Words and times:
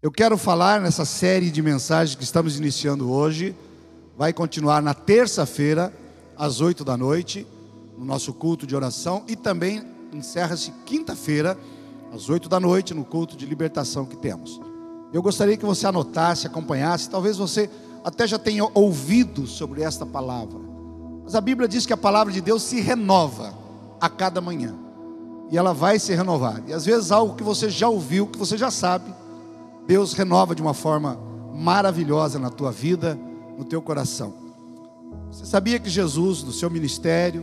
Eu 0.00 0.12
quero 0.12 0.38
falar 0.38 0.80
nessa 0.80 1.04
série 1.04 1.50
de 1.50 1.60
mensagens 1.60 2.14
que 2.14 2.22
estamos 2.22 2.56
iniciando 2.56 3.10
hoje. 3.10 3.52
Vai 4.16 4.32
continuar 4.32 4.80
na 4.80 4.94
terça-feira, 4.94 5.92
às 6.36 6.60
oito 6.60 6.84
da 6.84 6.96
noite, 6.96 7.44
no 7.98 8.04
nosso 8.04 8.32
culto 8.32 8.64
de 8.64 8.76
oração. 8.76 9.24
E 9.26 9.34
também 9.34 9.82
encerra-se 10.12 10.70
quinta-feira, 10.86 11.58
às 12.12 12.28
oito 12.28 12.48
da 12.48 12.60
noite, 12.60 12.94
no 12.94 13.04
culto 13.04 13.36
de 13.36 13.44
libertação 13.44 14.06
que 14.06 14.16
temos. 14.16 14.60
Eu 15.12 15.20
gostaria 15.20 15.56
que 15.56 15.66
você 15.66 15.84
anotasse, 15.84 16.46
acompanhasse. 16.46 17.10
Talvez 17.10 17.36
você 17.36 17.68
até 18.04 18.24
já 18.24 18.38
tenha 18.38 18.70
ouvido 18.74 19.48
sobre 19.48 19.82
esta 19.82 20.06
palavra. 20.06 20.60
Mas 21.24 21.34
a 21.34 21.40
Bíblia 21.40 21.66
diz 21.66 21.86
que 21.86 21.92
a 21.92 21.96
palavra 21.96 22.32
de 22.32 22.40
Deus 22.40 22.62
se 22.62 22.80
renova 22.80 23.52
a 24.00 24.08
cada 24.08 24.40
manhã. 24.40 24.76
E 25.50 25.58
ela 25.58 25.74
vai 25.74 25.98
se 25.98 26.14
renovar. 26.14 26.62
E 26.68 26.72
às 26.72 26.84
vezes 26.84 27.10
algo 27.10 27.34
que 27.34 27.42
você 27.42 27.68
já 27.68 27.88
ouviu, 27.88 28.28
que 28.28 28.38
você 28.38 28.56
já 28.56 28.70
sabe 28.70 29.17
Deus 29.88 30.12
renova 30.12 30.54
de 30.54 30.60
uma 30.60 30.74
forma 30.74 31.18
maravilhosa 31.54 32.38
na 32.38 32.50
tua 32.50 32.70
vida, 32.70 33.18
no 33.56 33.64
teu 33.64 33.80
coração. 33.80 34.34
Você 35.30 35.46
sabia 35.46 35.78
que 35.78 35.88
Jesus, 35.88 36.42
no 36.42 36.52
seu 36.52 36.68
ministério, 36.68 37.42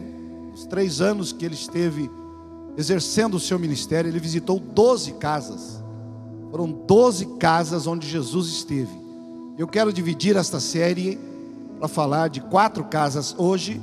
os 0.54 0.64
três 0.68 1.02
anos 1.02 1.34
que 1.34 1.44
ele 1.44 1.56
esteve 1.56 2.08
exercendo 2.78 3.34
o 3.34 3.40
seu 3.40 3.58
ministério, 3.58 4.12
ele 4.12 4.20
visitou 4.20 4.60
12 4.60 5.14
casas. 5.14 5.84
Foram 6.52 6.72
12 6.72 7.26
casas 7.40 7.88
onde 7.88 8.08
Jesus 8.08 8.50
esteve. 8.50 8.96
Eu 9.58 9.68
quero 9.68 9.92
dividir 9.92 10.36
esta 10.36 10.60
série 10.60 11.20
para 11.80 11.88
falar 11.88 12.28
de 12.28 12.42
quatro 12.42 12.84
casas 12.84 13.34
hoje 13.40 13.82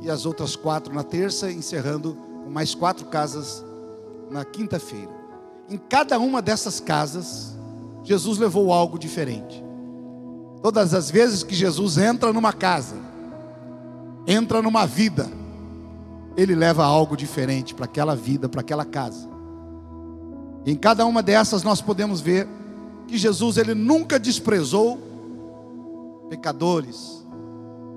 e 0.00 0.08
as 0.08 0.24
outras 0.24 0.56
quatro 0.56 0.94
na 0.94 1.02
terça, 1.02 1.52
encerrando 1.52 2.16
com 2.42 2.48
mais 2.48 2.74
quatro 2.74 3.04
casas 3.04 3.62
na 4.30 4.46
quinta-feira. 4.46 5.10
Em 5.68 5.76
cada 5.76 6.18
uma 6.18 6.40
dessas 6.40 6.80
casas, 6.80 7.57
Jesus 8.02 8.38
levou 8.38 8.72
algo 8.72 8.98
diferente. 8.98 9.62
Todas 10.62 10.94
as 10.94 11.10
vezes 11.10 11.42
que 11.42 11.54
Jesus 11.54 11.98
entra 11.98 12.32
numa 12.32 12.52
casa, 12.52 12.96
entra 14.26 14.60
numa 14.60 14.86
vida, 14.86 15.30
ele 16.36 16.54
leva 16.54 16.84
algo 16.84 17.16
diferente 17.16 17.74
para 17.74 17.84
aquela 17.84 18.14
vida, 18.14 18.48
para 18.48 18.60
aquela 18.60 18.84
casa. 18.84 19.28
em 20.66 20.76
cada 20.76 21.06
uma 21.06 21.22
dessas 21.22 21.62
nós 21.62 21.80
podemos 21.80 22.20
ver 22.20 22.46
que 23.06 23.16
Jesus 23.16 23.56
ele 23.56 23.74
nunca 23.74 24.18
desprezou 24.18 24.98
pecadores. 26.28 27.24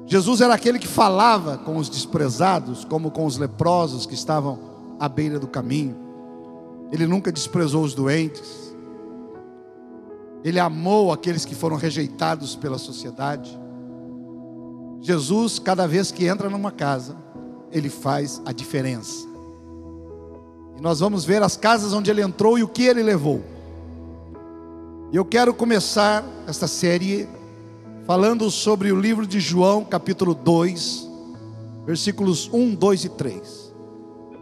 Jesus 0.07 0.41
era 0.41 0.53
aquele 0.53 0.79
que 0.79 0.87
falava 0.87 1.57
com 1.57 1.77
os 1.77 1.89
desprezados, 1.89 2.85
como 2.85 3.11
com 3.11 3.25
os 3.25 3.37
leprosos 3.37 4.05
que 4.05 4.13
estavam 4.13 4.57
à 4.99 5.07
beira 5.09 5.37
do 5.37 5.47
caminho. 5.47 5.95
Ele 6.91 7.05
nunca 7.05 7.31
desprezou 7.31 7.83
os 7.83 7.93
doentes. 7.93 8.70
Ele 10.43 10.59
amou 10.59 11.11
aqueles 11.11 11.45
que 11.45 11.55
foram 11.55 11.75
rejeitados 11.75 12.55
pela 12.55 12.77
sociedade. 12.77 13.59
Jesus, 15.01 15.59
cada 15.59 15.87
vez 15.87 16.11
que 16.11 16.25
entra 16.25 16.49
numa 16.49 16.71
casa, 16.71 17.15
ele 17.71 17.89
faz 17.89 18.41
a 18.45 18.51
diferença. 18.51 19.27
E 20.77 20.81
nós 20.81 20.99
vamos 20.99 21.23
ver 21.25 21.41
as 21.43 21.55
casas 21.55 21.93
onde 21.93 22.09
ele 22.09 22.21
entrou 22.21 22.57
e 22.57 22.63
o 22.63 22.67
que 22.67 22.83
ele 22.83 23.03
levou. 23.03 23.41
E 25.11 25.15
eu 25.15 25.25
quero 25.25 25.53
começar 25.53 26.23
esta 26.47 26.67
série 26.67 27.27
falando 28.05 28.49
sobre 28.49 28.91
o 28.91 28.99
livro 28.99 29.27
de 29.27 29.39
João, 29.39 29.83
capítulo 29.83 30.33
2, 30.33 31.09
versículos 31.85 32.49
1, 32.51 32.75
2 32.75 33.05
e 33.05 33.09
3. 33.09 33.73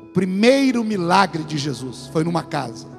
O 0.04 0.14
primeiro 0.14 0.84
milagre 0.84 1.44
de 1.44 1.58
Jesus 1.58 2.08
foi 2.12 2.24
numa 2.24 2.44
casa. 2.44 2.99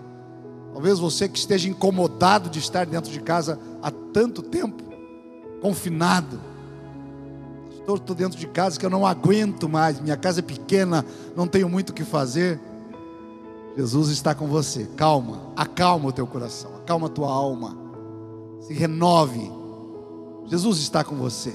Talvez 0.81 0.99
você 0.99 1.29
que 1.29 1.39
esteja 1.39 1.69
incomodado 1.69 2.49
de 2.49 2.59
estar 2.59 2.87
dentro 2.87 3.13
de 3.13 3.21
casa 3.21 3.61
há 3.83 3.91
tanto 3.91 4.41
tempo, 4.41 4.83
confinado. 5.61 6.41
Pastor, 7.69 7.99
estou 7.99 8.17
dentro 8.17 8.39
de 8.39 8.47
casa 8.47 8.81
que 8.81 8.87
eu 8.87 8.89
não 8.89 9.05
aguento 9.05 9.69
mais, 9.69 10.01
minha 10.01 10.17
casa 10.17 10.39
é 10.39 10.43
pequena, 10.43 11.05
não 11.37 11.47
tenho 11.47 11.69
muito 11.69 11.91
o 11.91 11.93
que 11.93 12.03
fazer. 12.03 12.59
Jesus 13.77 14.09
está 14.09 14.35
com 14.35 14.47
você. 14.47 14.89
Calma, 14.97 15.53
acalma 15.55 16.09
o 16.09 16.13
teu 16.13 16.27
coração, 16.27 16.75
acalma 16.77 17.09
a 17.09 17.11
tua 17.11 17.31
alma. 17.31 17.77
Se 18.63 18.73
renove. 18.73 19.53
Jesus 20.47 20.79
está 20.79 21.05
com 21.05 21.17
você. 21.17 21.53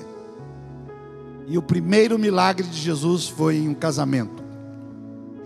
E 1.47 1.57
o 1.57 1.63
primeiro 1.63 2.19
milagre 2.19 2.67
de 2.67 2.79
Jesus 2.79 3.27
foi 3.27 3.57
em 3.57 3.69
um 3.69 3.73
casamento. 3.73 4.43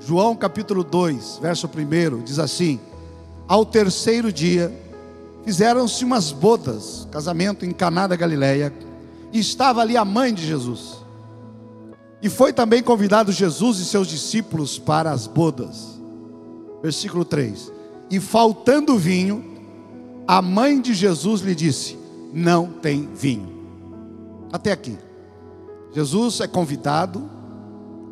João 0.01 0.35
capítulo 0.35 0.83
2, 0.83 1.39
verso 1.41 1.65
1 1.65 2.23
diz 2.25 2.39
assim: 2.39 2.77
ao 3.49 3.65
terceiro 3.65 4.31
dia, 4.31 4.71
fizeram-se 5.43 6.05
umas 6.05 6.31
bodas, 6.31 7.07
casamento 7.09 7.65
em 7.65 7.71
Caná 7.71 8.05
da 8.05 8.15
Galileia, 8.15 8.71
e 9.33 9.39
estava 9.39 9.81
ali 9.81 9.97
a 9.97 10.05
mãe 10.05 10.31
de 10.31 10.45
Jesus. 10.45 10.97
E 12.21 12.29
foi 12.29 12.53
também 12.53 12.83
convidado 12.83 13.31
Jesus 13.31 13.79
e 13.79 13.85
seus 13.85 14.07
discípulos 14.07 14.77
para 14.77 15.09
as 15.09 15.25
bodas. 15.25 15.99
Versículo 16.83 17.25
3. 17.25 17.71
E 18.11 18.19
faltando 18.19 18.99
vinho, 18.99 19.43
a 20.27 20.43
mãe 20.43 20.79
de 20.79 20.93
Jesus 20.93 21.41
lhe 21.41 21.55
disse: 21.55 21.97
Não 22.31 22.67
tem 22.67 23.09
vinho. 23.15 23.49
Até 24.53 24.71
aqui. 24.71 24.95
Jesus 25.91 26.39
é 26.39 26.47
convidado, 26.47 27.27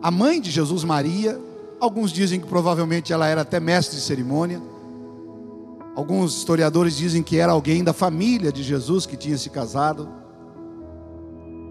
a 0.02 0.09
mãe 0.09 0.42
de 0.42 0.50
Jesus, 0.50 0.84
Maria, 0.84 1.40
alguns 1.80 2.12
dizem 2.12 2.40
que 2.40 2.47
provavelmente 2.47 3.14
ela 3.14 3.28
era 3.28 3.42
até 3.42 3.59
mestre 3.59 3.97
de 3.97 4.02
cerimônia 4.02 4.59
Alguns 5.97 6.38
historiadores 6.38 6.96
dizem 6.96 7.24
que 7.24 7.40
era 7.40 7.52
alguém 7.52 7.84
da 7.84 7.91
família 7.91 8.52
de 8.52 8.62
Jesus 8.62 9.08
que 9.08 9.18
tinha 9.18 9.35
se 9.35 9.50
casado. 9.50 10.08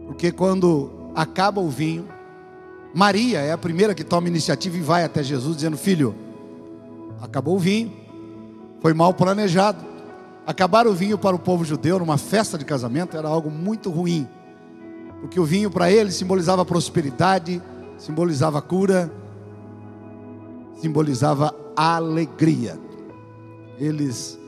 Porque 0.05 0.33
quando 0.33 0.91
acaba 1.15 1.61
o 1.61 1.71
vinho, 1.71 2.09
Maria 2.93 3.39
é 3.39 3.53
a 3.53 3.57
primeira 3.57 3.95
que 3.95 4.03
toma 4.03 4.27
iniciativa 4.27 4.77
e 4.77 4.81
vai 4.81 5.05
até 5.05 5.23
Jesus 5.23 5.55
dizendo: 5.55 5.77
Filho, 5.77 6.13
acabou 7.23 7.55
o 7.55 7.59
vinho, 7.61 7.93
foi 8.81 8.93
mal 8.93 9.15
planejado. 9.15 9.85
Acabar 10.45 10.89
o 10.89 10.93
vinho 10.93 11.17
para 11.17 11.37
o 11.37 11.39
povo 11.39 11.65
judeu 11.65 12.01
numa 12.01 12.19
festa 12.19 12.59
de 12.59 12.65
casamento 12.65 13.17
era 13.17 13.29
algo 13.29 13.49
muito 13.49 13.91
ruim, 13.91 14.27
porque 15.21 15.39
o 15.39 15.45
vinho 15.45 15.71
para 15.71 15.89
ele 15.89 16.11
simbolizava 16.11 16.65
prosperidade, 16.65 17.63
simbolizava 17.97 18.61
cura, 18.61 19.09
simbolizava 20.81 21.55
alegria. 21.77 22.86
Eles 23.79 24.39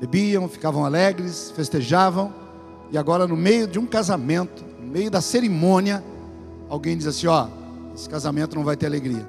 bebiam, 0.00 0.48
ficavam 0.48 0.84
alegres, 0.84 1.52
festejavam, 1.54 2.32
e 2.90 2.98
agora 2.98 3.26
no 3.26 3.36
meio 3.36 3.66
de 3.66 3.78
um 3.78 3.86
casamento, 3.86 4.64
no 4.80 4.88
meio 4.88 5.10
da 5.10 5.20
cerimônia, 5.20 6.02
alguém 6.68 6.96
diz 6.96 7.06
assim: 7.06 7.26
ó, 7.26 7.48
esse 7.94 8.08
casamento 8.08 8.56
não 8.56 8.64
vai 8.64 8.76
ter 8.76 8.86
alegria. 8.86 9.28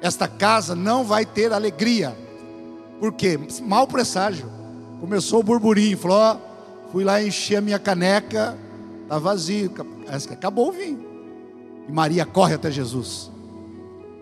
Esta 0.00 0.28
casa 0.28 0.74
não 0.74 1.04
vai 1.04 1.26
ter 1.26 1.52
alegria. 1.52 2.16
Por 3.00 3.12
quê? 3.12 3.38
Mal 3.62 3.86
presságio. 3.86 4.50
Começou 5.00 5.40
o 5.40 5.42
burburinho, 5.42 5.98
falou: 5.98 6.18
ó, 6.18 6.36
fui 6.92 7.04
lá 7.04 7.22
encher 7.22 7.56
a 7.56 7.60
minha 7.60 7.78
caneca, 7.78 8.56
está 9.02 9.18
vazio, 9.18 9.70
acabou 10.30 10.68
o 10.68 10.72
vinho. 10.72 11.04
E 11.88 11.92
Maria 11.92 12.24
corre 12.24 12.54
até 12.54 12.70
Jesus. 12.70 13.30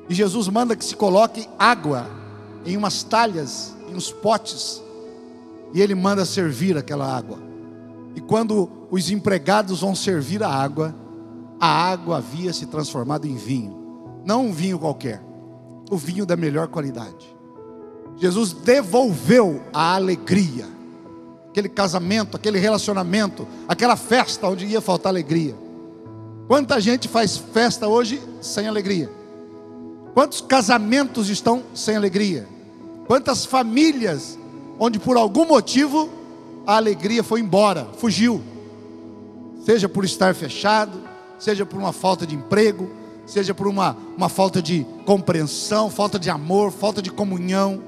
E 0.09 0.15
Jesus 0.15 0.49
manda 0.49 0.75
que 0.75 0.85
se 0.85 0.97
coloque 0.97 1.49
água 1.59 2.11
em 2.67 2.77
umas 2.77 3.03
talhas 3.03 3.77
nos 3.93 4.11
potes, 4.11 4.83
e 5.73 5.81
ele 5.81 5.95
manda 5.95 6.25
servir 6.25 6.77
aquela 6.77 7.07
água. 7.07 7.39
E 8.15 8.21
quando 8.21 8.69
os 8.91 9.11
empregados 9.11 9.81
vão 9.81 9.95
servir 9.95 10.43
a 10.43 10.49
água, 10.49 10.95
a 11.61 11.67
água 11.67 12.17
havia 12.19 12.53
se 12.53 12.67
transformado 12.67 13.27
em 13.27 13.37
vinho, 13.37 14.21
não 14.25 14.47
um 14.47 14.53
vinho 14.53 14.79
qualquer, 14.79 15.23
o 15.91 15.97
vinho 15.97 16.27
da 16.27 16.37
melhor 16.37 16.69
qualidade. 16.69 17.33
Jesus 18.17 18.53
devolveu 18.53 19.63
a 19.73 19.95
alegria, 19.95 20.67
aquele 21.49 21.69
casamento, 21.69 22.37
aquele 22.37 22.59
relacionamento, 22.59 23.47
aquela 23.69 23.97
festa 23.97 24.49
onde 24.49 24.67
ia 24.67 24.81
faltar 24.81 25.11
alegria. 25.11 25.55
Quanta 26.49 26.81
gente 26.81 27.09
faz 27.09 27.37
festa 27.37 27.89
hoje 27.89 28.21
sem 28.41 28.67
alegria? 28.67 29.11
Quantos 30.15 30.41
casamentos 30.41 31.31
estão 31.31 31.63
sem 31.75 31.97
alegria? 31.97 32.47
Quantas 33.13 33.45
famílias 33.45 34.39
onde 34.79 34.99
por 34.99 35.19
algum 35.19 35.45
motivo 35.45 36.09
a 36.67 36.77
alegria 36.77 37.23
foi 37.23 37.41
embora, 37.41 37.87
fugiu. 37.99 38.41
Seja 39.67 39.87
por 39.87 40.03
estar 40.03 40.35
fechado, 40.35 40.99
seja 41.39 41.67
por 41.67 41.79
uma 41.79 41.93
falta 41.93 42.27
de 42.27 42.35
emprego, 42.35 42.89
seja 43.27 43.53
por 43.53 43.67
uma, 43.67 43.95
uma 44.17 44.31
falta 44.31 44.63
de 44.63 44.87
compreensão, 45.05 45.91
falta 45.91 46.19
de 46.19 46.31
amor, 46.31 46.73
falta 46.73 47.03
de 47.03 47.11
comunhão, 47.11 47.83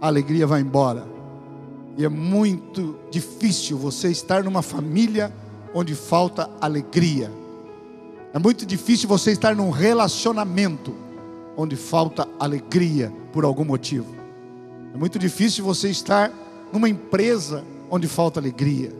a 0.00 0.06
alegria 0.06 0.46
vai 0.46 0.62
embora. 0.62 1.06
E 1.98 2.02
é 2.02 2.08
muito 2.08 2.96
difícil 3.10 3.76
você 3.76 4.08
estar 4.08 4.42
numa 4.42 4.62
família 4.62 5.30
onde 5.74 5.94
falta 5.94 6.48
alegria. 6.62 7.30
É 8.32 8.38
muito 8.38 8.64
difícil 8.64 9.06
você 9.06 9.32
estar 9.32 9.54
num 9.54 9.68
relacionamento 9.68 11.03
onde 11.56 11.76
falta 11.76 12.28
alegria 12.38 13.12
por 13.32 13.44
algum 13.44 13.64
motivo. 13.64 14.14
É 14.92 14.96
muito 14.96 15.18
difícil 15.18 15.64
você 15.64 15.88
estar 15.90 16.32
numa 16.72 16.88
empresa 16.88 17.64
onde 17.90 18.08
falta 18.08 18.40
alegria, 18.40 18.92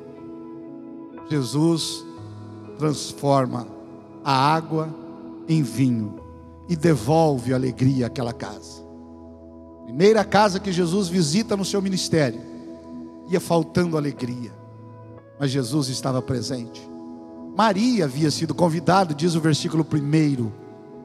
Jesus 1.28 2.04
transforma 2.78 3.66
a 4.24 4.32
água 4.32 4.94
em 5.48 5.62
vinho 5.62 6.20
e 6.68 6.76
devolve 6.76 7.52
alegria 7.52 8.06
àquela 8.06 8.32
casa. 8.32 8.82
Primeira 9.84 10.24
casa 10.24 10.58
que 10.60 10.72
Jesus 10.72 11.08
visita 11.08 11.56
no 11.56 11.64
seu 11.64 11.80
ministério, 11.82 12.40
ia 13.28 13.40
faltando 13.40 13.96
alegria, 13.96 14.52
mas 15.38 15.50
Jesus 15.50 15.88
estava 15.88 16.22
presente. 16.22 16.88
Maria 17.56 18.04
havia 18.04 18.30
sido 18.30 18.54
convidada, 18.54 19.14
diz 19.14 19.34
o 19.34 19.40
versículo 19.40 19.84
1, 19.84 20.63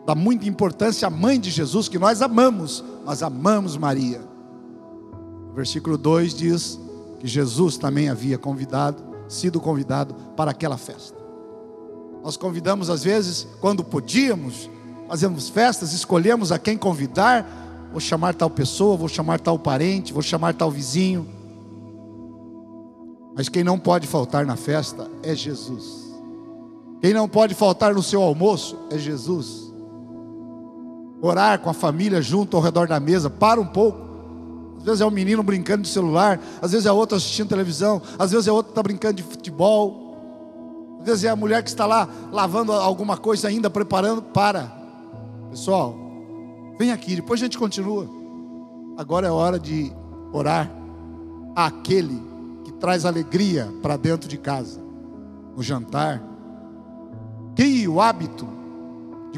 dá 0.10 0.16
muita 0.16 0.50
importância 0.50 1.08
à 1.08 1.12
mãe 1.12 1.40
de 1.40 1.52
Jesus, 1.52 1.88
que 1.88 2.00
nós 2.00 2.24
amamos, 2.24 2.84
mas 3.06 3.22
amamos 3.22 3.78
Maria. 3.78 4.20
O 5.52 5.54
versículo 5.54 6.00
2 6.00 6.34
diz 6.34 6.80
que 7.20 7.28
Jesus 7.28 7.78
também 7.78 8.10
havia 8.10 8.36
convidado, 8.36 9.04
sido 9.28 9.62
convidado 9.62 10.16
para 10.36 10.50
aquela 10.50 10.78
festa. 10.78 11.16
Nós 12.24 12.36
convidamos 12.36 12.90
às 12.90 13.04
vezes, 13.04 13.48
quando 13.62 13.84
podíamos, 13.84 14.68
fazemos 15.08 15.48
festas, 15.48 15.94
escolhemos 15.94 16.52
a 16.52 16.58
quem 16.58 16.76
convidar, 16.76 17.88
vou 17.92 18.00
chamar 18.00 18.34
tal 18.34 18.50
pessoa, 18.50 18.98
vou 18.98 19.08
chamar 19.08 19.40
tal 19.40 19.60
parente, 19.60 20.12
vou 20.12 20.24
chamar 20.24 20.56
tal 20.56 20.72
vizinho. 20.72 21.28
Mas 23.36 23.48
quem 23.48 23.64
não 23.64 23.78
pode 23.78 24.08
faltar 24.08 24.44
na 24.44 24.56
festa 24.56 25.08
é 25.22 25.36
Jesus. 25.36 26.12
Quem 27.00 27.14
não 27.14 27.30
pode 27.30 27.54
faltar 27.54 27.94
no 27.94 28.02
seu 28.02 28.24
almoço 28.24 28.76
é 28.90 28.98
Jesus. 28.98 29.69
Orar 31.21 31.60
com 31.60 31.69
a 31.69 31.74
família 31.74 32.21
junto 32.21 32.56
ao 32.56 32.63
redor 32.63 32.88
da 32.88 33.00
mesa, 33.00 33.30
para 33.30 33.60
um 33.60 33.66
pouco. 33.66 34.07
Às 34.77 34.83
vezes 34.83 35.01
é 35.01 35.06
um 35.06 35.12
menino 35.12 35.44
brincando 35.44 35.83
de 35.83 35.89
celular, 35.89 36.39
às 36.62 36.71
vezes 36.71 36.86
é 36.86 36.92
outro 36.92 37.18
assistindo 37.18 37.50
televisão, 37.50 38.01
às 38.18 38.31
vezes 38.31 38.48
é 38.48 38.51
outro 38.51 38.71
que 38.71 38.71
está 38.71 38.83
brincando 38.83 39.16
de 39.16 39.24
futebol. 39.24 40.98
Às 41.00 41.06
vezes 41.06 41.24
é 41.25 41.30
a 41.30 41.36
mulher 41.36 41.62
que 41.63 41.69
está 41.69 41.86
lá 41.86 42.07
lavando 42.31 42.71
alguma 42.71 43.18
coisa 43.18 43.48
ainda, 43.48 43.69
preparando. 43.69 44.21
Para. 44.21 44.71
Pessoal, 45.50 45.95
vem 46.77 46.92
aqui, 46.92 47.16
depois 47.16 47.42
a 47.42 47.44
gente 47.44 47.57
continua. 47.57 48.07
Agora 48.98 49.27
é 49.27 49.31
hora 49.31 49.60
de 49.60 49.92
orar 50.31 50.69
àquele 51.56 52.21
que 52.63 52.71
traz 52.74 53.06
alegria 53.06 53.74
para 53.81 53.98
dentro 53.98 54.30
de 54.30 54.38
casa. 54.38 54.80
No 55.56 55.63
jantar. 55.63 56.21
Crie 57.56 57.88
o 57.88 58.00
hábito 58.00 58.59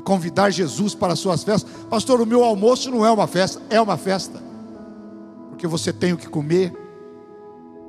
convidar 0.02 0.50
Jesus 0.50 0.94
para 0.94 1.14
as 1.14 1.20
suas 1.20 1.44
festas. 1.44 1.72
Pastor, 1.90 2.22
o 2.22 2.26
meu 2.26 2.44
almoço 2.44 2.90
não 2.92 3.06
é 3.06 3.12
uma 3.12 3.28
festa, 3.28 3.62
é 3.70 3.80
uma 3.80 3.98
festa. 3.98 4.42
Porque 5.50 5.68
você 5.68 5.94
tem 5.94 6.14
o 6.14 6.18
que 6.18 6.28
comer. 6.28 6.74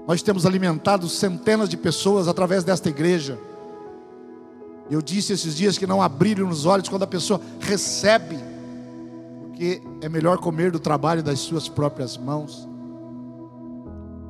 Nós 0.07 0.23
temos 0.23 0.45
alimentado 0.45 1.09
centenas 1.09 1.69
de 1.69 1.77
pessoas 1.77 2.29
através 2.29 2.65
desta 2.65 2.89
igreja. 2.89 3.39
Eu 4.91 5.01
disse 5.01 5.33
esses 5.33 5.57
dias 5.57 5.79
que 5.79 5.87
não 5.87 6.03
abrirem 6.03 6.45
os 6.45 6.67
olhos 6.67 6.89
quando 6.89 7.05
a 7.05 7.07
pessoa 7.07 7.41
recebe, 7.61 8.37
porque 9.49 9.81
é 10.01 10.09
melhor 10.09 10.39
comer 10.39 10.71
do 10.71 10.79
trabalho 10.79 11.23
das 11.23 11.39
suas 11.39 11.69
próprias 11.69 12.17
mãos. 12.17 12.69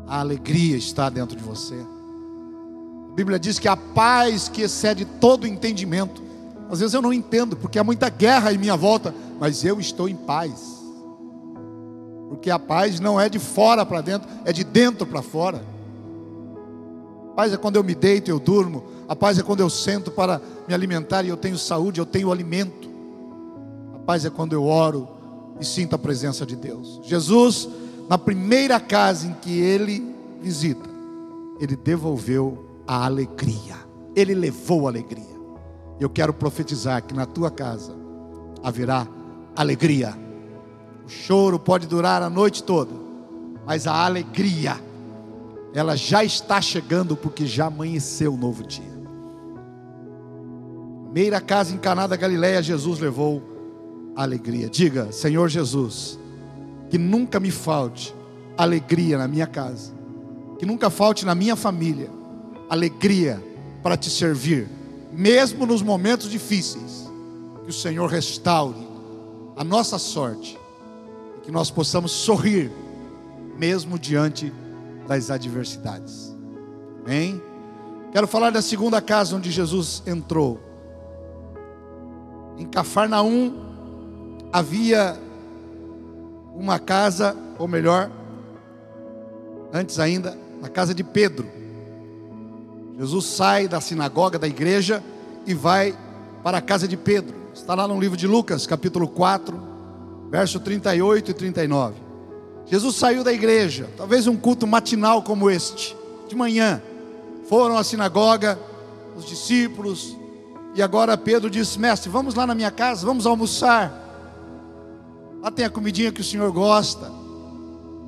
A 0.06 0.20
alegria 0.20 0.76
está 0.76 1.08
dentro 1.08 1.36
de 1.36 1.42
você. 1.42 1.74
A 3.10 3.14
Bíblia 3.14 3.38
diz 3.38 3.58
que 3.58 3.68
a 3.68 3.76
paz 3.76 4.48
que 4.48 4.62
excede 4.62 5.04
todo 5.04 5.46
entendimento. 5.46 6.22
Às 6.70 6.80
vezes 6.80 6.94
eu 6.94 7.02
não 7.02 7.12
entendo, 7.12 7.56
porque 7.56 7.78
há 7.78 7.84
muita 7.84 8.08
guerra 8.08 8.52
em 8.52 8.58
minha 8.58 8.76
volta, 8.76 9.14
mas 9.38 9.64
eu 9.64 9.78
estou 9.78 10.08
em 10.08 10.16
paz. 10.16 10.82
Porque 12.28 12.50
a 12.50 12.58
paz 12.58 12.98
não 12.98 13.20
é 13.20 13.28
de 13.28 13.38
fora 13.38 13.84
para 13.84 14.00
dentro, 14.00 14.28
é 14.44 14.52
de 14.52 14.64
dentro 14.64 15.06
para 15.06 15.20
fora. 15.20 15.62
A 17.32 17.34
paz 17.34 17.52
é 17.52 17.56
quando 17.56 17.76
eu 17.76 17.84
me 17.84 17.94
deito, 17.94 18.30
eu 18.30 18.38
durmo. 18.38 18.84
A 19.08 19.14
paz 19.14 19.38
é 19.38 19.42
quando 19.42 19.60
eu 19.60 19.68
sento 19.68 20.10
para 20.10 20.40
me 20.66 20.72
alimentar 20.72 21.24
e 21.24 21.28
eu 21.28 21.36
tenho 21.36 21.58
saúde, 21.58 22.00
eu 22.00 22.06
tenho 22.06 22.32
alimento. 22.32 22.88
A 23.94 23.98
paz 23.98 24.24
é 24.24 24.30
quando 24.30 24.54
eu 24.54 24.64
oro 24.64 25.08
e 25.60 25.64
sinto 25.64 25.94
a 25.94 25.98
presença 25.98 26.46
de 26.46 26.56
Deus. 26.56 27.00
Jesus, 27.04 27.68
na 28.08 28.16
primeira 28.16 28.80
casa 28.80 29.26
em 29.26 29.34
que 29.34 29.60
ele 29.60 30.14
visita, 30.40 30.88
ele 31.60 31.76
devolveu 31.76 32.82
a 32.86 33.04
alegria. 33.04 33.76
Ele 34.16 34.34
levou 34.34 34.86
a 34.86 34.90
alegria. 34.90 35.41
Eu 36.02 36.10
quero 36.10 36.32
profetizar 36.32 37.02
que 37.02 37.14
na 37.14 37.26
tua 37.26 37.50
casa 37.50 37.94
haverá 38.62 39.06
alegria. 39.54 40.14
O 41.06 41.08
choro 41.08 41.58
pode 41.58 41.86
durar 41.86 42.22
a 42.22 42.30
noite 42.30 42.62
toda, 42.62 42.92
mas 43.66 43.86
a 43.86 44.04
alegria 44.04 44.80
ela 45.74 45.96
já 45.96 46.22
está 46.22 46.60
chegando 46.60 47.16
porque 47.16 47.46
já 47.46 47.66
amanheceu 47.66 48.32
o 48.32 48.34
um 48.34 48.38
novo 48.38 48.62
dia. 48.62 48.92
Primeira 51.04 51.40
casa 51.40 51.74
em 51.74 51.78
Caná 51.78 52.06
da 52.06 52.16
Galileia, 52.16 52.62
Jesus 52.62 52.98
levou 52.98 53.42
alegria. 54.16 54.68
Diga, 54.68 55.12
Senhor 55.12 55.48
Jesus, 55.48 56.18
que 56.90 56.98
nunca 56.98 57.38
me 57.38 57.50
falte 57.50 58.14
alegria 58.56 59.18
na 59.18 59.28
minha 59.28 59.46
casa, 59.46 59.92
que 60.58 60.66
nunca 60.66 60.90
falte 60.90 61.24
na 61.24 61.34
minha 61.34 61.56
família 61.56 62.10
alegria 62.68 63.42
para 63.82 63.98
te 63.98 64.08
servir, 64.08 64.66
mesmo 65.12 65.66
nos 65.66 65.82
momentos 65.82 66.30
difíceis. 66.30 67.10
Que 67.64 67.70
o 67.70 67.72
Senhor 67.72 68.08
restaure 68.08 68.88
a 69.54 69.62
nossa 69.62 69.98
sorte, 69.98 70.58
que 71.44 71.50
nós 71.52 71.70
possamos 71.70 72.10
sorrir 72.10 72.72
mesmo 73.56 73.98
diante 73.98 74.52
das 75.06 75.30
adversidades. 75.30 76.34
Amém? 77.04 77.40
Quero 78.12 78.26
falar 78.26 78.50
da 78.50 78.60
segunda 78.60 79.00
casa 79.00 79.36
onde 79.36 79.50
Jesus 79.50 80.02
entrou. 80.06 80.60
Em 82.58 82.66
Cafarnaum 82.66 83.54
havia 84.52 85.18
uma 86.54 86.78
casa, 86.78 87.36
ou 87.58 87.66
melhor, 87.66 88.10
antes 89.72 89.98
ainda, 89.98 90.36
na 90.60 90.68
casa 90.68 90.94
de 90.94 91.02
Pedro. 91.02 91.61
Jesus 92.98 93.26
sai 93.26 93.66
da 93.66 93.80
sinagoga 93.80 94.38
da 94.38 94.46
igreja 94.46 95.02
e 95.46 95.54
vai 95.54 95.96
para 96.42 96.58
a 96.58 96.62
casa 96.62 96.86
de 96.86 96.96
Pedro. 96.96 97.34
Está 97.54 97.74
lá 97.74 97.86
no 97.88 97.98
livro 97.98 98.16
de 98.16 98.26
Lucas, 98.26 98.66
capítulo 98.66 99.08
4, 99.08 99.60
verso 100.30 100.60
38 100.60 101.30
e 101.30 101.34
39. 101.34 101.94
Jesus 102.66 102.96
saiu 102.96 103.24
da 103.24 103.32
igreja, 103.32 103.88
talvez 103.96 104.26
um 104.26 104.36
culto 104.36 104.66
matinal 104.66 105.22
como 105.22 105.50
este, 105.50 105.96
de 106.28 106.34
manhã. 106.34 106.80
Foram 107.48 107.76
à 107.76 107.84
sinagoga, 107.84 108.58
os 109.16 109.26
discípulos, 109.26 110.16
e 110.74 110.82
agora 110.82 111.18
Pedro 111.18 111.50
disse: 111.50 111.78
Mestre, 111.78 112.08
vamos 112.08 112.34
lá 112.34 112.46
na 112.46 112.54
minha 112.54 112.70
casa, 112.70 113.04
vamos 113.04 113.26
almoçar. 113.26 114.00
Lá 115.42 115.50
tem 115.50 115.64
a 115.64 115.70
comidinha 115.70 116.12
que 116.12 116.20
o 116.20 116.24
Senhor 116.24 116.50
gosta. 116.52 117.10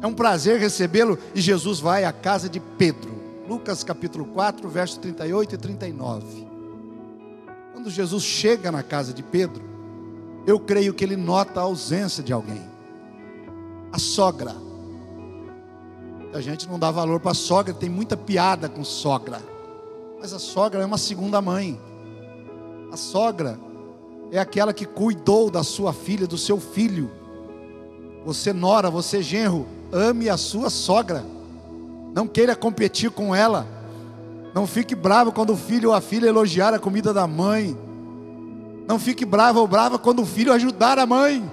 É 0.00 0.06
um 0.06 0.14
prazer 0.14 0.58
recebê-lo. 0.58 1.18
E 1.34 1.40
Jesus 1.40 1.80
vai 1.80 2.04
à 2.04 2.12
casa 2.12 2.48
de 2.48 2.60
Pedro. 2.60 3.13
Lucas 3.48 3.84
capítulo 3.84 4.24
4, 4.24 4.66
verso 4.68 4.98
38 5.00 5.54
e 5.54 5.58
39. 5.58 6.48
Quando 7.72 7.90
Jesus 7.90 8.22
chega 8.22 8.72
na 8.72 8.82
casa 8.82 9.12
de 9.12 9.22
Pedro, 9.22 9.62
eu 10.46 10.58
creio 10.58 10.94
que 10.94 11.04
ele 11.04 11.16
nota 11.16 11.60
a 11.60 11.64
ausência 11.64 12.22
de 12.22 12.32
alguém. 12.32 12.62
A 13.92 13.98
sogra. 13.98 14.54
A 16.32 16.40
gente 16.40 16.66
não 16.68 16.78
dá 16.78 16.90
valor 16.90 17.20
para 17.20 17.32
a 17.32 17.34
sogra, 17.34 17.74
tem 17.74 17.90
muita 17.90 18.16
piada 18.16 18.68
com 18.68 18.82
sogra. 18.82 19.40
Mas 20.18 20.32
a 20.32 20.38
sogra 20.38 20.82
é 20.82 20.86
uma 20.86 20.98
segunda 20.98 21.42
mãe. 21.42 21.78
A 22.90 22.96
sogra 22.96 23.58
é 24.32 24.38
aquela 24.38 24.72
que 24.72 24.86
cuidou 24.86 25.50
da 25.50 25.62
sua 25.62 25.92
filha, 25.92 26.26
do 26.26 26.38
seu 26.38 26.58
filho. 26.58 27.10
Você 28.24 28.54
nora, 28.54 28.90
você 28.90 29.22
genro, 29.22 29.66
ame 29.92 30.30
a 30.30 30.38
sua 30.38 30.70
sogra. 30.70 31.24
Não 32.14 32.26
queira 32.26 32.56
competir 32.56 33.10
com 33.10 33.34
ela. 33.34 33.66
Não 34.54 34.66
fique 34.66 34.94
bravo 34.94 35.32
quando 35.32 35.52
o 35.52 35.56
filho 35.56 35.90
ou 35.90 35.94
a 35.94 36.00
filha 36.00 36.28
elogiar 36.28 36.72
a 36.72 36.78
comida 36.78 37.12
da 37.12 37.26
mãe. 37.26 37.76
Não 38.86 38.98
fique 38.98 39.24
bravo 39.24 39.60
ou 39.60 39.66
brava 39.66 39.98
quando 39.98 40.22
o 40.22 40.26
filho 40.26 40.52
ajudar 40.52 40.98
a 40.98 41.06
mãe. 41.06 41.50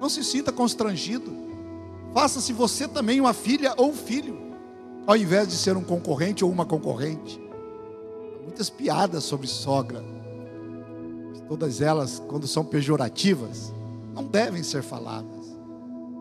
Não 0.00 0.08
se 0.08 0.24
sinta 0.24 0.50
constrangido. 0.50 1.32
Faça-se 2.12 2.52
você 2.52 2.88
também 2.88 3.20
uma 3.20 3.32
filha 3.32 3.74
ou 3.76 3.90
um 3.90 3.94
filho, 3.94 4.36
ao 5.06 5.16
invés 5.16 5.46
de 5.46 5.54
ser 5.54 5.76
um 5.76 5.84
concorrente 5.84 6.44
ou 6.44 6.50
uma 6.50 6.66
concorrente 6.66 7.48
muitas 8.58 8.70
piadas 8.70 9.22
sobre 9.22 9.46
sogra. 9.46 10.02
Todas 11.46 11.80
elas, 11.80 12.20
quando 12.26 12.46
são 12.46 12.64
pejorativas, 12.64 13.72
não 14.14 14.24
devem 14.24 14.62
ser 14.62 14.82
faladas. 14.82 15.46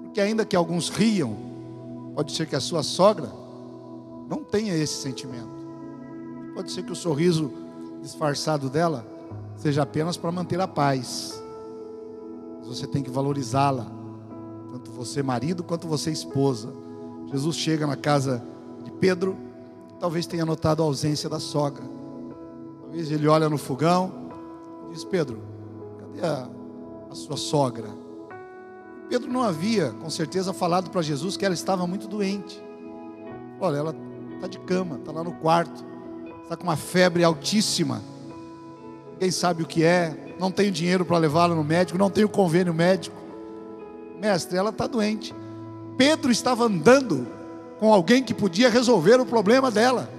Porque 0.03 0.21
ainda 0.21 0.45
que 0.45 0.55
alguns 0.55 0.89
riam, 0.89 1.35
pode 2.17 2.31
ser 2.31 2.47
que 2.47 2.55
a 2.55 2.59
sua 2.59 2.81
sogra 2.81 3.31
não 4.27 4.43
tenha 4.43 4.73
esse 4.75 5.03
sentimento. 5.03 5.55
Pode 6.55 6.71
ser 6.71 6.81
que 6.81 6.91
o 6.91 6.95
sorriso 6.95 7.53
disfarçado 8.01 8.71
dela 8.71 9.05
seja 9.55 9.83
apenas 9.83 10.17
para 10.17 10.31
manter 10.31 10.59
a 10.59 10.67
paz. 10.67 11.39
Mas 12.57 12.69
você 12.69 12.87
tem 12.87 13.03
que 13.03 13.11
valorizá-la, 13.11 13.85
tanto 14.71 14.89
você 14.89 15.21
marido 15.21 15.63
quanto 15.63 15.87
você 15.87 16.09
esposa, 16.09 16.73
Jesus 17.27 17.55
chega 17.55 17.85
na 17.85 17.95
casa 17.95 18.43
de 18.83 18.89
Pedro, 18.93 19.37
talvez 19.99 20.25
tenha 20.25 20.43
notado 20.43 20.81
a 20.81 20.85
ausência 20.87 21.29
da 21.29 21.39
sogra. 21.39 21.83
Talvez 22.81 23.11
ele 23.11 23.27
olha 23.27 23.47
no 23.47 23.59
fogão 23.59 24.11
e 24.89 24.93
diz: 24.93 25.03
Pedro, 25.03 25.39
cadê 25.99 26.25
a, 26.25 26.49
a 27.11 27.13
sua 27.13 27.37
sogra? 27.37 28.06
Pedro 29.09 29.31
não 29.31 29.41
havia, 29.41 29.91
com 29.91 30.09
certeza, 30.09 30.51
falado 30.53 30.89
para 30.89 31.01
Jesus 31.01 31.37
que 31.37 31.45
ela 31.45 31.53
estava 31.53 31.87
muito 31.87 32.07
doente. 32.07 32.61
Olha, 33.59 33.77
ela 33.77 33.95
está 34.35 34.47
de 34.47 34.59
cama, 34.59 34.97
está 34.97 35.11
lá 35.11 35.23
no 35.23 35.33
quarto, 35.33 35.85
está 36.43 36.55
com 36.57 36.63
uma 36.63 36.75
febre 36.75 37.23
altíssima. 37.23 38.01
Ninguém 39.13 39.31
sabe 39.31 39.63
o 39.63 39.65
que 39.65 39.83
é, 39.83 40.35
não 40.39 40.51
tenho 40.51 40.71
dinheiro 40.71 41.05
para 41.05 41.17
levá-la 41.17 41.55
no 41.55 41.63
médico, 41.63 41.97
não 41.97 42.09
tenho 42.09 42.29
convênio 42.29 42.73
médico. 42.73 43.15
Mestre, 44.19 44.57
ela 44.57 44.69
está 44.69 44.85
doente. 44.87 45.33
Pedro 45.97 46.31
estava 46.31 46.65
andando 46.65 47.27
com 47.79 47.93
alguém 47.93 48.23
que 48.23 48.33
podia 48.33 48.69
resolver 48.69 49.19
o 49.19 49.25
problema 49.25 49.71
dela. 49.71 50.09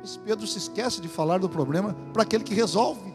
Mas 0.00 0.16
Pedro 0.16 0.46
se 0.46 0.58
esquece 0.58 1.00
de 1.00 1.08
falar 1.08 1.38
do 1.38 1.48
problema 1.48 1.96
para 2.12 2.22
aquele 2.22 2.42
que 2.42 2.54
resolve. 2.54 3.12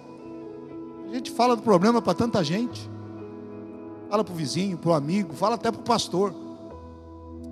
A 1.10 1.14
gente 1.14 1.32
fala 1.32 1.56
do 1.56 1.62
problema 1.62 2.02
para 2.02 2.14
tanta 2.14 2.44
gente. 2.44 2.90
Fala 4.10 4.24
para 4.24 4.34
o 4.34 4.36
vizinho, 4.36 4.78
para 4.78 4.92
o 4.92 4.94
amigo, 4.94 5.34
fala 5.34 5.56
até 5.56 5.72
para 5.72 5.82
o 5.82 5.84
pastor. 5.84 6.34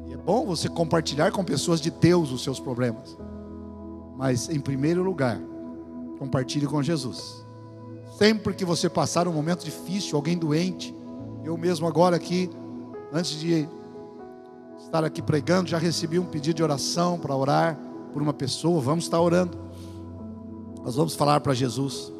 E 0.07 0.13
é 0.13 0.17
bom 0.17 0.45
você 0.45 0.69
compartilhar 0.69 1.31
com 1.31 1.43
pessoas 1.43 1.81
de 1.81 1.91
Deus 1.91 2.31
os 2.31 2.43
seus 2.43 2.59
problemas. 2.59 3.17
Mas, 4.15 4.49
em 4.49 4.59
primeiro 4.59 5.03
lugar, 5.03 5.39
compartilhe 6.17 6.65
com 6.65 6.81
Jesus. 6.81 7.45
Sempre 8.17 8.53
que 8.53 8.63
você 8.63 8.89
passar 8.89 9.27
um 9.27 9.33
momento 9.33 9.65
difícil, 9.65 10.15
alguém 10.15 10.37
doente, 10.37 10.95
eu 11.43 11.57
mesmo 11.57 11.85
agora 11.85 12.15
aqui, 12.15 12.49
antes 13.11 13.37
de 13.39 13.67
estar 14.79 15.03
aqui 15.03 15.21
pregando, 15.21 15.69
já 15.69 15.77
recebi 15.77 16.17
um 16.17 16.25
pedido 16.25 16.55
de 16.55 16.63
oração 16.63 17.19
para 17.19 17.35
orar 17.35 17.77
por 18.13 18.21
uma 18.21 18.33
pessoa. 18.33 18.79
Vamos 18.79 19.03
estar 19.03 19.19
orando. 19.19 19.57
Nós 20.81 20.95
vamos 20.95 21.15
falar 21.15 21.41
para 21.41 21.53
Jesus. 21.53 22.14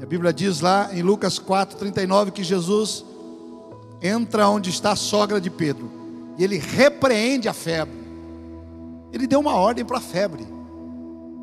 E 0.00 0.02
a 0.02 0.06
Bíblia 0.06 0.32
diz 0.32 0.60
lá 0.60 0.90
em 0.92 1.02
Lucas 1.02 1.38
4:39 1.38 2.30
que 2.30 2.44
Jesus 2.44 3.04
entra 4.00 4.48
onde 4.48 4.70
está 4.70 4.92
a 4.92 4.96
sogra 4.96 5.40
de 5.40 5.50
Pedro 5.50 5.90
e 6.38 6.44
ele 6.44 6.58
repreende 6.58 7.48
a 7.48 7.52
febre. 7.52 7.98
Ele 9.12 9.26
deu 9.26 9.40
uma 9.40 9.54
ordem 9.54 9.84
para 9.84 9.98
a 9.98 10.00
febre. 10.00 10.46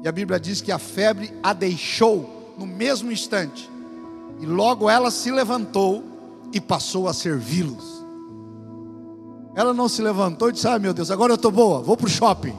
E 0.03 0.07
a 0.07 0.11
Bíblia 0.11 0.39
diz 0.39 0.61
que 0.61 0.71
a 0.71 0.79
febre 0.79 1.33
a 1.43 1.51
deixou 1.51 2.53
no 2.57 2.65
mesmo 2.65 3.11
instante. 3.11 3.69
E 4.39 4.45
logo 4.45 4.89
ela 4.89 5.11
se 5.11 5.31
levantou 5.31 6.03
e 6.53 6.61
passou 6.61 7.09
a 7.09 7.13
servi-los. 7.13 8.05
Ela 9.55 9.73
não 9.73 9.89
se 9.89 10.01
levantou 10.01 10.49
e 10.49 10.53
disse: 10.53 10.67
Ai 10.67 10.79
meu 10.79 10.93
Deus, 10.93 11.11
agora 11.11 11.33
eu 11.33 11.35
estou 11.35 11.51
boa, 11.51 11.81
vou 11.81 11.97
para 11.97 12.07
o 12.07 12.09
shopping. 12.09 12.55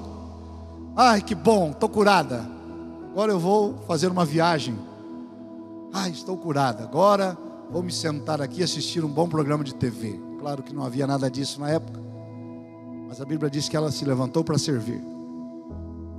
Ai 0.94 1.22
que 1.22 1.34
bom, 1.34 1.70
estou 1.70 1.88
curada. 1.88 2.46
Agora 3.12 3.32
eu 3.32 3.38
vou 3.38 3.78
fazer 3.86 4.08
uma 4.08 4.24
viagem. 4.24 4.76
Ai, 5.92 6.10
estou 6.10 6.36
curada. 6.36 6.84
Agora 6.84 7.36
vou 7.70 7.82
me 7.82 7.92
sentar 7.92 8.40
aqui 8.40 8.60
e 8.60 8.64
assistir 8.64 9.04
um 9.04 9.08
bom 9.08 9.28
programa 9.28 9.64
de 9.64 9.74
TV. 9.74 10.20
Claro 10.38 10.62
que 10.62 10.74
não 10.74 10.84
havia 10.84 11.06
nada 11.06 11.30
disso 11.30 11.60
na 11.60 11.70
época. 11.70 12.00
Mas 13.08 13.20
a 13.20 13.24
Bíblia 13.24 13.50
diz 13.50 13.68
que 13.68 13.76
ela 13.76 13.90
se 13.90 14.04
levantou 14.04 14.44
para 14.44 14.58
servir. 14.58 15.02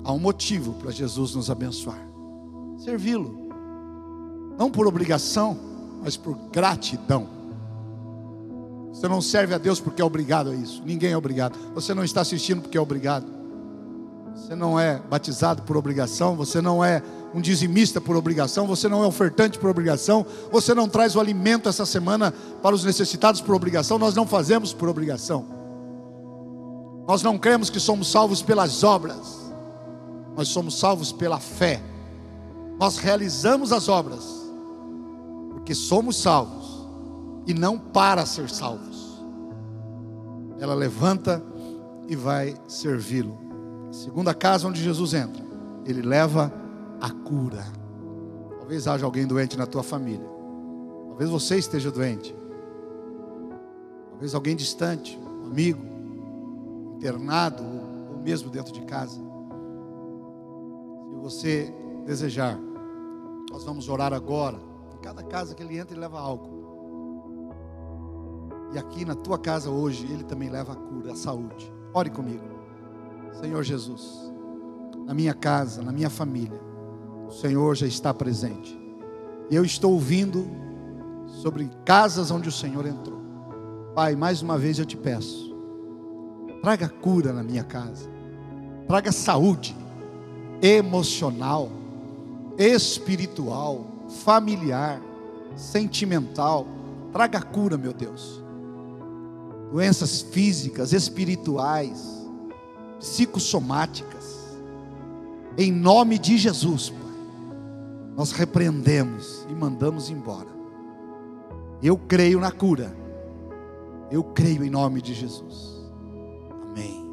Há 0.03 0.11
um 0.11 0.19
motivo 0.19 0.73
para 0.73 0.91
Jesus 0.91 1.35
nos 1.35 1.49
abençoar: 1.49 1.99
servi-lo. 2.77 3.47
Não 4.57 4.71
por 4.71 4.87
obrigação, 4.87 5.57
mas 6.01 6.17
por 6.17 6.35
gratidão. 6.51 7.27
Você 8.91 9.07
não 9.07 9.21
serve 9.21 9.53
a 9.53 9.59
Deus 9.59 9.79
porque 9.79 10.01
é 10.01 10.05
obrigado 10.05 10.49
a 10.49 10.55
isso. 10.55 10.81
Ninguém 10.83 11.11
é 11.11 11.17
obrigado. 11.17 11.55
Você 11.75 11.93
não 11.93 12.03
está 12.03 12.21
assistindo 12.21 12.61
porque 12.61 12.77
é 12.77 12.81
obrigado. 12.81 13.27
Você 14.35 14.55
não 14.55 14.79
é 14.79 14.99
batizado 14.99 15.61
por 15.61 15.77
obrigação. 15.77 16.35
Você 16.35 16.61
não 16.61 16.83
é 16.83 17.03
um 17.33 17.41
dizimista 17.41 17.99
por 17.99 18.15
obrigação. 18.15 18.67
Você 18.67 18.87
não 18.87 19.03
é 19.03 19.07
ofertante 19.07 19.59
por 19.59 19.69
obrigação. 19.69 20.25
Você 20.51 20.73
não 20.73 20.87
traz 20.87 21.15
o 21.15 21.19
alimento 21.19 21.69
essa 21.69 21.85
semana 21.85 22.33
para 22.61 22.75
os 22.75 22.83
necessitados 22.83 23.41
por 23.41 23.55
obrigação. 23.55 23.97
Nós 23.97 24.15
não 24.15 24.25
fazemos 24.25 24.73
por 24.73 24.89
obrigação. 24.89 25.45
Nós 27.07 27.23
não 27.23 27.37
cremos 27.37 27.69
que 27.69 27.79
somos 27.79 28.11
salvos 28.11 28.41
pelas 28.41 28.83
obras. 28.83 29.51
Nós 30.35 30.47
somos 30.47 30.79
salvos 30.79 31.11
pela 31.11 31.39
fé. 31.39 31.81
Nós 32.79 32.97
realizamos 32.97 33.71
as 33.71 33.87
obras 33.89 34.23
porque 35.67 35.75
somos 35.75 36.15
salvos 36.15 36.87
e 37.45 37.53
não 37.53 37.77
para 37.77 38.25
ser 38.25 38.49
salvos. 38.49 39.21
Ela 40.59 40.73
levanta 40.73 41.43
e 42.07 42.15
vai 42.15 42.55
servi-lo. 42.69 43.37
Segunda 43.91 44.33
casa 44.33 44.67
onde 44.67 44.81
Jesus 44.81 45.13
entra, 45.13 45.43
ele 45.85 46.01
leva 46.01 46.53
a 46.99 47.09
cura. 47.09 47.65
Talvez 48.57 48.87
haja 48.87 49.05
alguém 49.05 49.25
doente 49.25 49.57
na 49.57 49.65
tua 49.65 49.83
família. 49.83 50.27
Talvez 51.09 51.29
você 51.29 51.57
esteja 51.57 51.91
doente. 51.91 52.35
Talvez 54.11 54.33
alguém 54.33 54.55
distante, 54.55 55.17
um 55.17 55.47
amigo, 55.47 55.81
internado 56.95 57.63
ou 57.63 58.19
mesmo 58.21 58.49
dentro 58.49 58.73
de 58.73 58.81
casa. 58.81 59.19
Se 61.09 61.15
você 61.21 61.73
desejar, 62.05 62.59
nós 63.51 63.63
vamos 63.63 63.87
orar 63.89 64.13
agora. 64.13 64.57
Em 64.97 65.01
cada 65.01 65.23
casa 65.23 65.55
que 65.55 65.63
ele 65.63 65.77
entra, 65.77 65.93
ele 65.93 66.01
leva 66.01 66.19
álcool. 66.19 66.57
E 68.73 68.77
aqui 68.77 69.05
na 69.05 69.15
tua 69.15 69.37
casa 69.37 69.69
hoje, 69.69 70.05
Ele 70.11 70.23
também 70.23 70.49
leva 70.49 70.73
a 70.73 70.75
cura, 70.75 71.13
a 71.13 71.15
saúde. 71.15 71.71
Ore 71.93 72.09
comigo. 72.09 72.43
Senhor 73.39 73.63
Jesus, 73.63 74.31
na 75.05 75.13
minha 75.13 75.33
casa, 75.33 75.81
na 75.81 75.91
minha 75.91 76.09
família, 76.09 76.59
o 77.27 77.31
Senhor 77.31 77.75
já 77.75 77.85
está 77.85 78.13
presente. 78.13 78.77
E 79.49 79.55
eu 79.55 79.63
estou 79.63 79.93
ouvindo 79.93 80.47
sobre 81.41 81.69
casas 81.85 82.31
onde 82.31 82.49
o 82.49 82.51
Senhor 82.51 82.85
entrou. 82.85 83.21
Pai, 83.95 84.15
mais 84.15 84.41
uma 84.41 84.57
vez 84.57 84.79
eu 84.79 84.85
te 84.85 84.95
peço, 84.95 85.55
traga 86.61 86.87
cura 86.87 87.33
na 87.33 87.43
minha 87.43 87.63
casa, 87.63 88.09
traga 88.87 89.11
saúde 89.11 89.75
emocional, 90.61 91.69
espiritual, 92.57 93.85
familiar, 94.23 95.01
sentimental, 95.55 96.67
traga 97.11 97.41
cura, 97.41 97.77
meu 97.77 97.93
Deus 97.93 98.47
doenças 99.71 100.21
físicas, 100.21 100.93
espirituais, 100.93 102.25
psicossomáticas. 102.99 104.37
Em 105.57 105.71
nome 105.71 106.17
de 106.17 106.37
Jesus, 106.37 106.89
Pai, 106.89 107.06
nós 108.17 108.31
repreendemos 108.31 109.45
e 109.47 109.53
mandamos 109.53 110.09
embora. 110.09 110.49
Eu 111.83 111.95
creio 111.95 112.39
na 112.39 112.51
cura. 112.51 112.91
Eu 114.09 114.23
creio 114.23 114.63
em 114.63 114.71
nome 114.71 115.03
de 115.03 115.13
Jesus. 115.13 115.87
Amém. 116.63 117.05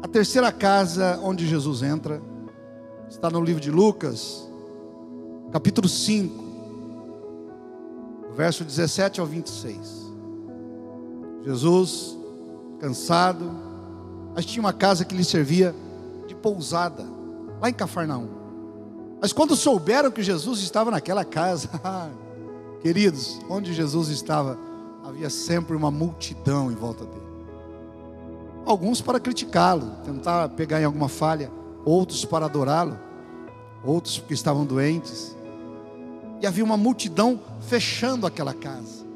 A 0.00 0.06
terceira 0.06 0.52
casa 0.52 1.18
onde 1.20 1.48
Jesus 1.48 1.82
entra 1.82 2.22
está 3.08 3.28
no 3.28 3.42
livro 3.42 3.60
de 3.60 3.72
Lucas, 3.72 4.48
capítulo 5.50 5.88
5, 5.88 6.44
verso 8.36 8.64
17 8.64 9.18
ao 9.18 9.26
26. 9.26 10.12
Jesus, 11.44 12.16
cansado, 12.78 13.50
mas 14.32 14.46
tinha 14.46 14.62
uma 14.62 14.72
casa 14.72 15.04
que 15.04 15.16
lhe 15.16 15.24
servia 15.24 15.74
de 16.28 16.36
pousada, 16.36 17.04
lá 17.60 17.68
em 17.68 17.74
Cafarnaum. 17.74 18.43
Mas 19.24 19.32
quando 19.32 19.56
souberam 19.56 20.10
que 20.10 20.22
Jesus 20.22 20.60
estava 20.60 20.90
naquela 20.90 21.24
casa, 21.24 21.70
queridos, 22.82 23.40
onde 23.48 23.72
Jesus 23.72 24.10
estava, 24.10 24.58
havia 25.02 25.30
sempre 25.30 25.74
uma 25.74 25.90
multidão 25.90 26.70
em 26.70 26.74
volta 26.74 27.06
dele. 27.06 27.24
Alguns 28.66 29.00
para 29.00 29.18
criticá-lo, 29.18 29.92
tentar 30.04 30.50
pegar 30.50 30.78
em 30.82 30.84
alguma 30.84 31.08
falha, 31.08 31.50
outros 31.86 32.26
para 32.26 32.44
adorá-lo, 32.44 32.98
outros 33.82 34.18
porque 34.18 34.34
estavam 34.34 34.66
doentes. 34.66 35.34
E 36.42 36.46
havia 36.46 36.62
uma 36.62 36.76
multidão 36.76 37.40
fechando 37.62 38.26
aquela 38.26 38.52
casa. 38.52 39.06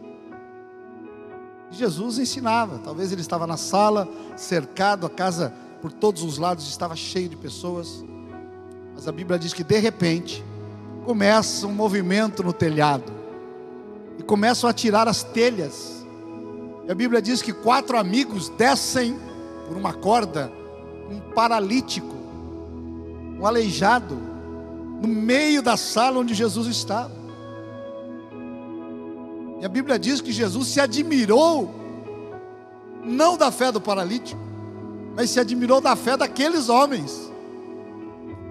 Jesus 1.71 2.19
ensinava. 2.19 2.79
Talvez 2.79 3.13
ele 3.13 3.21
estava 3.21 3.47
na 3.47 3.59
sala, 3.59 4.09
cercado, 4.39 5.05
a 5.05 5.11
casa 5.11 5.53
por 5.83 5.93
todos 5.93 6.23
os 6.23 6.39
lados 6.39 6.67
estava 6.67 6.97
cheio 6.97 7.29
de 7.29 7.37
pessoas. 7.37 8.03
Mas 8.99 9.07
a 9.07 9.13
Bíblia 9.13 9.39
diz 9.39 9.53
que 9.53 9.63
de 9.63 9.79
repente 9.79 10.45
começa 11.05 11.69
um 11.69 11.73
movimento 11.73 12.43
no 12.43 12.53
telhado 12.53 13.13
e 14.19 14.25
começam 14.25 14.69
a 14.69 14.73
tirar 14.73 15.07
as 15.07 15.23
telhas. 15.23 16.05
E 16.85 16.91
a 16.91 16.95
Bíblia 16.97 17.23
diz 17.23 17.41
que 17.41 17.53
quatro 17.53 17.97
amigos 17.97 18.49
descem 18.49 19.17
por 19.69 19.77
uma 19.77 19.93
corda 19.93 20.53
um 21.09 21.21
paralítico, 21.33 22.13
um 23.39 23.47
aleijado, 23.47 24.17
no 25.01 25.07
meio 25.07 25.63
da 25.63 25.77
sala 25.77 26.19
onde 26.19 26.35
Jesus 26.35 26.67
estava. 26.67 27.15
E 29.61 29.65
a 29.65 29.69
Bíblia 29.69 29.97
diz 29.97 30.21
que 30.21 30.33
Jesus 30.33 30.67
se 30.67 30.81
admirou 30.81 31.73
não 33.05 33.37
da 33.37 33.53
fé 33.53 33.71
do 33.71 33.81
paralítico, 33.81 34.41
mas 35.15 35.31
se 35.31 35.39
admirou 35.39 35.81
da 35.81 35.95
fé 35.95 36.17
daqueles 36.17 36.69
homens. 36.69 37.28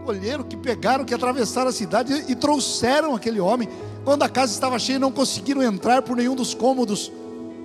Colheram, 0.08 0.42
que 0.46 0.56
pegaram, 0.56 1.04
que 1.04 1.14
atravessaram 1.14 1.68
a 1.68 1.74
cidade 1.74 2.24
e 2.30 2.34
trouxeram 2.34 3.14
aquele 3.14 3.42
homem. 3.42 3.68
Quando 4.06 4.24
a 4.24 4.30
casa 4.30 4.54
estava 4.54 4.80
cheia, 4.80 4.98
não 4.98 5.12
conseguiram 5.12 5.62
entrar 5.62 6.02
por 6.02 6.16
nenhum 6.16 6.34
dos 6.34 6.54
cômodos, 6.54 7.12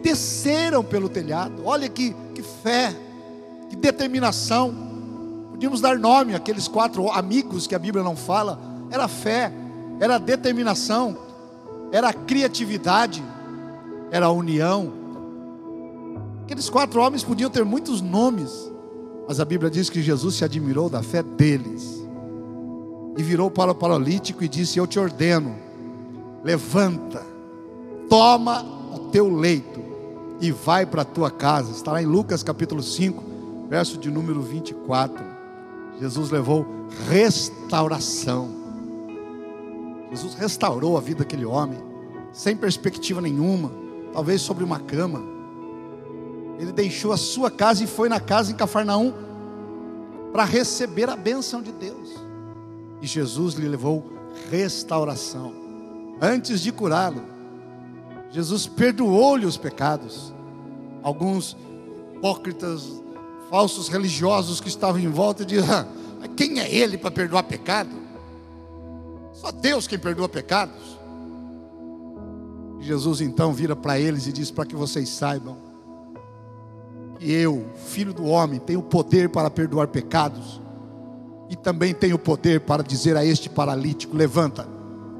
desceram 0.03 0.83
pelo 0.83 1.09
telhado. 1.09 1.63
Olha 1.65 1.89
que, 1.89 2.13
que 2.35 2.43
fé, 2.43 2.93
que 3.71 3.77
determinação. 3.77 4.75
Podíamos 5.53 5.81
dar 5.81 5.97
nome 6.01 6.35
àqueles 6.35 6.67
quatro 6.67 7.09
amigos 7.13 7.69
que 7.69 7.77
a 7.77 7.79
Bíblia 7.79 8.03
não 8.03 8.17
fala. 8.17 8.59
Era 8.91 9.07
fé, 9.07 9.53
era 10.01 10.19
determinação, 10.19 11.17
era 11.93 12.13
criatividade, 12.13 13.23
era 14.11 14.29
união. 14.33 14.93
Aqueles 16.43 16.69
quatro 16.69 17.01
homens 17.01 17.23
podiam 17.23 17.49
ter 17.49 17.65
muitos 17.65 18.01
nomes, 18.01 18.51
mas 19.29 19.39
a 19.39 19.45
Bíblia 19.45 19.71
diz 19.71 19.89
que 19.89 20.03
Jesus 20.03 20.35
se 20.35 20.45
admirou 20.45 20.91
da 20.91 21.05
fé 21.05 21.23
deles 21.23 22.02
e 23.16 23.23
virou 23.23 23.50
para 23.50 23.73
o 23.73 23.75
paralítico 23.75 24.42
e 24.42 24.49
disse: 24.49 24.78
Eu 24.78 24.87
te 24.87 24.99
ordeno, 24.99 25.57
levanta, 26.42 27.23
toma 28.09 28.64
o 28.95 29.11
teu 29.11 29.28
leito 29.35 29.81
e 30.40 30.50
vai 30.50 30.85
para 30.87 31.02
a 31.02 31.04
tua 31.04 31.31
casa. 31.31 31.71
Está 31.71 31.92
lá 31.92 32.02
em 32.02 32.07
Lucas 32.07 32.42
capítulo 32.42 32.83
5, 32.83 33.23
verso 33.69 33.99
de 33.99 34.11
número 34.11 34.40
24. 34.42 35.25
Jesus 36.00 36.31
levou 36.31 36.66
restauração. 37.09 38.50
Jesus 40.11 40.35
restaurou 40.35 40.97
a 40.97 41.00
vida 41.00 41.21
daquele 41.21 41.45
homem, 41.45 41.78
sem 42.33 42.57
perspectiva 42.57 43.21
nenhuma, 43.21 43.73
talvez 44.12 44.42
sobre 44.42 44.62
uma 44.64 44.78
cama. 44.78 45.23
Ele 46.59 46.73
deixou 46.73 47.12
a 47.12 47.16
sua 47.16 47.50
casa 47.50 47.83
e 47.83 47.87
foi 47.87 48.09
na 48.09 48.21
casa 48.21 48.52
em 48.52 48.54
Cafarnaum 48.54 49.12
para 50.33 50.45
receber 50.45 51.09
a 51.09 51.16
bênção 51.16 51.62
de 51.62 51.73
Deus. 51.73 52.22
E 53.03 53.07
Jesus 53.07 53.55
lhe 53.55 53.67
levou 53.67 54.13
restauração. 54.49 55.53
Antes 56.21 56.61
de 56.61 56.71
curá-lo, 56.71 57.21
Jesus 58.31 58.69
perdoou-lhe 58.69 59.45
os 59.45 59.57
pecados. 59.57 60.33
Alguns 61.03 61.57
hipócritas, 62.15 63.03
falsos 63.51 63.89
religiosos 63.89 64.61
que 64.61 64.69
estavam 64.69 65.01
em 65.01 65.09
volta 65.09 65.45
diziam: 65.45 65.67
ah, 65.69 66.29
quem 66.37 66.61
é 66.61 66.73
ele 66.73 66.97
para 66.97 67.11
perdoar 67.11 67.43
pecado? 67.43 67.91
Só 69.33 69.51
Deus 69.51 69.89
quem 69.89 69.99
perdoa 69.99 70.29
pecados. 70.29 70.97
Jesus 72.79 73.21
então 73.21 73.53
vira 73.53 73.75
para 73.75 73.99
eles 73.99 74.29
e 74.29 74.33
diz: 74.33 74.49
para 74.49 74.65
que 74.65 74.77
vocês 74.77 75.09
saibam 75.09 75.57
que 77.19 77.33
eu, 77.33 77.67
filho 77.87 78.15
do 78.15 78.27
homem, 78.27 78.61
tenho 78.61 78.81
poder 78.81 79.29
para 79.29 79.51
perdoar 79.51 79.89
pecados 79.89 80.62
e 81.53 81.57
também 81.57 81.93
tenho 81.93 82.19
poder 82.19 82.63
para 82.63 82.83
dizer 82.83 83.15
a 83.15 83.23
este 83.23 83.51
paralítico: 83.51 84.17
levanta, 84.17 84.67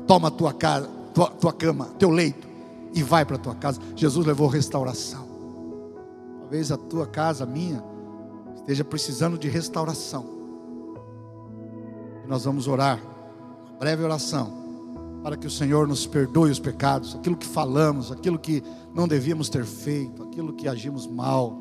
toma 0.07 0.31
tua 0.31 0.51
casa, 0.51 0.89
tua, 1.13 1.27
tua 1.29 1.53
cama, 1.53 1.91
teu 1.99 2.09
leito 2.09 2.49
e 2.95 3.03
vai 3.03 3.23
para 3.23 3.37
tua 3.37 3.55
casa. 3.55 3.79
Jesus 3.95 4.27
levou 4.27 4.49
restauração. 4.49 5.29
Talvez 6.41 6.73
a 6.73 6.79
tua 6.79 7.07
casa, 7.07 7.45
a 7.45 7.47
minha, 7.47 7.85
esteja 8.57 8.83
precisando 8.83 9.37
de 9.37 9.47
restauração. 9.47 10.25
E 12.25 12.29
nós 12.29 12.45
vamos 12.45 12.67
orar, 12.67 12.99
uma 13.69 13.79
breve 13.79 14.03
oração, 14.03 15.21
para 15.23 15.37
que 15.37 15.47
o 15.47 15.51
Senhor 15.51 15.87
nos 15.87 16.07
perdoe 16.07 16.51
os 16.51 16.59
pecados, 16.59 17.15
aquilo 17.15 17.37
que 17.37 17.47
falamos, 17.47 18.11
aquilo 18.11 18.39
que 18.39 18.63
não 18.95 19.07
devíamos 19.07 19.51
ter 19.51 19.67
feito, 19.67 20.23
aquilo 20.23 20.55
que 20.55 20.67
agimos 20.67 21.07
mal, 21.07 21.59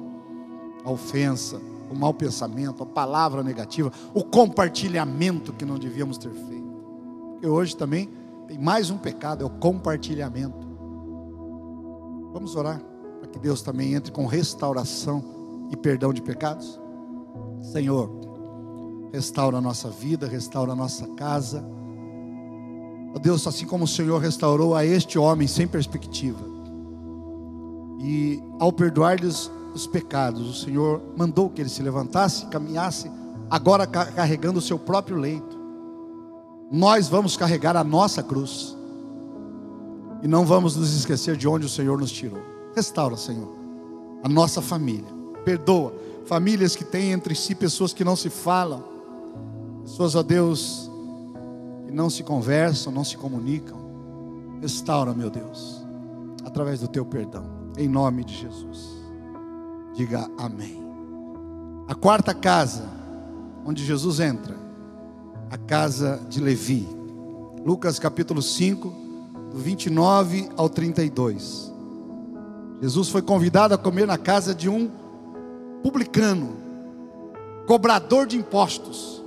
a 0.86 0.90
ofensa, 0.90 1.60
o 1.92 1.96
mau 1.96 2.14
pensamento, 2.14 2.84
a 2.84 2.86
palavra 2.86 3.44
negativa, 3.44 3.92
o 4.14 4.24
compartilhamento 4.24 5.52
que 5.54 5.66
não 5.66 5.78
devíamos 5.78 6.18
ter 6.18 6.32
feito. 6.32 6.72
Porque 7.34 7.48
hoje 7.48 7.76
também 7.76 8.10
tem 8.48 8.58
mais 8.58 8.90
um 8.90 8.98
pecado, 8.98 9.44
é 9.44 9.46
o 9.46 9.50
compartilhamento. 9.50 10.68
Vamos 12.34 12.56
orar 12.56 12.82
para 13.20 13.28
que 13.28 13.40
Deus 13.40 13.62
também 13.62 13.94
entre 13.94 14.12
com 14.12 14.26
restauração 14.26 15.24
e 15.70 15.76
perdão 15.76 16.14
de 16.14 16.22
pecados? 16.22 16.80
Senhor, 17.62 18.10
restaura 19.12 19.58
a 19.58 19.62
nossa 19.62 19.90
vida, 19.90 20.28
restaura 20.28 20.72
a 20.72 20.76
nossa 20.76 21.08
casa. 21.10 21.64
Ó 23.14 23.20
Deus, 23.20 23.46
assim 23.46 23.66
como 23.66 23.84
o 23.84 23.88
Senhor 23.88 24.20
restaurou 24.20 24.76
a 24.76 24.86
este 24.86 25.20
homem 25.20 25.48
sem 25.48 25.68
perspectiva, 25.68 26.40
e 28.00 28.42
ao 28.60 28.72
perdoar-lhes 28.72 29.52
os 29.74 29.88
pecados, 29.88 30.50
o 30.50 30.54
Senhor 30.54 31.02
mandou 31.16 31.50
que 31.50 31.62
ele 31.62 31.70
se 31.70 31.82
levantasse, 31.82 32.46
caminhasse, 32.48 33.10
agora 33.50 33.88
carregando 33.88 34.60
o 34.60 34.62
seu 34.62 34.78
próprio 34.78 35.18
leito. 35.18 35.60
Nós 36.72 37.08
vamos 37.08 37.36
carregar 37.36 37.76
a 37.76 37.84
nossa 37.84 38.24
cruz. 38.24 38.78
E 40.22 40.28
não 40.28 40.46
vamos 40.46 40.76
nos 40.76 40.94
esquecer 40.94 41.36
de 41.36 41.48
onde 41.48 41.66
o 41.66 41.70
Senhor 41.70 42.00
nos 42.00 42.12
tirou. 42.12 42.42
Restaura, 42.76 43.18
Senhor, 43.18 43.50
a 44.24 44.30
nossa 44.30 44.62
família. 44.62 45.08
Perdoa 45.44 45.94
famílias 46.26 46.76
que 46.76 46.86
têm 46.86 47.12
entre 47.12 47.36
si 47.36 47.56
pessoas 47.56 47.94
que 47.94 48.04
não 48.04 48.16
se 48.16 48.30
falam, 48.30 48.84
pessoas, 49.84 50.16
ó 50.16 50.24
Deus, 50.24 50.90
que 51.86 51.92
não 51.92 52.10
se 52.10 52.24
conversam, 52.24 52.94
não 52.94 53.04
se 53.04 53.18
comunicam. 53.18 53.80
Restaura, 54.62 55.14
meu 55.14 55.30
Deus, 55.30 55.84
através 56.46 56.80
do 56.80 56.88
teu 56.88 57.04
perdão, 57.04 57.44
em 57.78 57.90
nome 57.90 58.24
de 58.24 58.34
Jesus. 58.36 59.01
Diga 59.94 60.30
amém. 60.38 60.82
A 61.88 61.94
quarta 61.94 62.34
casa, 62.34 62.88
onde 63.66 63.84
Jesus 63.84 64.20
entra, 64.22 64.56
a 65.50 65.58
casa 65.58 66.22
de 66.30 66.40
Levi. 66.40 66.88
Lucas 67.66 68.00
capítulo 68.00 68.42
5, 68.42 68.88
do 69.52 69.58
29 69.58 70.50
ao 70.56 70.70
32. 70.70 71.72
Jesus 72.82 73.10
foi 73.10 73.22
convidado 73.22 73.74
a 73.74 73.78
comer 73.78 74.08
na 74.08 74.18
casa 74.18 74.56
de 74.56 74.70
um 74.70 74.90
publicano, 75.84 76.56
cobrador 77.68 78.26
de 78.26 78.38
impostos. 78.38 79.22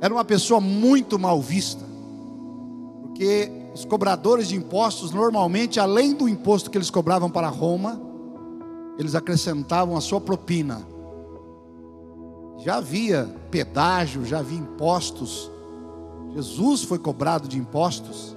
Era 0.00 0.12
uma 0.12 0.24
pessoa 0.24 0.60
muito 0.60 1.18
mal 1.18 1.40
vista, 1.40 1.84
porque 3.02 3.52
os 3.74 3.84
cobradores 3.84 4.48
de 4.48 4.56
impostos, 4.56 5.12
normalmente, 5.12 5.78
além 5.78 6.14
do 6.14 6.26
imposto 6.28 6.70
que 6.70 6.78
eles 6.78 6.90
cobravam 6.90 7.30
para 7.30 7.48
Roma, 7.48 8.11
eles 8.98 9.14
acrescentavam 9.14 9.96
a 9.96 10.00
sua 10.00 10.20
propina. 10.20 10.86
Já 12.58 12.76
havia 12.76 13.34
pedágio, 13.50 14.24
já 14.24 14.38
havia 14.38 14.58
impostos. 14.58 15.50
Jesus 16.34 16.84
foi 16.84 16.98
cobrado 16.98 17.48
de 17.48 17.58
impostos. 17.58 18.36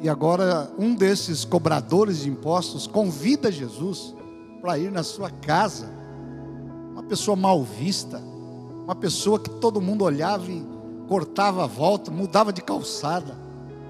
E 0.00 0.08
agora 0.08 0.70
um 0.78 0.94
desses 0.94 1.44
cobradores 1.44 2.20
de 2.20 2.28
impostos 2.28 2.86
convida 2.86 3.50
Jesus 3.50 4.14
para 4.60 4.78
ir 4.78 4.92
na 4.92 5.02
sua 5.02 5.30
casa. 5.30 5.88
Uma 6.92 7.02
pessoa 7.02 7.36
mal 7.36 7.62
vista, 7.62 8.18
uma 8.84 8.94
pessoa 8.94 9.38
que 9.38 9.50
todo 9.50 9.80
mundo 9.80 10.04
olhava 10.04 10.50
e 10.50 10.64
cortava 11.08 11.64
a 11.64 11.66
volta, 11.66 12.10
mudava 12.10 12.52
de 12.52 12.62
calçada, 12.62 13.36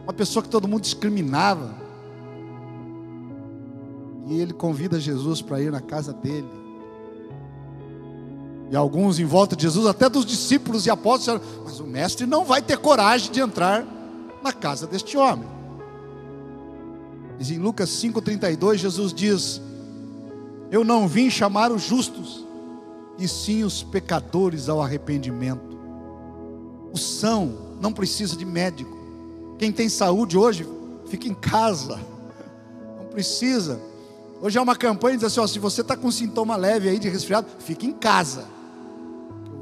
uma 0.05 0.12
pessoa 0.12 0.42
que 0.42 0.49
todo 0.49 0.68
mundo 0.68 0.83
discriminava. 0.83 1.86
E 4.26 4.40
ele 4.40 4.52
convida 4.52 4.98
Jesus 4.98 5.40
para 5.40 5.60
ir 5.60 5.70
na 5.70 5.80
casa 5.80 6.12
dele. 6.12 6.48
E 8.70 8.76
alguns 8.76 9.20
em 9.20 9.24
volta 9.24 9.54
de 9.54 9.62
Jesus, 9.62 9.86
até 9.86 10.08
dos 10.08 10.26
discípulos 10.26 10.86
e 10.86 10.90
apóstolos, 10.90 11.40
mas 11.64 11.78
o 11.78 11.86
mestre 11.86 12.26
não 12.26 12.44
vai 12.44 12.60
ter 12.60 12.76
coragem 12.78 13.30
de 13.30 13.40
entrar 13.40 13.86
na 14.42 14.52
casa 14.52 14.86
deste 14.86 15.16
homem. 15.16 15.48
Diz 17.38 17.50
em 17.50 17.58
Lucas 17.58 17.90
5,32, 17.90 18.76
Jesus 18.76 19.12
diz: 19.12 19.60
Eu 20.70 20.82
não 20.82 21.06
vim 21.06 21.30
chamar 21.30 21.70
os 21.70 21.82
justos, 21.82 22.44
e 23.18 23.28
sim 23.28 23.62
os 23.62 23.82
pecadores 23.84 24.68
ao 24.68 24.82
arrependimento. 24.82 25.76
O 26.92 26.98
são 26.98 27.54
não 27.80 27.92
precisa 27.92 28.36
de 28.36 28.44
médico. 28.44 28.96
Quem 29.58 29.70
tem 29.70 29.88
saúde 29.88 30.36
hoje, 30.36 30.66
fica 31.06 31.28
em 31.28 31.34
casa. 31.34 32.00
Não 32.98 33.06
precisa. 33.06 33.80
Hoje 34.40 34.59
é 34.59 34.61
uma 34.61 34.77
campanha 34.77 35.16
diz 35.16 35.25
assim: 35.25 35.40
ó, 35.40 35.46
se 35.46 35.59
você 35.59 35.81
está 35.81 35.96
com 35.96 36.11
sintoma 36.11 36.57
leve 36.57 36.88
aí 36.88 36.99
de 36.99 37.09
resfriado, 37.09 37.46
fique 37.59 37.87
em 37.87 37.92
casa. 37.92 38.46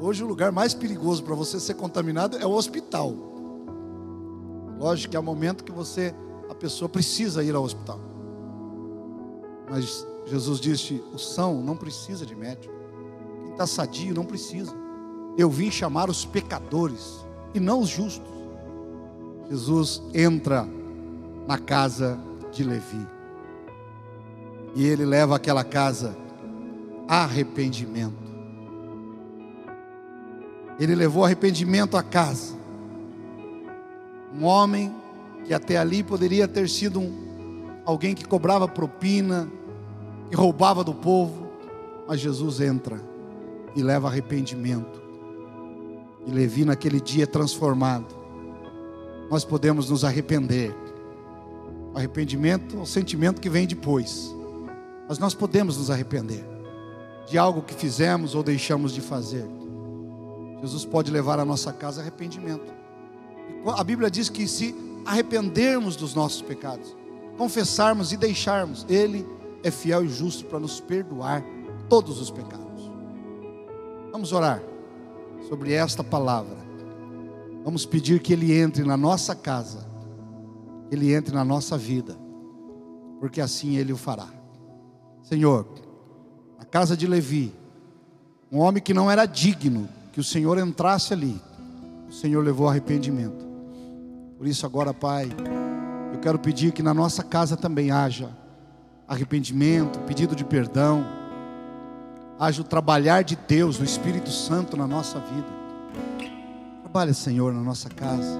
Hoje 0.01 0.23
o 0.25 0.27
lugar 0.27 0.51
mais 0.53 0.75
perigoso 0.75 1.23
para 1.23 1.35
você 1.35 1.61
ser 1.61 1.75
contaminado 1.75 2.37
é 2.37 2.47
o 2.47 2.51
hospital. 2.51 3.15
Lógico 4.79 5.13
que 5.13 5.17
é 5.17 5.21
o 5.21 5.23
momento 5.23 5.65
que 5.65 5.73
você 5.73 6.15
a 6.51 6.55
pessoa 6.55 6.89
precisa 6.89 7.43
ir 7.43 7.55
ao 7.55 7.63
hospital. 7.63 8.01
Mas 9.71 10.07
Jesus 10.27 10.61
disse: 10.61 11.03
o 11.13 11.19
são 11.19 11.63
não 11.63 11.77
precisa 11.77 12.27
de 12.27 12.35
médico. 12.35 12.75
Quem 13.43 13.53
está 13.53 13.67
sadio 13.67 14.15
não 14.15 14.25
precisa. 14.25 14.75
Eu 15.39 15.51
vim 15.51 15.71
chamar 15.71 16.11
os 16.11 16.25
pecadores 16.25 17.25
e 17.55 17.61
não 17.61 17.81
os 17.81 17.89
justos. 17.89 18.33
Jesus 19.49 20.03
entra 20.13 20.67
na 21.47 21.59
casa 21.59 22.19
de 22.53 22.65
Levi. 22.65 23.14
E 24.75 24.87
ele 24.87 25.05
leva 25.05 25.37
aquela 25.37 25.65
casa 25.65 26.17
arrependimento. 27.09 28.25
Ele 30.79 30.95
levou 30.95 31.25
arrependimento 31.25 31.97
à 31.97 32.03
casa. 32.03 32.55
Um 34.37 34.45
homem 34.45 34.93
que 35.45 35.55
até 35.55 35.77
ali 35.77 36.03
poderia 36.03 36.49
ter 36.49 36.69
sido 36.69 36.99
um, 36.99 37.71
alguém 37.85 38.15
que 38.15 38.25
cobrava 38.25 38.67
propina, 38.67 39.49
que 40.29 40.37
roubava 40.37 40.83
do 40.83 40.95
povo, 40.95 41.49
mas 42.09 42.19
Jesus 42.19 42.61
entra 42.61 43.01
e 43.77 43.83
leva 43.83 44.09
arrependimento. 44.09 45.03
E 46.27 46.31
Levi 46.31 46.65
naquele 46.65 47.01
dia 47.01 47.25
é 47.25 47.27
transformado. 47.27 48.07
Nós 49.31 49.45
podemos 49.45 49.91
nos 49.91 50.05
arrepender. 50.05 50.75
O 51.93 51.99
arrependimento 51.99 52.77
é 52.77 52.81
o 52.81 52.87
sentimento 52.87 53.41
que 53.41 53.49
vem 53.49 53.67
depois. 53.67 54.35
Mas 55.09 55.19
nós 55.19 55.35
podemos 55.35 55.77
nos 55.77 55.91
arrepender 55.91 56.45
de 57.27 57.39
algo 57.39 57.63
que 57.63 57.75
fizemos 57.75 58.35
ou 58.35 58.43
deixamos 58.43 58.93
de 58.93 59.01
fazer. 59.01 59.47
Jesus 60.61 60.85
pode 60.85 61.11
levar 61.11 61.39
a 61.39 61.45
nossa 61.45 61.73
casa 61.73 62.01
arrependimento. 62.01 62.73
A 63.77 63.85
Bíblia 63.85 64.11
diz 64.11 64.29
que 64.29 64.47
se 64.47 64.75
arrependermos 65.05 65.97
dos 65.97 66.15
nossos 66.15 66.43
pecados, 66.43 66.97
confessarmos 67.37 68.13
e 68.13 68.17
deixarmos, 68.17 68.87
Ele 68.89 69.27
é 69.63 69.71
fiel 69.71 70.05
e 70.05 70.09
justo 70.09 70.45
para 70.47 70.59
nos 70.59 70.81
perdoar 70.81 71.45
todos 71.89 72.21
os 72.21 72.31
pecados. 72.31 72.65
Vamos 74.13 74.33
orar 74.33 74.63
sobre 75.49 75.73
esta 75.73 76.05
palavra. 76.05 76.57
Vamos 77.65 77.87
pedir 77.87 78.21
que 78.21 78.33
Ele 78.33 78.53
entre 78.53 78.85
na 78.85 78.97
nossa 78.97 79.35
casa, 79.35 79.87
que 80.89 80.95
Ele 80.95 81.13
entre 81.15 81.35
na 81.35 81.45
nossa 81.45 81.77
vida, 81.77 82.17
porque 83.21 83.41
assim 83.41 83.77
Ele 83.77 83.93
o 83.93 83.97
fará. 83.97 84.44
Senhor, 85.25 85.67
na 86.59 86.67
casa 86.67 86.95
de 86.95 87.07
Levi, 87.07 87.51
um 88.53 88.59
homem 88.59 88.83
que 88.83 88.93
não 88.93 89.11
era 89.11 89.25
digno 89.25 89.89
que 90.13 90.21
o 90.21 90.25
Senhor 90.25 90.59
entrasse 90.59 91.15
ali, 91.15 91.41
o 92.07 92.13
Senhor 92.13 92.45
levou 92.45 92.69
arrependimento. 92.69 93.43
Por 94.37 94.47
isso, 94.47 94.67
agora, 94.67 94.93
Pai, 94.93 95.31
eu 96.13 96.21
quero 96.21 96.39
pedir 96.39 96.73
que 96.73 96.83
na 96.83 96.93
nossa 96.93 97.23
casa 97.23 97.57
também 97.57 97.91
haja 97.91 98.29
arrependimento, 99.09 99.99
pedido 100.01 100.37
de 100.37 100.45
perdão, 100.45 101.07
haja 102.39 102.61
o 102.61 102.65
trabalhar 102.65 103.25
de 103.25 103.35
Deus, 103.49 103.79
do 103.79 103.85
Espírito 103.85 104.31
Santo 104.31 104.77
na 104.77 104.87
nossa 104.87 105.19
vida. 105.21 105.49
Trabalha, 106.83 107.15
Senhor, 107.15 107.51
na 107.55 107.63
nossa 107.63 107.89
casa, 107.89 108.39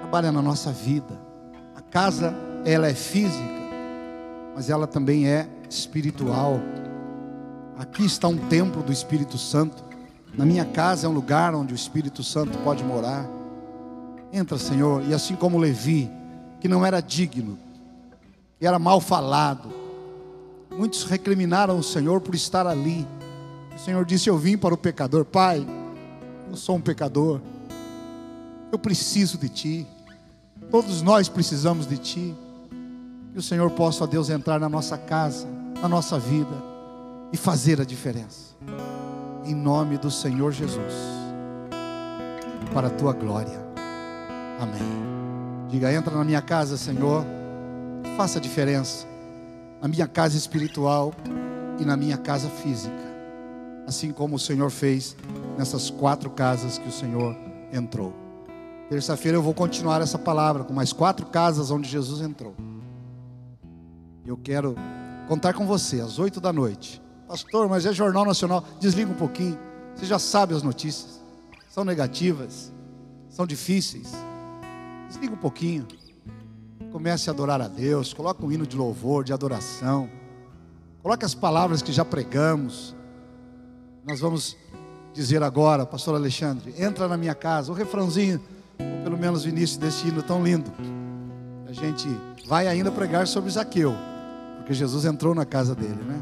trabalha 0.00 0.32
na 0.32 0.42
nossa 0.42 0.72
vida. 0.72 1.16
A 1.76 1.80
casa, 1.80 2.34
ela 2.64 2.88
é 2.88 2.94
física, 2.94 3.61
mas 4.54 4.70
ela 4.70 4.86
também 4.86 5.26
é 5.26 5.48
espiritual. 5.68 6.60
Aqui 7.78 8.04
está 8.04 8.28
um 8.28 8.36
templo 8.36 8.82
do 8.82 8.92
Espírito 8.92 9.38
Santo. 9.38 9.82
Na 10.34 10.44
minha 10.44 10.64
casa 10.64 11.06
é 11.06 11.10
um 11.10 11.12
lugar 11.12 11.54
onde 11.54 11.72
o 11.72 11.76
Espírito 11.76 12.22
Santo 12.22 12.58
pode 12.58 12.84
morar. 12.84 13.26
Entra, 14.32 14.58
Senhor, 14.58 15.02
e 15.08 15.12
assim 15.12 15.34
como 15.34 15.58
Levi, 15.58 16.10
que 16.60 16.68
não 16.68 16.84
era 16.84 17.00
digno, 17.00 17.58
que 18.58 18.66
era 18.66 18.78
mal 18.78 19.00
falado, 19.00 19.70
muitos 20.70 21.04
recriminaram 21.04 21.78
o 21.78 21.82
Senhor 21.82 22.20
por 22.20 22.34
estar 22.34 22.66
ali. 22.66 23.06
O 23.74 23.78
Senhor 23.78 24.04
disse: 24.04 24.30
Eu 24.30 24.38
vim 24.38 24.56
para 24.56 24.74
o 24.74 24.78
pecador, 24.78 25.24
Pai, 25.24 25.66
eu 26.48 26.56
sou 26.56 26.76
um 26.76 26.80
pecador, 26.80 27.40
eu 28.70 28.78
preciso 28.78 29.36
de 29.36 29.48
Ti, 29.48 29.86
todos 30.70 31.02
nós 31.02 31.28
precisamos 31.28 31.86
de 31.86 31.98
Ti. 31.98 32.34
Que 33.32 33.38
o 33.38 33.42
Senhor 33.42 33.70
possa, 33.70 34.04
ó 34.04 34.06
Deus, 34.06 34.28
entrar 34.28 34.60
na 34.60 34.68
nossa 34.68 34.98
casa, 34.98 35.46
na 35.80 35.88
nossa 35.88 36.18
vida 36.18 36.54
e 37.32 37.36
fazer 37.36 37.80
a 37.80 37.84
diferença. 37.84 38.54
Em 39.44 39.54
nome 39.54 39.96
do 39.96 40.10
Senhor 40.10 40.52
Jesus, 40.52 40.92
para 42.74 42.88
a 42.88 42.90
tua 42.90 43.14
glória. 43.14 43.58
Amém. 44.60 45.66
Diga, 45.70 45.90
entra 45.90 46.14
na 46.14 46.24
minha 46.24 46.42
casa, 46.42 46.76
Senhor, 46.76 47.24
faça 48.18 48.38
a 48.38 48.42
diferença 48.42 49.06
na 49.80 49.88
minha 49.88 50.06
casa 50.06 50.36
espiritual 50.36 51.12
e 51.80 51.84
na 51.84 51.96
minha 51.96 52.18
casa 52.18 52.48
física, 52.48 52.94
assim 53.86 54.12
como 54.12 54.36
o 54.36 54.38
Senhor 54.38 54.70
fez 54.70 55.16
nessas 55.56 55.90
quatro 55.90 56.30
casas 56.30 56.76
que 56.76 56.88
o 56.88 56.92
Senhor 56.92 57.34
entrou. 57.72 58.12
Terça-feira 58.90 59.38
eu 59.38 59.42
vou 59.42 59.54
continuar 59.54 60.02
essa 60.02 60.18
palavra 60.18 60.64
com 60.64 60.74
mais 60.74 60.92
quatro 60.92 61.26
casas 61.26 61.70
onde 61.70 61.88
Jesus 61.88 62.20
entrou. 62.20 62.54
Eu 64.24 64.36
quero 64.36 64.76
contar 65.26 65.52
com 65.52 65.66
você 65.66 66.00
às 66.00 66.18
oito 66.18 66.40
da 66.40 66.52
noite. 66.52 67.02
Pastor, 67.26 67.68
mas 67.68 67.84
é 67.86 67.92
Jornal 67.92 68.24
Nacional. 68.24 68.64
Desliga 68.78 69.10
um 69.10 69.14
pouquinho. 69.14 69.58
Você 69.94 70.06
já 70.06 70.18
sabe 70.18 70.54
as 70.54 70.62
notícias. 70.62 71.20
São 71.68 71.84
negativas, 71.84 72.72
são 73.28 73.46
difíceis. 73.46 74.12
Desliga 75.08 75.34
um 75.34 75.38
pouquinho. 75.38 75.88
Comece 76.92 77.30
a 77.30 77.32
adorar 77.32 77.60
a 77.60 77.66
Deus. 77.66 78.12
Coloque 78.12 78.44
um 78.44 78.52
hino 78.52 78.66
de 78.66 78.76
louvor, 78.76 79.24
de 79.24 79.32
adoração. 79.32 80.08
Coloque 81.02 81.24
as 81.24 81.34
palavras 81.34 81.82
que 81.82 81.90
já 81.90 82.04
pregamos. 82.04 82.94
Nós 84.06 84.20
vamos 84.20 84.56
dizer 85.12 85.42
agora, 85.42 85.84
Pastor 85.84 86.14
Alexandre, 86.14 86.74
entra 86.78 87.08
na 87.08 87.16
minha 87.16 87.34
casa. 87.34 87.72
O 87.72 87.74
refrãozinho, 87.74 88.40
ou 88.78 89.02
pelo 89.02 89.18
menos 89.18 89.44
o 89.44 89.48
início 89.48 89.80
desse 89.80 90.06
hino 90.06 90.22
tão 90.22 90.44
lindo. 90.44 90.70
A 91.66 91.72
gente 91.72 92.06
vai 92.46 92.68
ainda 92.68 92.90
pregar 92.90 93.26
sobre 93.26 93.50
Zaqueu. 93.50 94.11
Porque 94.62 94.74
Jesus 94.74 95.04
entrou 95.04 95.34
na 95.34 95.44
casa 95.44 95.74
dele, 95.74 95.98
né? 96.06 96.20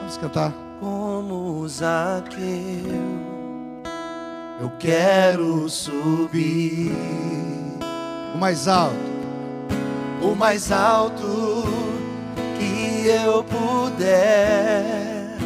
Vamos 0.00 0.18
cantar. 0.18 0.52
Como 0.78 1.66
Zaqueu, 1.66 2.44
eu 4.60 4.70
quero 4.78 5.66
subir 5.70 6.92
o 8.34 8.38
mais 8.38 8.68
alto, 8.68 8.94
o 10.20 10.34
mais 10.34 10.70
alto 10.70 11.64
que 12.58 13.08
eu 13.08 13.42
puder, 13.44 15.38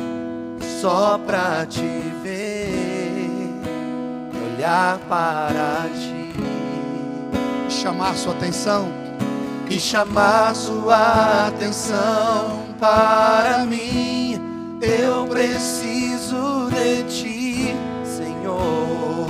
só 0.81 1.17
pra 1.17 1.65
te 1.65 1.87
ver, 2.25 3.53
olhar 4.57 4.99
para 5.09 5.89
ti, 5.95 6.35
chamar 7.71 8.17
sua 8.17 8.33
atenção 8.33 9.08
e 9.71 9.79
chamar 9.79 10.55
sua 10.55 11.49
atenção 11.49 12.65
para 12.81 13.67
mim. 13.67 14.41
Eu 14.81 15.27
preciso 15.27 16.71
de 16.71 17.03
ti, 17.05 17.77
Senhor. 18.05 19.29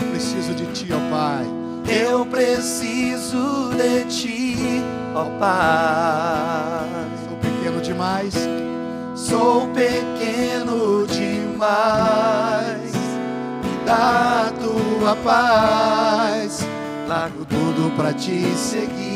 Eu 0.00 0.10
preciso 0.10 0.54
de 0.54 0.66
ti, 0.66 0.88
ó 0.92 1.10
Pai. 1.10 1.46
Eu 1.88 2.26
preciso 2.26 3.70
de 3.74 4.04
ti, 4.04 4.82
ó 5.14 5.24
Pai. 5.38 6.86
Sou 7.26 7.36
pequeno 7.38 7.80
demais. 7.80 8.34
Sou 9.14 9.68
pequeno 9.68 11.06
demais. 11.06 12.92
Me 13.64 13.84
dá 13.84 14.52
tua 14.60 15.16
paz. 15.16 16.66
Largo 17.08 17.44
tudo 17.44 17.90
para 17.96 18.12
te 18.12 18.42
seguir. 18.56 19.15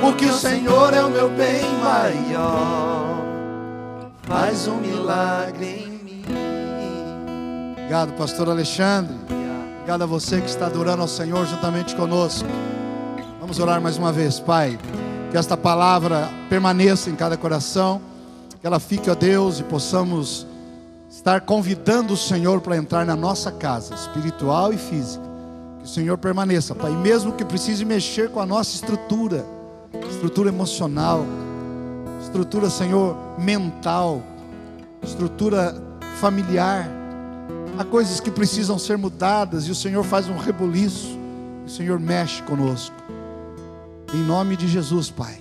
porque 0.00 0.26
o 0.26 0.32
Senhor 0.34 0.94
é 0.94 1.02
o 1.04 1.10
meu 1.10 1.28
bem 1.28 1.62
maior 1.82 3.20
faz 4.30 4.68
um 4.68 4.76
milagre 4.76 5.66
em 5.66 6.04
mim. 6.04 6.24
Obrigado, 7.72 8.12
pastor 8.12 8.48
Alexandre. 8.48 9.16
Obrigado 9.74 10.02
a 10.02 10.06
você 10.06 10.40
que 10.40 10.48
está 10.48 10.66
adorando 10.66 11.02
ao 11.02 11.08
Senhor 11.08 11.44
juntamente 11.46 11.96
conosco. 11.96 12.48
Vamos 13.40 13.58
orar 13.58 13.80
mais 13.80 13.98
uma 13.98 14.12
vez, 14.12 14.38
Pai. 14.38 14.78
Que 15.32 15.36
esta 15.36 15.56
palavra 15.56 16.28
permaneça 16.48 17.10
em 17.10 17.16
cada 17.16 17.36
coração, 17.36 18.00
que 18.60 18.66
ela 18.66 18.78
fique 18.78 19.10
a 19.10 19.14
Deus 19.14 19.58
e 19.58 19.64
possamos 19.64 20.46
estar 21.10 21.40
convidando 21.40 22.14
o 22.14 22.16
Senhor 22.16 22.60
para 22.60 22.76
entrar 22.76 23.04
na 23.04 23.16
nossa 23.16 23.50
casa, 23.50 23.96
espiritual 23.96 24.72
e 24.72 24.78
física. 24.78 25.24
Que 25.80 25.86
o 25.86 25.88
Senhor 25.88 26.16
permaneça, 26.18 26.72
Pai, 26.72 26.92
mesmo 26.92 27.32
que 27.32 27.44
precise 27.44 27.84
mexer 27.84 28.30
com 28.30 28.38
a 28.38 28.46
nossa 28.46 28.76
estrutura, 28.76 29.44
estrutura 30.10 30.48
emocional, 30.48 31.24
estrutura, 32.20 32.68
Senhor, 32.70 33.16
mental, 33.38 34.22
estrutura 35.02 35.74
familiar 36.20 37.00
Há 37.80 37.84
coisas 37.84 38.20
que 38.20 38.30
precisam 38.30 38.78
ser 38.78 38.98
mudadas 38.98 39.66
e 39.66 39.70
o 39.70 39.74
Senhor 39.74 40.04
faz 40.04 40.28
um 40.28 40.36
rebuliço. 40.36 41.18
O 41.64 41.68
Senhor 41.70 41.98
mexe 41.98 42.42
conosco. 42.42 42.94
Em 44.12 44.18
nome 44.18 44.54
de 44.54 44.68
Jesus, 44.68 45.10
Pai, 45.10 45.40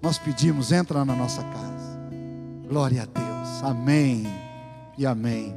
nós 0.00 0.16
pedimos, 0.16 0.70
entra 0.70 1.04
na 1.04 1.16
nossa 1.16 1.42
casa. 1.42 1.98
Glória 2.68 3.02
a 3.02 3.06
Deus. 3.06 3.64
Amém 3.64 4.24
e 4.96 5.04
amém. 5.04 5.52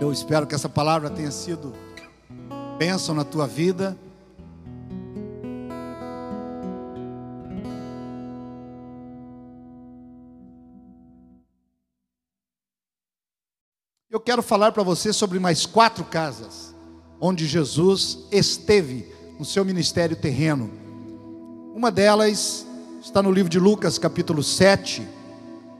Eu 0.00 0.12
espero 0.12 0.46
que 0.46 0.54
essa 0.54 0.68
palavra 0.68 1.10
tenha 1.10 1.32
sido 1.32 1.72
bênção 2.78 3.12
na 3.12 3.24
tua 3.24 3.48
vida. 3.48 3.96
Eu 14.18 14.22
quero 14.22 14.42
falar 14.42 14.72
para 14.72 14.82
você 14.82 15.12
sobre 15.12 15.38
mais 15.38 15.64
quatro 15.64 16.02
casas 16.02 16.74
onde 17.20 17.46
Jesus 17.46 18.26
esteve 18.32 19.06
no 19.38 19.44
seu 19.44 19.64
ministério 19.64 20.16
terreno. 20.16 20.72
Uma 21.72 21.88
delas 21.88 22.66
está 23.00 23.22
no 23.22 23.30
livro 23.30 23.48
de 23.48 23.60
Lucas, 23.60 23.96
capítulo 23.96 24.42
7. 24.42 25.06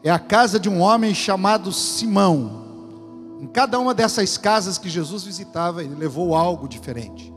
É 0.04 0.10
a 0.10 0.20
casa 0.20 0.60
de 0.60 0.68
um 0.68 0.80
homem 0.80 1.12
chamado 1.16 1.72
Simão. 1.72 3.40
Em 3.40 3.48
cada 3.48 3.76
uma 3.80 3.92
dessas 3.92 4.38
casas 4.38 4.78
que 4.78 4.88
Jesus 4.88 5.24
visitava, 5.24 5.82
ele 5.82 5.96
levou 5.96 6.32
algo 6.36 6.68
diferente. 6.68 7.34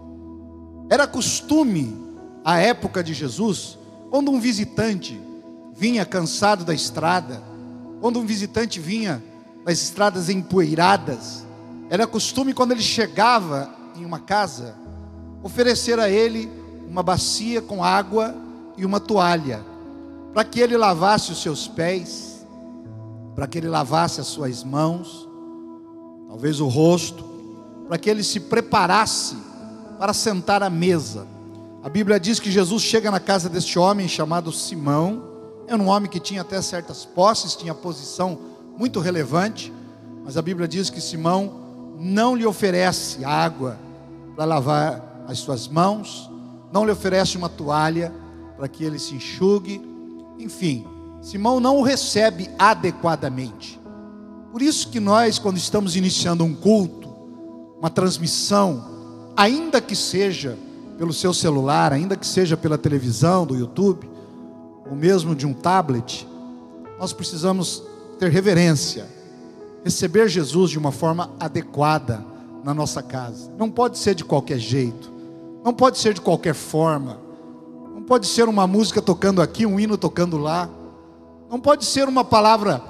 Era 0.87 1.07
costume, 1.07 1.97
à 2.45 2.59
época 2.59 3.03
de 3.03 3.15
Jesus, 3.15 3.75
quando 4.11 4.29
um 4.29 4.39
visitante 4.39 5.19
vinha 5.73 6.05
cansado 6.05 6.63
da 6.63 6.75
estrada, 6.75 7.41
quando 7.99 8.19
um 8.19 8.25
visitante 8.25 8.79
vinha 8.79 9.31
nas 9.65 9.82
estradas 9.82 10.30
empoeiradas, 10.30 11.45
era 11.89 12.08
costume 12.08 12.54
quando 12.54 12.71
ele 12.71 12.82
chegava 12.82 13.69
em 13.95 14.06
uma 14.06 14.19
casa, 14.19 14.76
oferecer 15.43 16.00
a 16.00 16.10
ele 16.10 16.50
uma 16.88 17.04
bacia 17.04 17.62
com 17.62 17.84
água 17.84 18.36
e 18.78 18.86
uma 18.86 19.00
toalha, 19.00 19.63
para 20.34 20.43
que 20.43 20.60
ele 20.60 20.78
lavasse 20.78 21.32
os 21.32 21.41
seus 21.41 21.67
pés, 21.67 22.45
para 23.36 23.47
que 23.47 23.58
ele 23.58 23.67
lavasse 23.67 24.19
as 24.21 24.28
suas 24.28 24.63
mãos, 24.63 25.28
talvez 26.28 26.60
o 26.60 26.67
rosto, 26.67 27.24
para 27.88 27.97
que 27.97 28.10
ele 28.10 28.24
se 28.24 28.39
preparasse 28.39 29.36
para 30.00 30.13
sentar 30.13 30.63
à 30.63 30.69
mesa. 30.69 31.28
A 31.84 31.89
Bíblia 31.89 32.19
diz 32.19 32.39
que 32.39 32.52
Jesus 32.52 32.84
chega 32.84 33.12
na 33.12 33.19
casa 33.19 33.50
deste 33.50 33.78
homem 33.78 34.08
chamado 34.08 34.52
Simão, 34.52 35.24
era 35.67 35.82
um 35.82 35.88
homem 35.88 36.10
que 36.10 36.19
tinha 36.19 36.41
até 36.41 36.62
certas 36.62 37.06
posses, 37.06 37.56
tinha 37.56 37.74
posição 37.74 38.50
muito 38.77 38.99
relevante, 38.99 39.71
mas 40.23 40.38
a 40.38 40.41
Bíblia 40.41 40.67
diz 40.67 40.89
que 40.89 41.01
Simão 41.01 41.95
não 41.99 42.36
lhe 42.36 42.45
oferece 42.45 43.23
água 43.23 43.77
para 44.36 44.45
lavar 44.45 45.23
as 45.27 45.39
suas 45.39 45.67
mãos, 45.67 46.29
não 46.71 46.86
lhe 46.86 46.91
oferece 46.91 47.38
uma 47.38 47.49
toalha 47.49 48.12
para 48.57 48.67
que 48.67 48.84
ele 48.84 48.99
se 48.99 49.15
enxugue, 49.15 49.81
enfim, 50.39 50.86
Simão 51.21 51.60
não 51.60 51.77
o 51.77 51.84
recebe 51.84 52.49
adequadamente. 52.57 53.79
Por 54.51 54.62
isso 54.62 54.89
que 54.89 54.99
nós, 54.99 55.38
quando 55.38 55.57
estamos 55.57 55.95
iniciando 55.95 56.43
um 56.43 56.53
culto, 56.53 57.10
uma 57.79 57.89
transmissão, 57.89 59.31
ainda 59.38 59.79
que 59.79 59.95
seja 59.95 60.57
pelo 60.97 61.13
seu 61.13 61.34
celular, 61.34 61.93
ainda 61.93 62.15
que 62.15 62.27
seja 62.27 62.57
pela 62.57 62.77
televisão, 62.77 63.45
do 63.45 63.55
YouTube, 63.55 64.10
ou 64.89 64.95
mesmo 64.95 65.36
de 65.36 65.45
um 65.45 65.53
tablet, 65.53 66.27
nós 66.99 67.13
precisamos 67.13 67.84
ter 68.21 68.29
reverência, 68.29 69.07
receber 69.84 70.29
Jesus 70.29 70.69
de 70.69 70.77
uma 70.77 70.91
forma 70.91 71.31
adequada 71.39 72.23
na 72.63 72.71
nossa 72.71 73.01
casa. 73.01 73.51
Não 73.57 73.67
pode 73.67 73.97
ser 73.97 74.13
de 74.13 74.23
qualquer 74.23 74.60
jeito, 74.60 75.12
não 75.65 75.73
pode 75.73 75.97
ser 75.97 76.13
de 76.13 76.21
qualquer 76.21 76.53
forma, 76.53 77.19
não 77.95 78.03
pode 78.03 78.27
ser 78.27 78.47
uma 78.47 78.67
música 78.67 79.01
tocando 79.01 79.41
aqui, 79.41 79.65
um 79.65 79.79
hino 79.79 79.97
tocando 79.97 80.38
lá, 80.38 80.69
não 81.49 81.60
pode 81.60 81.84
ser 81.84 82.07
uma 82.07 82.23
palavra 82.23 82.84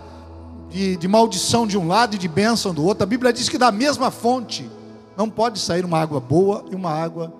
de, 0.70 0.98
de 0.98 1.08
maldição 1.08 1.66
de 1.66 1.78
um 1.78 1.88
lado 1.88 2.16
e 2.16 2.20
de 2.20 2.28
bênção 2.28 2.74
do 2.74 2.84
outro. 2.84 3.06
A 3.06 3.08
Bíblia 3.08 3.32
diz 3.32 3.48
que 3.48 3.58
da 3.58 3.72
mesma 3.72 4.12
fonte 4.12 4.70
não 5.16 5.30
pode 5.30 5.60
sair 5.60 5.86
uma 5.86 5.98
água 5.98 6.20
boa 6.20 6.66
e 6.70 6.76
uma 6.76 6.92
água 6.92 7.34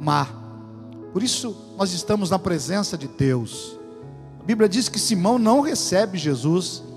má. 0.00 0.26
Por 1.12 1.22
isso, 1.22 1.56
nós 1.76 1.92
estamos 1.92 2.30
na 2.30 2.38
presença 2.40 2.98
de 2.98 3.06
Deus. 3.06 3.78
A 4.40 4.42
Bíblia 4.42 4.68
diz 4.68 4.88
que 4.88 4.98
Simão 4.98 5.38
não 5.38 5.60
recebe 5.60 6.18
Jesus 6.18 6.87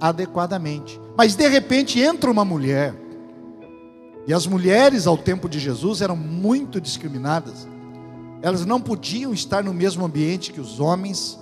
adequadamente. 0.00 1.00
Mas 1.16 1.34
de 1.34 1.46
repente 1.46 2.00
entra 2.00 2.30
uma 2.30 2.44
mulher, 2.44 2.94
e 4.26 4.32
as 4.32 4.46
mulheres 4.46 5.06
ao 5.06 5.18
tempo 5.18 5.48
de 5.48 5.58
Jesus 5.58 6.00
eram 6.00 6.16
muito 6.16 6.80
discriminadas, 6.80 7.68
elas 8.42 8.64
não 8.64 8.80
podiam 8.80 9.32
estar 9.32 9.62
no 9.62 9.74
mesmo 9.74 10.04
ambiente 10.04 10.52
que 10.52 10.60
os 10.60 10.80
homens, 10.80 11.38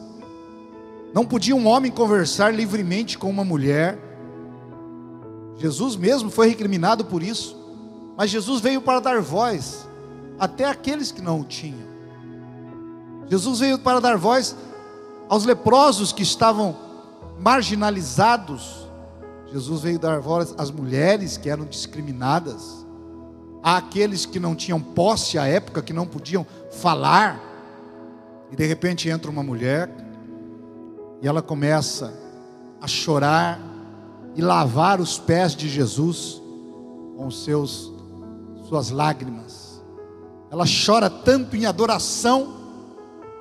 não 1.15 1.25
podia 1.25 1.55
um 1.55 1.67
homem 1.67 1.91
conversar 1.91 2.53
livremente 2.53 3.17
com 3.17 3.31
uma 3.31 3.45
mulher. 3.45 3.99
Jesus 5.57 5.97
mesmo 5.97 6.31
foi 6.31 6.49
recriminado 6.49 7.05
por 7.05 7.23
isso, 7.23 7.57
mas 8.17 8.31
Jesus 8.31 8.61
veio 8.61 8.81
para 8.81 9.01
dar 9.01 9.21
voz 9.21 9.89
até 10.39 10.65
aqueles 10.65 11.13
que 11.13 11.23
não 11.23 11.41
o 11.41 11.45
tinham. 11.45 11.89
Jesus 13.29 13.61
veio 13.61 13.79
para 13.79 14.01
dar 14.01 14.17
voz 14.17 14.57
aos 15.29 15.45
leprosos 15.45 16.13
que 16.13 16.23
estavam 16.23 16.88
marginalizados. 17.39 18.89
Jesus 19.51 19.83
veio 19.83 19.99
dar 19.99 20.21
voz 20.21 20.55
às 20.59 20.71
mulheres 20.71 21.37
que 21.37 21.49
eram 21.49 21.65
discriminadas, 21.65 22.87
àqueles 23.63 24.27
que 24.27 24.39
não 24.39 24.55
tinham 24.55 24.81
posse 24.81 25.39
à 25.39 25.47
época, 25.47 25.83
que 25.83 25.93
não 25.93 26.07
podiam 26.07 26.47
falar. 26.71 27.41
E 28.51 28.57
de 28.57 28.67
repente 28.67 29.09
entra 29.09 29.31
uma 29.31 29.43
mulher 29.43 29.91
e 31.23 31.27
ela 31.27 31.43
começa 31.43 32.13
a 32.81 32.87
chorar 32.87 33.61
e 34.35 34.43
lavar 34.43 35.01
os 35.01 35.19
pés 35.19 35.55
de 35.55 35.69
Jesus 35.69 36.41
com 37.17 37.31
seus 37.31 37.93
suas 38.69 38.91
lágrimas. 38.91 39.83
Ela 40.51 40.65
chora 40.67 41.11
tanto 41.11 41.57
em 41.57 41.67
adoração, 41.67 42.55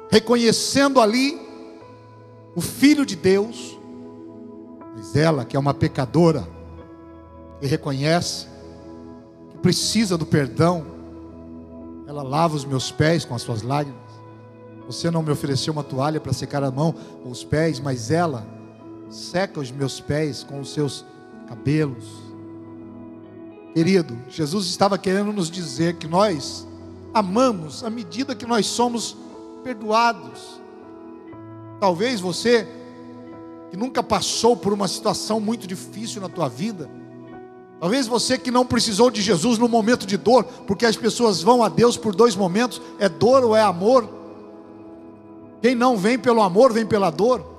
reconhecendo 0.10 1.00
ali 1.00 1.40
o 2.56 2.62
filho 2.62 3.06
de 3.06 3.16
Deus, 3.16 3.77
mas 4.98 5.16
ela, 5.16 5.46
que 5.46 5.56
é 5.56 5.60
uma 5.60 5.76
pecadora, 5.76 6.48
e 7.62 7.68
reconhece 7.68 8.48
que 9.52 9.58
precisa 9.60 10.18
do 10.18 10.26
perdão, 10.26 10.88
ela 12.08 12.24
lava 12.24 12.56
os 12.56 12.66
meus 12.66 12.92
pés 12.92 13.24
com 13.24 13.36
as 13.36 13.44
suas 13.44 13.62
lágrimas. 13.62 14.02
Você 14.88 15.12
não 15.12 15.22
me 15.22 15.32
ofereceu 15.32 15.72
uma 15.72 15.84
toalha 15.84 16.20
para 16.20 16.34
secar 16.34 16.64
a 16.64 16.72
mão 16.72 16.96
ou 17.24 17.30
os 17.30 17.44
pés, 17.44 17.80
mas 17.80 18.10
ela 18.10 18.48
seca 19.08 19.60
os 19.60 19.70
meus 19.70 20.00
pés 20.00 20.44
com 20.44 20.60
os 20.60 20.74
seus 20.74 21.06
cabelos. 21.48 22.06
Querido, 23.76 24.18
Jesus 24.30 24.66
estava 24.66 24.98
querendo 24.98 25.32
nos 25.32 25.52
dizer 25.52 25.98
que 25.98 26.08
nós 26.08 26.68
amamos 27.14 27.84
à 27.84 27.90
medida 27.92 28.34
que 28.34 28.48
nós 28.48 28.66
somos 28.66 29.16
perdoados. 29.64 30.60
Talvez 31.80 32.20
você 32.20 32.68
que 33.70 33.78
nunca 33.78 34.02
passou 34.02 34.56
por 34.56 34.74
uma 34.74 34.88
situação 34.88 35.40
muito 35.40 35.68
difícil 35.68 36.22
na 36.22 36.30
tua 36.30 36.48
vida. 36.48 36.90
Talvez 37.80 38.08
você 38.08 38.38
que 38.38 38.50
não 38.50 38.66
precisou 38.66 39.12
de 39.12 39.22
Jesus 39.22 39.58
no 39.58 39.68
momento 39.68 40.06
de 40.08 40.18
dor, 40.18 40.44
porque 40.66 40.86
as 40.86 40.96
pessoas 40.96 41.42
vão 41.42 41.64
a 41.64 41.70
Deus 41.70 41.96
por 41.96 42.16
dois 42.16 42.36
momentos: 42.36 42.82
é 43.00 43.08
dor 43.08 43.44
ou 43.44 43.56
é 43.56 43.62
amor. 43.62 44.10
Quem 45.62 45.76
não 45.76 45.98
vem 45.98 46.18
pelo 46.18 46.42
amor, 46.42 46.72
vem 46.74 46.86
pela 46.86 47.10
dor. 47.10 47.58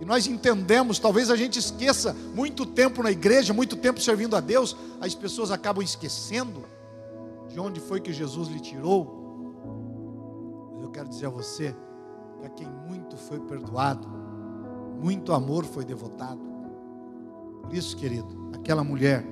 E 0.00 0.04
nós 0.04 0.26
entendemos, 0.26 0.98
talvez 0.98 1.30
a 1.30 1.36
gente 1.36 1.58
esqueça 1.58 2.14
muito 2.34 2.64
tempo 2.64 3.02
na 3.02 3.10
igreja, 3.10 3.52
muito 3.52 3.76
tempo 3.76 4.00
servindo 4.00 4.36
a 4.36 4.40
Deus, 4.40 4.76
as 5.00 5.14
pessoas 5.14 5.50
acabam 5.50 5.82
esquecendo 5.82 6.64
de 7.48 7.58
onde 7.58 7.80
foi 7.80 8.00
que 8.00 8.12
Jesus 8.12 8.48
lhe 8.48 8.60
tirou. 8.60 9.18
Mas 10.74 10.84
eu 10.84 10.90
quero 10.90 11.08
dizer 11.08 11.26
a 11.26 11.30
você, 11.30 11.74
a 12.44 12.48
quem 12.48 12.68
muito 12.86 12.97
foi 13.18 13.40
perdoado, 13.40 14.08
muito 15.02 15.32
amor 15.32 15.64
foi 15.64 15.84
devotado. 15.84 16.40
Por 17.62 17.74
isso, 17.74 17.96
querido, 17.96 18.50
aquela 18.54 18.82
mulher, 18.82 19.24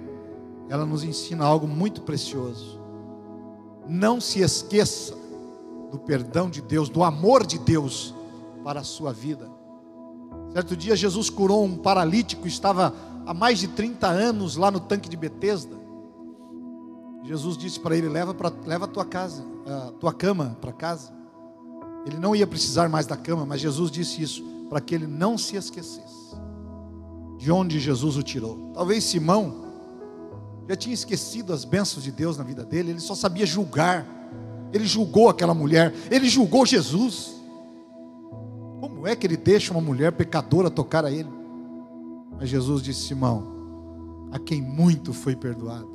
ela 0.68 0.85
nos 0.85 1.03
ensina 1.05 1.44
algo 1.44 1.66
muito 1.66 2.03
precioso. 2.03 2.81
Não 3.88 4.20
se 4.20 4.40
esqueça 4.40 5.16
do 5.90 5.99
perdão 5.99 6.51
de 6.51 6.61
Deus, 6.61 6.88
do 6.88 7.03
amor 7.03 7.46
de 7.46 7.59
Deus 7.59 8.14
para 8.64 8.81
a 8.81 8.85
sua 8.85 9.12
vida. 9.12 9.51
Certo 10.53 10.77
dia, 10.77 10.96
Jesus 10.96 11.31
curou 11.31 11.64
um 11.64 11.77
paralítico, 11.77 12.46
estava 12.46 12.92
há 13.25 13.33
mais 13.33 13.59
de 13.59 13.68
30 13.68 14.07
anos 14.07 14.57
lá 14.57 14.70
no 14.70 14.81
tanque 14.81 15.09
de 15.09 15.16
Betesda. 15.16 15.77
Jesus 17.22 17.57
disse 17.57 17.81
para 17.81 17.96
ele: 17.96 18.09
leva, 18.09 18.33
pra, 18.33 18.53
leva 18.64 18.85
a 18.85 18.88
tua 18.88 19.05
casa, 19.05 19.44
a 19.66 19.92
tua 19.92 20.12
cama 20.12 20.57
para 20.61 20.72
casa. 20.72 21.15
Ele 22.07 22.19
não 22.19 22.37
ia 22.37 22.47
precisar 22.47 22.88
mais 22.88 23.05
da 23.05 23.16
cama, 23.16 23.45
mas 23.45 23.61
Jesus 23.61 23.90
disse 23.90 24.23
isso 24.23 24.45
para 24.71 24.81
que 24.81 24.95
ele 24.95 25.09
não 25.09 25.37
se 25.37 25.57
esquecesse 25.57 26.37
de 27.37 27.51
onde 27.51 27.81
Jesus 27.81 28.16
o 28.16 28.23
tirou. 28.23 28.71
Talvez 28.73 29.03
Simão 29.05 29.66
já 30.69 30.77
tinha 30.77 30.95
esquecido 30.95 31.53
as 31.53 31.64
bênçãos 31.64 32.05
de 32.05 32.12
Deus 32.12 32.38
na 32.38 32.45
vida 32.45 32.64
dele, 32.64 32.90
ele 32.90 33.01
só 33.01 33.14
sabia 33.14 33.45
julgar. 33.45 34.07
Ele 34.73 34.85
julgou 34.85 35.29
aquela 35.29 35.55
mulher, 35.55 35.95
ele 36.11 36.29
julgou 36.29 36.64
Jesus. 36.66 37.35
Como 38.81 39.07
é 39.07 39.14
que 39.14 39.27
ele 39.27 39.37
deixa 39.37 39.73
uma 39.73 39.81
mulher 39.81 40.12
pecadora 40.12 40.71
tocar 40.71 41.05
a 41.05 41.11
ele? 41.11 41.31
Mas 42.38 42.49
Jesus 42.49 42.83
disse: 42.83 43.09
Simão, 43.09 44.29
a 44.33 44.38
quem 44.38 44.61
muito 44.61 45.12
foi 45.12 45.35
perdoado, 45.35 45.88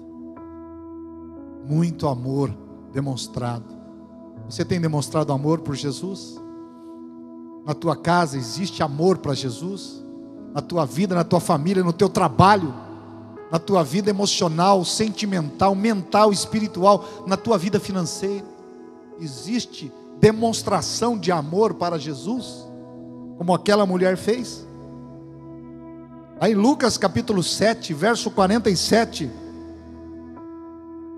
muito 1.68 2.08
amor 2.08 2.56
demonstrado. 2.92 3.81
Você 4.52 4.66
tem 4.66 4.82
demonstrado 4.82 5.32
amor 5.32 5.62
por 5.62 5.76
Jesus? 5.76 6.38
Na 7.66 7.74
tua 7.74 7.96
casa 7.96 8.38
existe 8.38 8.84
amor 8.84 9.20
para 9.20 9.34
Jesus? 9.34 10.04
Na 10.54 10.62
tua 10.62 10.86
vida, 10.86 11.16
na 11.16 11.24
tua 11.24 11.40
família, 11.40 11.82
no 11.82 11.94
teu 11.94 12.10
trabalho, 12.10 12.74
na 13.50 13.58
tua 13.58 13.82
vida 13.82 14.10
emocional, 14.10 14.84
sentimental, 14.84 15.74
mental, 15.74 16.34
espiritual, 16.34 17.06
na 17.26 17.38
tua 17.38 17.58
vida 17.58 17.80
financeira? 17.80 18.46
Existe 19.22 19.90
demonstração 20.20 21.18
de 21.18 21.32
amor 21.32 21.76
para 21.76 21.98
Jesus? 21.98 22.70
Como 23.38 23.54
aquela 23.54 23.86
mulher 23.86 24.18
fez? 24.18 24.68
Aí 26.42 26.54
Lucas 26.54 26.98
capítulo 26.98 27.42
7, 27.42 27.94
verso 27.94 28.30
47, 28.30 29.32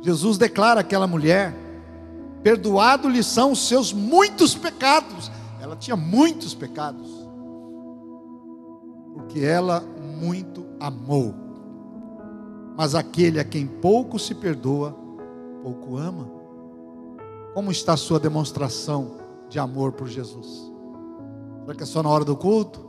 Jesus 0.04 0.38
declara 0.38 0.82
àquela 0.82 1.08
mulher: 1.08 1.63
Perdoado-lhe 2.44 3.24
são 3.24 3.54
os 3.54 3.68
seus 3.68 3.94
muitos 3.94 4.54
pecados. 4.54 5.32
Ela 5.62 5.78
tinha 5.78 5.96
muitos 5.96 6.54
pecados, 6.54 7.10
porque 9.14 9.40
ela 9.40 9.82
muito 10.20 10.66
amou. 10.78 11.34
Mas 12.76 12.96
aquele 12.96 13.40
a 13.40 13.46
quem 13.46 13.66
pouco 13.66 14.20
se 14.20 14.36
perdoa, 14.36 14.94
pouco 15.64 15.96
ama. 15.96 16.30
Como 17.54 17.72
está 17.72 17.94
a 17.94 17.98
sua 17.98 18.20
demonstração 18.20 19.12
de 19.48 19.58
amor 19.58 19.94
por 19.94 20.08
Jesus? 20.08 20.70
Será 21.62 21.76
que 21.76 21.84
é 21.84 21.86
só 21.86 22.04
na 22.04 22.10
hora 22.10 22.26
do 22.26 22.36
culto? 22.36 22.84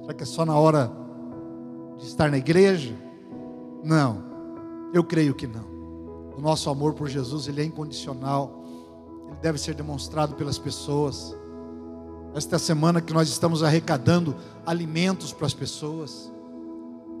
Será 0.00 0.14
que 0.14 0.22
é 0.22 0.26
só 0.26 0.46
na 0.46 0.56
hora 0.56 0.90
de 1.98 2.06
estar 2.06 2.30
na 2.30 2.38
igreja? 2.38 2.96
Não, 3.84 4.24
eu 4.94 5.04
creio 5.04 5.34
que 5.34 5.46
não. 5.46 5.75
O 6.36 6.40
nosso 6.40 6.68
amor 6.68 6.92
por 6.92 7.08
Jesus, 7.08 7.48
ele 7.48 7.62
é 7.62 7.64
incondicional. 7.64 8.62
Ele 9.26 9.38
deve 9.40 9.58
ser 9.58 9.74
demonstrado 9.74 10.34
pelas 10.34 10.58
pessoas. 10.58 11.34
Esta 12.34 12.58
semana 12.58 13.00
que 13.00 13.14
nós 13.14 13.28
estamos 13.28 13.62
arrecadando 13.62 14.36
alimentos 14.66 15.32
para 15.32 15.46
as 15.46 15.54
pessoas. 15.54 16.30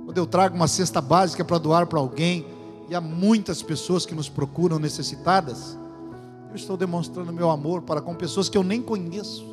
Quando 0.04 0.18
eu 0.18 0.26
trago 0.26 0.54
uma 0.54 0.68
cesta 0.68 1.00
básica 1.00 1.42
para 1.44 1.56
doar 1.56 1.86
para 1.86 1.98
alguém, 1.98 2.46
e 2.90 2.94
há 2.94 3.00
muitas 3.00 3.62
pessoas 3.62 4.04
que 4.04 4.14
nos 4.14 4.28
procuram 4.28 4.78
necessitadas, 4.78 5.78
eu 6.50 6.54
estou 6.54 6.76
demonstrando 6.76 7.32
meu 7.32 7.50
amor 7.50 7.82
para 7.82 8.02
com 8.02 8.14
pessoas 8.14 8.50
que 8.50 8.58
eu 8.58 8.62
nem 8.62 8.82
conheço. 8.82 9.44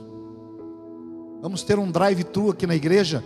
Vamos 1.42 1.64
ter 1.64 1.80
um 1.80 1.90
drive-thru 1.90 2.52
aqui 2.52 2.68
na 2.68 2.76
igreja, 2.76 3.24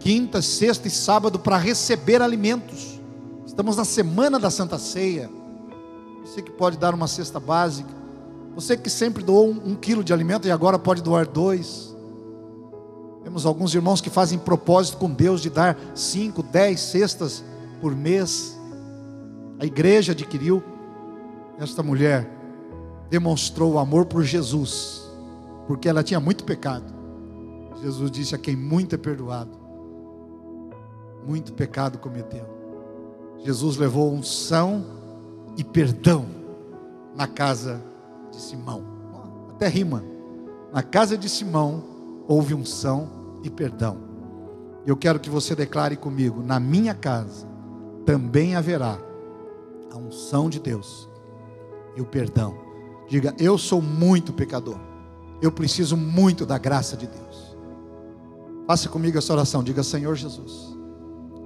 quinta, 0.00 0.40
sexta 0.40 0.88
e 0.88 0.90
sábado, 0.90 1.38
para 1.38 1.58
receber 1.58 2.22
alimentos. 2.22 2.98
Estamos 3.46 3.76
na 3.76 3.84
semana 3.84 4.38
da 4.38 4.50
Santa 4.50 4.78
Ceia 4.78 5.30
você 6.26 6.42
que 6.42 6.50
pode 6.50 6.76
dar 6.76 6.92
uma 6.92 7.06
cesta 7.06 7.38
básica, 7.38 7.88
você 8.54 8.76
que 8.76 8.90
sempre 8.90 9.22
doou 9.22 9.48
um, 9.48 9.70
um 9.70 9.74
quilo 9.76 10.02
de 10.02 10.12
alimento 10.12 10.48
e 10.48 10.50
agora 10.50 10.76
pode 10.78 11.00
doar 11.00 11.26
dois. 11.26 11.94
Temos 13.22 13.46
alguns 13.46 13.74
irmãos 13.74 14.00
que 14.00 14.10
fazem 14.10 14.38
propósito 14.38 14.98
com 14.98 15.08
Deus 15.08 15.40
de 15.40 15.50
dar 15.50 15.78
cinco, 15.94 16.42
dez 16.42 16.80
cestas 16.80 17.44
por 17.80 17.94
mês. 17.94 18.58
A 19.60 19.64
igreja 19.64 20.12
adquiriu. 20.12 20.62
Esta 21.58 21.82
mulher 21.82 22.28
demonstrou 23.08 23.74
o 23.74 23.78
amor 23.78 24.06
por 24.06 24.22
Jesus, 24.22 25.08
porque 25.66 25.88
ela 25.88 26.02
tinha 26.02 26.20
muito 26.20 26.44
pecado. 26.44 26.92
Jesus 27.80 28.10
disse 28.10 28.34
a 28.34 28.38
quem 28.38 28.56
muito 28.56 28.94
é 28.94 28.98
perdoado, 28.98 29.56
muito 31.26 31.52
pecado 31.52 31.98
cometeu. 31.98 32.46
Jesus 33.44 33.76
levou 33.76 34.12
unção 34.12 34.95
e 35.56 35.64
perdão 35.64 36.26
na 37.14 37.26
casa 37.26 37.82
de 38.30 38.40
Simão. 38.40 38.84
Até 39.50 39.68
rima. 39.68 40.04
Na 40.72 40.82
casa 40.82 41.16
de 41.16 41.28
Simão 41.28 41.82
houve 42.28 42.54
unção 42.54 43.08
e 43.42 43.48
perdão. 43.48 43.98
Eu 44.86 44.96
quero 44.96 45.18
que 45.18 45.30
você 45.30 45.54
declare 45.54 45.96
comigo: 45.96 46.42
na 46.42 46.60
minha 46.60 46.94
casa 46.94 47.46
também 48.04 48.54
haverá 48.54 48.98
a 49.90 49.96
unção 49.96 50.50
de 50.50 50.60
Deus 50.60 51.08
e 51.96 52.00
o 52.00 52.04
perdão. 52.04 52.56
Diga: 53.08 53.34
eu 53.38 53.56
sou 53.56 53.80
muito 53.80 54.32
pecador. 54.32 54.78
Eu 55.40 55.52
preciso 55.52 55.96
muito 55.96 56.46
da 56.46 56.58
graça 56.58 56.96
de 56.96 57.06
Deus. 57.06 57.56
Faça 58.66 58.88
comigo 58.88 59.16
essa 59.16 59.32
oração. 59.32 59.62
Diga: 59.62 59.82
Senhor 59.82 60.14
Jesus, 60.14 60.76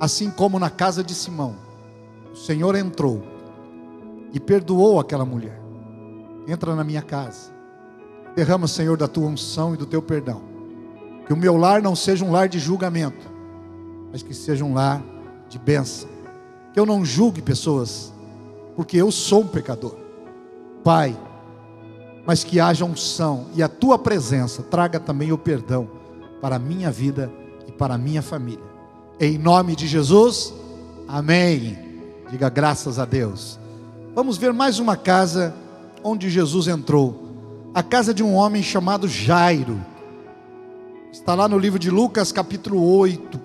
assim 0.01 0.31
como 0.31 0.59
na 0.59 0.70
casa 0.70 1.05
de 1.05 1.14
Simão, 1.14 1.55
o 2.33 2.37
Senhor 2.37 2.75
entrou 2.75 3.23
e 4.33 4.40
perdoou 4.40 5.01
aquela 5.01 5.25
mulher. 5.25 5.61
Entra 6.47 6.75
na 6.75 6.85
minha 6.85 7.03
casa. 7.03 7.51
Derrama, 8.35 8.66
Senhor, 8.66 8.97
da 8.97 9.09
tua 9.09 9.27
unção 9.27 9.75
e 9.75 9.77
do 9.77 9.87
teu 9.87 10.01
perdão. 10.01 10.43
Que 11.27 11.33
o 11.33 11.37
meu 11.37 11.57
lar 11.57 11.83
não 11.83 11.95
seja 11.95 12.25
um 12.25 12.31
lar 12.31 12.49
de 12.49 12.59
julgamento, 12.59 13.29
mas 14.11 14.23
que 14.23 14.35
seja 14.35 14.64
um 14.64 14.75
lar 14.75 15.03
de 15.49 15.59
bênção. 15.59 16.09
Que 16.73 16.81
eu 16.81 16.87
não 16.87 17.05
julgue 17.05 17.43
pessoas, 17.43 18.12
porque 18.77 18.97
eu 18.97 19.11
sou 19.11 19.43
um 19.43 19.47
pecador. 19.47 19.97
Pai, 20.83 21.16
mas 22.27 22.45
que 22.45 22.61
haja 22.61 22.85
unção 22.85 23.47
e 23.55 23.62
a 23.62 23.69
tua 23.69 23.99
presença 23.99 24.62
traga 24.62 25.01
também 25.01 25.33
o 25.33 25.38
perdão 25.38 25.88
para 26.40 26.57
a 26.57 26.59
minha 26.59 26.90
vida 26.90 27.31
e 27.66 27.73
para 27.73 27.95
a 27.95 27.99
minha 27.99 28.23
família. 28.23 28.64
Em 29.19 29.37
nome 29.37 29.77
de 29.77 29.87
Jesus, 29.87 30.55
amém. 31.07 31.79
Diga 32.31 32.49
graças 32.49 32.99
a 32.99 33.05
Deus. 33.05 33.59
Vamos 34.12 34.37
ver 34.37 34.53
mais 34.53 34.81
uma 34.81 34.96
casa 34.96 35.55
onde 36.03 36.29
Jesus 36.29 36.66
entrou. 36.66 37.29
A 37.73 37.81
casa 37.81 38.12
de 38.12 38.25
um 38.25 38.35
homem 38.35 38.61
chamado 38.61 39.07
Jairo. 39.07 39.81
Está 41.12 41.33
lá 41.37 41.49
no 41.49 41.57
livro 41.57 41.79
de 41.79 41.90
Lucas, 41.90 42.33
capítulo 42.33 42.83
8. 42.83 43.40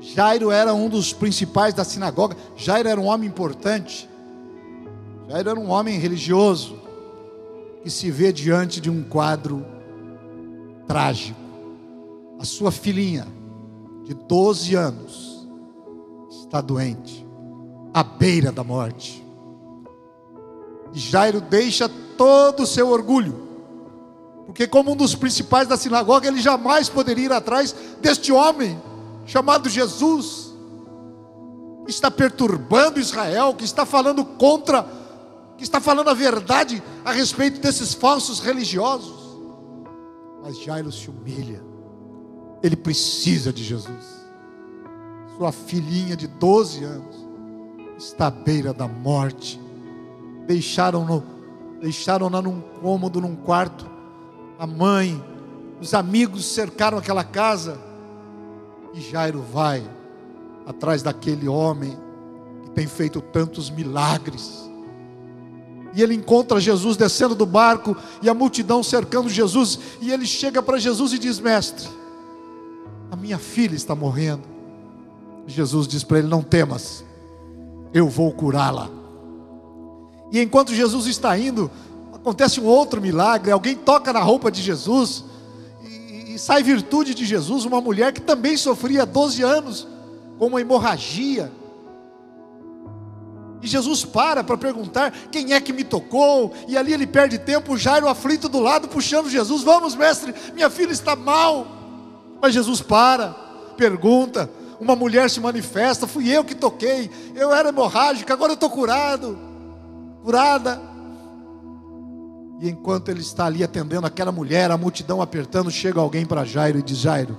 Jairo 0.00 0.50
era 0.50 0.74
um 0.74 0.88
dos 0.88 1.12
principais 1.12 1.72
da 1.72 1.84
sinagoga. 1.84 2.36
Jairo 2.56 2.88
era 2.88 3.00
um 3.00 3.06
homem 3.06 3.28
importante. 3.28 4.10
Jairo 5.28 5.50
era 5.50 5.60
um 5.60 5.70
homem 5.70 6.00
religioso 6.00 6.76
que 7.84 7.90
se 7.90 8.10
vê 8.10 8.32
diante 8.32 8.80
de 8.80 8.90
um 8.90 9.04
quadro 9.04 9.64
trágico. 10.88 11.38
A 12.40 12.44
sua 12.44 12.72
filhinha, 12.72 13.24
de 14.04 14.14
12 14.14 14.74
anos, 14.74 15.48
está 16.28 16.60
doente, 16.60 17.24
à 17.94 18.02
beira 18.02 18.50
da 18.50 18.64
morte. 18.64 19.29
Jairo 20.92 21.40
deixa 21.40 21.88
todo 22.16 22.64
o 22.64 22.66
seu 22.66 22.88
orgulho, 22.88 23.48
porque, 24.46 24.66
como 24.66 24.92
um 24.92 24.96
dos 24.96 25.14
principais 25.14 25.68
da 25.68 25.76
sinagoga, 25.76 26.26
ele 26.26 26.40
jamais 26.40 26.88
poderia 26.88 27.26
ir 27.26 27.32
atrás 27.32 27.74
deste 28.00 28.32
homem 28.32 28.80
chamado 29.24 29.68
Jesus, 29.68 30.52
que 31.84 31.90
está 31.90 32.10
perturbando 32.10 32.98
Israel, 32.98 33.54
que 33.54 33.64
está 33.64 33.86
falando 33.86 34.24
contra, 34.24 34.84
que 35.56 35.62
está 35.62 35.80
falando 35.80 36.10
a 36.10 36.14
verdade 36.14 36.82
a 37.04 37.12
respeito 37.12 37.60
desses 37.60 37.94
falsos 37.94 38.40
religiosos. 38.40 39.38
Mas 40.42 40.58
Jairo 40.58 40.90
se 40.90 41.08
humilha, 41.08 41.62
ele 42.60 42.74
precisa 42.74 43.52
de 43.52 43.62
Jesus. 43.62 44.20
Sua 45.36 45.52
filhinha 45.52 46.16
de 46.16 46.26
12 46.26 46.82
anos 46.82 47.16
está 47.96 48.26
à 48.26 48.30
beira 48.30 48.72
da 48.72 48.88
morte 48.88 49.59
deixaram-no, 50.46 51.22
deixaram-na 51.80 52.42
num 52.42 52.60
cômodo, 52.60 53.20
num 53.20 53.36
quarto. 53.36 53.88
A 54.58 54.66
mãe, 54.66 55.22
os 55.80 55.94
amigos 55.94 56.44
cercaram 56.44 56.98
aquela 56.98 57.24
casa. 57.24 57.78
E 58.92 59.00
Jairo 59.00 59.40
vai 59.40 59.88
atrás 60.66 61.02
daquele 61.02 61.48
homem 61.48 61.96
que 62.64 62.70
tem 62.70 62.86
feito 62.86 63.20
tantos 63.20 63.70
milagres. 63.70 64.68
E 65.94 66.02
ele 66.02 66.14
encontra 66.14 66.60
Jesus 66.60 66.96
descendo 66.96 67.34
do 67.34 67.46
barco 67.46 67.96
e 68.22 68.28
a 68.28 68.34
multidão 68.34 68.82
cercando 68.82 69.28
Jesus. 69.28 69.78
E 70.00 70.12
ele 70.12 70.26
chega 70.26 70.62
para 70.62 70.78
Jesus 70.78 71.12
e 71.12 71.18
diz: 71.18 71.40
Mestre, 71.40 71.88
a 73.10 73.16
minha 73.16 73.38
filha 73.38 73.74
está 73.74 73.94
morrendo. 73.94 74.42
Jesus 75.46 75.88
diz 75.88 76.04
para 76.04 76.18
ele: 76.18 76.28
Não 76.28 76.42
temas, 76.42 77.04
eu 77.92 78.08
vou 78.08 78.32
curá-la. 78.32 78.99
E 80.30 80.40
enquanto 80.40 80.74
Jesus 80.74 81.06
está 81.06 81.36
indo, 81.38 81.70
acontece 82.14 82.60
um 82.60 82.66
outro 82.66 83.00
milagre. 83.00 83.50
Alguém 83.50 83.74
toca 83.74 84.12
na 84.12 84.20
roupa 84.20 84.50
de 84.50 84.62
Jesus 84.62 85.24
e, 85.82 86.34
e 86.34 86.38
sai 86.38 86.62
virtude 86.62 87.14
de 87.14 87.24
Jesus. 87.24 87.64
Uma 87.64 87.80
mulher 87.80 88.12
que 88.12 88.20
também 88.20 88.56
sofria 88.56 89.04
12 89.04 89.42
anos 89.42 89.88
com 90.38 90.46
uma 90.46 90.60
hemorragia. 90.60 91.50
E 93.62 93.66
Jesus 93.66 94.04
para 94.04 94.42
para 94.42 94.56
perguntar 94.56 95.10
quem 95.30 95.52
é 95.52 95.60
que 95.60 95.72
me 95.72 95.84
tocou, 95.84 96.54
e 96.66 96.78
ali 96.78 96.94
ele 96.94 97.06
perde 97.06 97.38
tempo, 97.38 97.76
Jairo 97.76 98.08
aflito 98.08 98.48
do 98.48 98.58
lado, 98.58 98.88
puxando 98.88 99.28
Jesus: 99.28 99.62
Vamos, 99.62 99.94
mestre, 99.94 100.34
minha 100.54 100.70
filha 100.70 100.92
está 100.92 101.14
mal. 101.14 101.66
Mas 102.40 102.54
Jesus 102.54 102.80
para, 102.80 103.28
pergunta, 103.76 104.50
uma 104.80 104.96
mulher 104.96 105.28
se 105.28 105.40
manifesta, 105.40 106.06
fui 106.06 106.34
eu 106.34 106.42
que 106.42 106.54
toquei, 106.54 107.10
eu 107.34 107.52
era 107.52 107.68
hemorrágica, 107.68 108.32
agora 108.32 108.52
eu 108.52 108.54
estou 108.54 108.70
curado, 108.70 109.38
curada. 110.22 110.80
E 112.60 112.68
enquanto 112.68 113.08
ele 113.08 113.20
está 113.20 113.46
ali 113.46 113.64
atendendo 113.64 114.06
aquela 114.06 114.30
mulher, 114.30 114.70
a 114.70 114.76
multidão 114.76 115.22
apertando, 115.22 115.70
chega 115.70 116.00
alguém 116.00 116.26
para 116.26 116.44
Jairo 116.44 116.78
e 116.78 116.82
diz: 116.82 116.98
Jairo, 116.98 117.36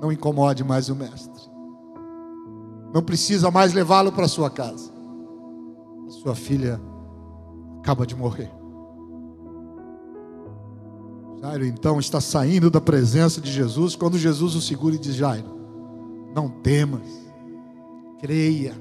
não 0.00 0.12
incomode 0.12 0.62
mais 0.62 0.88
o 0.88 0.94
mestre, 0.94 1.42
não 2.92 3.02
precisa 3.02 3.50
mais 3.50 3.72
levá-lo 3.72 4.12
para 4.12 4.28
sua 4.28 4.50
casa 4.50 5.00
sua 6.10 6.34
filha 6.34 6.80
acaba 7.78 8.06
de 8.06 8.14
morrer. 8.14 8.50
Jairo 11.40 11.64
então 11.64 11.98
está 11.98 12.20
saindo 12.20 12.70
da 12.70 12.80
presença 12.80 13.40
de 13.40 13.50
Jesus, 13.50 13.96
quando 13.96 14.18
Jesus 14.18 14.54
o 14.54 14.60
segura 14.60 14.94
e 14.94 14.98
diz: 14.98 15.14
Jairo, 15.14 15.58
não 16.34 16.48
temas, 16.48 17.08
creia, 18.18 18.74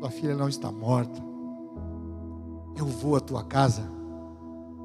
tua 0.00 0.10
filha 0.10 0.34
não 0.34 0.48
está 0.48 0.72
morta, 0.72 1.22
eu 2.74 2.86
vou 2.86 3.16
à 3.16 3.20
tua 3.20 3.44
casa 3.44 3.82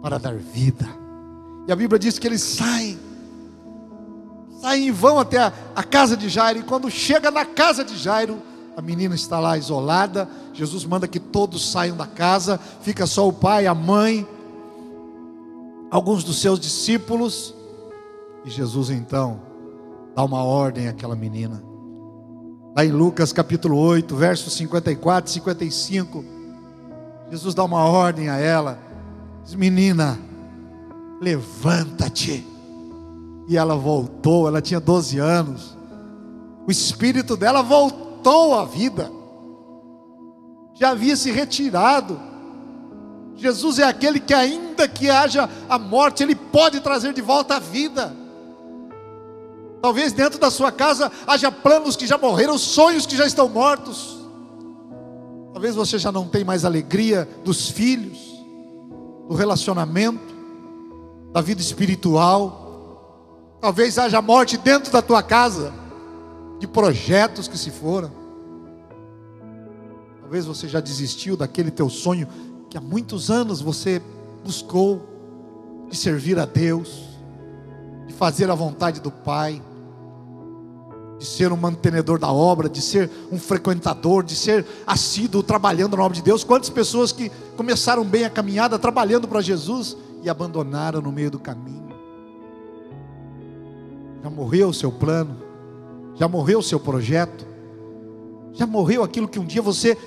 para 0.02 0.20
dar 0.20 0.36
vida. 0.36 0.86
E 1.66 1.72
a 1.72 1.76
Bíblia 1.76 1.98
diz 1.98 2.20
que 2.20 2.28
eles 2.28 2.42
saem, 2.42 3.00
saem 4.60 4.88
e 4.88 4.92
vão 4.92 5.18
até 5.18 5.38
a, 5.38 5.54
a 5.74 5.84
casa 5.84 6.18
de 6.18 6.28
Jairo, 6.28 6.60
e 6.60 6.64
quando 6.64 6.92
chega 6.92 7.32
na 7.32 7.46
casa 7.46 7.86
de 7.86 7.96
Jairo, 7.98 8.42
a 8.76 8.82
menina 8.82 9.16
está 9.16 9.40
lá 9.40 9.58
isolada. 9.58 10.28
Jesus 10.52 10.84
manda 10.84 11.08
que 11.08 11.20
todos 11.20 11.72
saiam 11.72 11.96
da 11.96 12.06
casa, 12.06 12.60
fica 12.82 13.08
só 13.08 13.26
o 13.26 13.32
pai, 13.32 13.68
a 13.68 13.74
mãe, 13.74 14.28
alguns 15.90 16.26
dos 16.26 16.42
seus 16.42 16.60
discípulos. 16.60 17.56
E 18.44 18.50
Jesus 18.50 18.90
então 18.90 19.40
dá 20.14 20.26
uma 20.26 20.44
ordem 20.44 20.90
àquela 20.90 21.16
menina. 21.16 21.75
Lá 22.76 22.84
em 22.84 22.92
Lucas 22.92 23.32
capítulo 23.32 23.78
8, 23.78 24.14
versos 24.18 24.52
54 24.56 25.30
e 25.30 25.34
55, 25.36 26.26
Jesus 27.32 27.56
dá 27.56 27.64
uma 27.64 27.86
ordem 27.86 28.28
a 28.28 28.36
ela: 28.36 28.78
diz, 29.46 29.56
menina, 29.56 30.20
levanta-te. 31.22 32.46
E 33.48 33.56
ela 33.56 33.78
voltou, 33.78 34.46
ela 34.46 34.62
tinha 34.62 34.82
12 34.82 35.18
anos. 35.20 35.78
O 36.68 36.72
espírito 36.72 37.38
dela 37.38 37.62
voltou 37.62 38.60
à 38.60 38.66
vida, 38.66 39.10
já 40.74 40.90
havia 40.90 41.16
se 41.16 41.32
retirado. 41.32 42.20
Jesus 43.38 43.80
é 43.80 43.84
aquele 43.86 44.20
que, 44.20 44.34
ainda 44.34 44.86
que 44.86 45.10
haja 45.10 45.50
a 45.70 45.80
morte, 45.80 46.24
Ele 46.24 46.36
pode 46.36 46.82
trazer 46.82 47.14
de 47.14 47.22
volta 47.22 47.56
a 47.56 47.60
vida. 47.60 48.25
Talvez 49.86 50.12
dentro 50.14 50.40
da 50.40 50.50
sua 50.50 50.72
casa 50.72 51.12
haja 51.28 51.52
planos 51.52 51.96
que 51.96 52.08
já 52.08 52.18
morreram, 52.18 52.58
sonhos 52.58 53.06
que 53.06 53.16
já 53.16 53.24
estão 53.24 53.48
mortos. 53.48 54.18
Talvez 55.54 55.76
você 55.76 56.00
já 56.00 56.12
não 56.12 56.28
tenha 56.28 56.44
mais 56.44 56.66
alegria 56.66 57.30
dos 57.44 57.70
filhos, 57.70 58.18
do 59.30 59.36
relacionamento, 59.36 60.34
da 61.32 61.40
vida 61.40 61.62
espiritual. 61.62 63.60
Talvez 63.62 64.00
haja 64.00 64.20
morte 64.24 64.58
dentro 64.58 64.92
da 64.92 65.04
tua 65.04 65.22
casa 65.22 65.72
de 66.58 66.66
projetos 66.66 67.48
que 67.48 67.56
se 67.56 67.70
foram. 67.70 68.12
Talvez 70.20 70.48
você 70.48 70.68
já 70.68 70.80
desistiu 70.80 71.38
daquele 71.38 71.70
teu 71.70 71.92
sonho 71.92 72.28
que 72.72 72.76
há 72.76 72.82
muitos 72.82 73.30
anos 73.30 73.62
você 73.62 74.02
buscou 74.44 75.08
de 75.92 75.96
servir 75.96 76.40
a 76.40 76.46
Deus, 76.46 77.04
de 78.08 78.14
fazer 78.16 78.50
a 78.50 78.56
vontade 78.56 79.00
do 79.00 79.12
Pai, 79.12 79.62
de 81.18 81.26
ser 81.26 81.52
um 81.52 81.58
mantenedor 81.58 82.20
da 82.20 82.32
obra, 82.32 82.68
de 82.68 82.82
ser 82.82 83.10
um 83.32 83.38
frequentador, 83.38 84.24
de 84.24 84.36
ser 84.36 84.66
assíduo 84.86 85.42
trabalhando 85.42 85.96
na 85.96 86.04
obra 86.04 86.16
de 86.16 86.22
Deus. 86.22 86.44
Quantas 86.44 86.70
pessoas 86.70 87.12
que 87.12 87.32
começaram 87.56 88.04
bem 88.04 88.26
a 88.26 88.30
caminhada 88.30 88.78
trabalhando 88.78 89.28
para 89.28 89.42
Jesus 89.42 89.96
e 90.22 90.30
abandonaram 90.30 91.02
no 91.02 91.12
meio 91.12 91.32
do 91.32 91.40
caminho? 91.40 91.96
Já 94.22 94.30
morreu 94.30 94.70
o 94.70 94.74
seu 94.74 94.92
plano? 94.92 95.38
Já 96.16 96.28
morreu 96.28 96.60
o 96.60 96.64
seu 96.64 96.80
projeto? 96.80 97.46
Já 98.54 98.66
morreu 98.66 99.04
aquilo 99.04 99.28
que 99.28 99.40
um 99.40 99.46
dia 99.46 99.62
você 99.62 99.98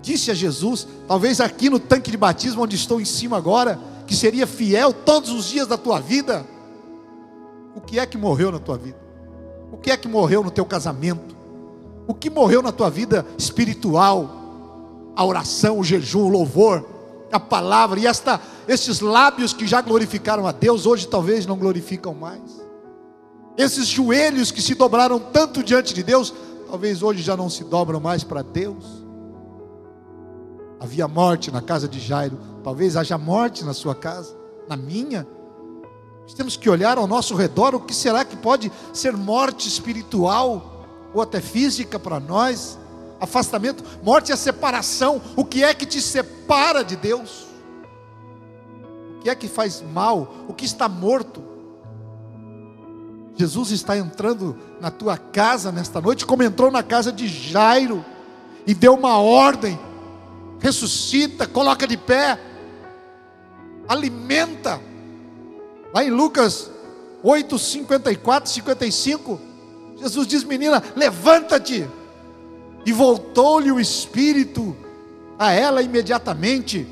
disse 0.00 0.30
a 0.30 0.34
Jesus, 0.34 0.86
talvez 1.06 1.40
aqui 1.40 1.68
no 1.68 1.78
tanque 1.78 2.10
de 2.10 2.16
batismo 2.16 2.62
onde 2.62 2.76
estou 2.76 3.00
em 3.00 3.04
cima 3.04 3.36
agora, 3.36 3.78
que 4.06 4.14
seria 4.14 4.46
fiel 4.46 4.92
todos 4.92 5.30
os 5.30 5.46
dias 5.46 5.66
da 5.66 5.76
tua 5.76 6.00
vida? 6.00 6.46
O 7.74 7.80
que 7.80 7.98
é 7.98 8.06
que 8.06 8.16
morreu 8.16 8.52
na 8.52 8.58
tua 8.58 8.78
vida? 8.78 9.07
O 9.72 9.76
que 9.76 9.90
é 9.90 9.96
que 9.96 10.08
morreu 10.08 10.42
no 10.42 10.50
teu 10.50 10.64
casamento? 10.64 11.36
O 12.06 12.14
que 12.14 12.30
morreu 12.30 12.62
na 12.62 12.72
tua 12.72 12.88
vida 12.88 13.26
espiritual? 13.36 14.30
A 15.14 15.24
oração, 15.24 15.78
o 15.78 15.84
jejum, 15.84 16.24
o 16.24 16.28
louvor, 16.28 16.86
a 17.30 17.38
palavra 17.38 18.00
e 18.00 18.06
esta, 18.06 18.40
esses 18.66 19.00
lábios 19.00 19.52
que 19.52 19.66
já 19.66 19.80
glorificaram 19.80 20.46
a 20.46 20.52
Deus, 20.52 20.86
hoje 20.86 21.06
talvez 21.06 21.46
não 21.46 21.56
glorificam 21.56 22.14
mais. 22.14 22.68
Esses 23.56 23.86
joelhos 23.88 24.50
que 24.50 24.62
se 24.62 24.74
dobraram 24.74 25.18
tanto 25.18 25.62
diante 25.62 25.92
de 25.92 26.02
Deus, 26.02 26.32
talvez 26.70 27.02
hoje 27.02 27.22
já 27.22 27.36
não 27.36 27.50
se 27.50 27.64
dobram 27.64 28.00
mais 28.00 28.22
para 28.22 28.42
Deus. 28.42 28.84
Havia 30.80 31.08
morte 31.08 31.50
na 31.50 31.60
casa 31.60 31.88
de 31.88 31.98
Jairo, 31.98 32.38
talvez 32.62 32.96
haja 32.96 33.18
morte 33.18 33.64
na 33.64 33.74
sua 33.74 33.94
casa, 33.94 34.36
na 34.68 34.76
minha. 34.76 35.26
Nós 36.28 36.34
temos 36.34 36.58
que 36.58 36.68
olhar 36.68 36.98
ao 36.98 37.06
nosso 37.06 37.34
redor 37.34 37.74
o 37.74 37.80
que 37.80 37.94
será 37.94 38.22
que 38.22 38.36
pode 38.36 38.70
ser 38.92 39.16
morte 39.16 39.66
espiritual 39.66 40.84
ou 41.14 41.22
até 41.22 41.40
física 41.40 41.98
para 41.98 42.20
nós. 42.20 42.78
Afastamento, 43.18 43.82
morte 44.02 44.30
é 44.30 44.36
separação. 44.36 45.22
O 45.34 45.42
que 45.42 45.64
é 45.64 45.72
que 45.72 45.86
te 45.86 46.02
separa 46.02 46.84
de 46.84 46.96
Deus? 46.96 47.46
O 49.16 49.20
que 49.22 49.30
é 49.30 49.34
que 49.34 49.48
faz 49.48 49.80
mal? 49.80 50.44
O 50.46 50.52
que 50.52 50.66
está 50.66 50.86
morto? 50.86 51.42
Jesus 53.34 53.70
está 53.70 53.96
entrando 53.96 54.54
na 54.82 54.90
tua 54.90 55.16
casa 55.16 55.72
nesta 55.72 55.98
noite, 55.98 56.26
como 56.26 56.42
entrou 56.42 56.70
na 56.70 56.82
casa 56.82 57.10
de 57.10 57.26
Jairo, 57.26 58.04
e 58.66 58.74
deu 58.74 58.92
uma 58.92 59.16
ordem: 59.16 59.80
ressuscita, 60.60 61.46
coloca 61.46 61.86
de 61.86 61.96
pé, 61.96 62.38
alimenta. 63.88 64.78
Lá 65.92 66.04
em 66.04 66.10
Lucas 66.10 66.70
8, 67.22 67.58
54, 67.58 68.50
55, 68.50 69.40
Jesus 69.96 70.26
diz: 70.26 70.44
Menina, 70.44 70.82
levanta-te. 70.94 71.88
E 72.86 72.92
voltou-lhe 72.92 73.70
o 73.70 73.80
espírito 73.80 74.76
a 75.38 75.52
ela 75.52 75.82
imediatamente. 75.82 76.86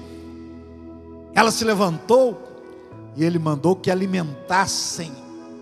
Ela 1.34 1.50
se 1.50 1.64
levantou 1.64 2.42
e 3.16 3.24
ele 3.24 3.38
mandou 3.38 3.76
que 3.76 3.90
alimentassem 3.90 5.12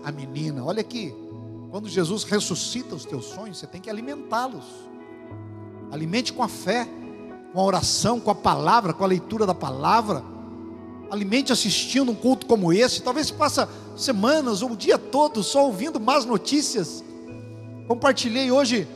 a 0.03 0.11
menina. 0.11 0.63
Olha 0.63 0.81
aqui, 0.81 1.13
quando 1.71 1.87
Jesus 1.87 2.23
ressuscita 2.23 2.95
os 2.95 3.05
teus 3.05 3.25
sonhos, 3.25 3.57
você 3.57 3.67
tem 3.67 3.81
que 3.81 3.89
alimentá-los. 3.89 4.65
Alimente 5.91 6.33
com 6.33 6.43
a 6.43 6.47
fé, 6.47 6.87
com 7.53 7.59
a 7.59 7.63
oração, 7.63 8.19
com 8.19 8.31
a 8.31 8.35
palavra, 8.35 8.93
com 8.93 9.03
a 9.03 9.07
leitura 9.07 9.45
da 9.45 9.53
palavra. 9.53 10.23
Alimente 11.09 11.51
assistindo 11.51 12.11
um 12.11 12.15
culto 12.15 12.45
como 12.45 12.73
esse. 12.73 13.01
Talvez 13.01 13.31
passa 13.31 13.69
semanas 13.95 14.61
ou 14.61 14.71
o 14.71 14.77
dia 14.77 14.97
todo 14.97 15.43
só 15.43 15.65
ouvindo 15.65 15.99
más 15.99 16.25
notícias. 16.25 17.03
Compartilhei 17.87 18.51
hoje 18.51 18.87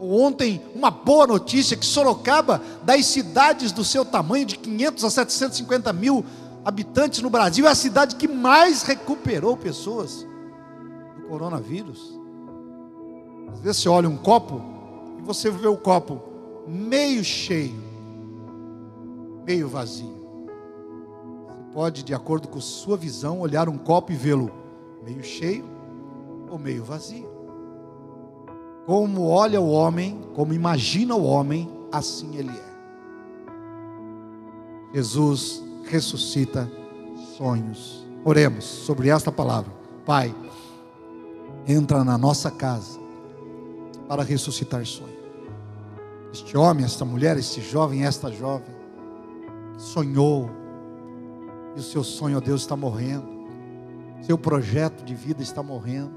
ontem 0.00 0.60
uma 0.74 0.90
boa 0.90 1.26
notícia 1.26 1.76
que 1.76 1.86
Sorocaba, 1.86 2.60
das 2.82 3.06
cidades 3.06 3.70
do 3.70 3.84
seu 3.84 4.04
tamanho 4.04 4.44
de 4.44 4.58
500 4.58 5.04
a 5.04 5.10
750 5.10 5.92
mil 5.92 6.24
habitantes 6.64 7.22
no 7.22 7.30
Brasil, 7.30 7.66
é 7.66 7.70
a 7.70 7.74
cidade 7.74 8.16
que 8.16 8.26
mais 8.26 8.82
recuperou 8.82 9.56
pessoas 9.56 10.26
do 11.16 11.28
coronavírus. 11.28 12.18
Às 13.52 13.60
vezes 13.60 13.82
você 13.82 13.88
olha 13.88 14.08
um 14.08 14.16
copo 14.16 14.62
e 15.18 15.22
você 15.22 15.50
vê 15.50 15.68
o 15.68 15.76
copo 15.76 16.20
meio 16.66 17.22
cheio, 17.24 17.80
meio 19.44 19.68
vazio. 19.68 20.21
Pode, 21.72 22.02
de 22.02 22.12
acordo 22.12 22.48
com 22.48 22.60
sua 22.60 22.96
visão, 22.96 23.40
olhar 23.40 23.68
um 23.68 23.78
copo 23.78 24.12
e 24.12 24.14
vê-lo 24.14 24.50
meio 25.02 25.22
cheio 25.24 25.64
ou 26.50 26.58
meio 26.58 26.84
vazio. 26.84 27.28
Como 28.84 29.26
olha 29.28 29.60
o 29.60 29.70
homem, 29.70 30.20
como 30.34 30.52
imagina 30.52 31.14
o 31.14 31.24
homem, 31.24 31.70
assim 31.90 32.36
ele 32.36 32.50
é. 32.50 32.72
Jesus 34.94 35.62
ressuscita 35.84 36.70
sonhos. 37.36 38.06
Oremos 38.24 38.64
sobre 38.64 39.08
esta 39.08 39.32
palavra. 39.32 39.72
Pai, 40.04 40.34
entra 41.66 42.04
na 42.04 42.18
nossa 42.18 42.50
casa 42.50 43.00
para 44.06 44.22
ressuscitar 44.22 44.84
sonhos. 44.84 45.22
Este 46.32 46.56
homem, 46.56 46.84
esta 46.84 47.04
mulher, 47.04 47.36
este 47.36 47.60
jovem, 47.60 48.04
esta 48.04 48.30
jovem, 48.30 48.74
sonhou, 49.78 50.50
e 51.76 51.80
o 51.80 51.82
seu 51.82 52.04
sonho, 52.04 52.36
ó 52.36 52.40
Deus, 52.40 52.62
está 52.62 52.76
morrendo, 52.76 53.26
seu 54.22 54.38
projeto 54.38 55.04
de 55.04 55.14
vida 55.14 55.42
está 55.42 55.62
morrendo. 55.62 56.12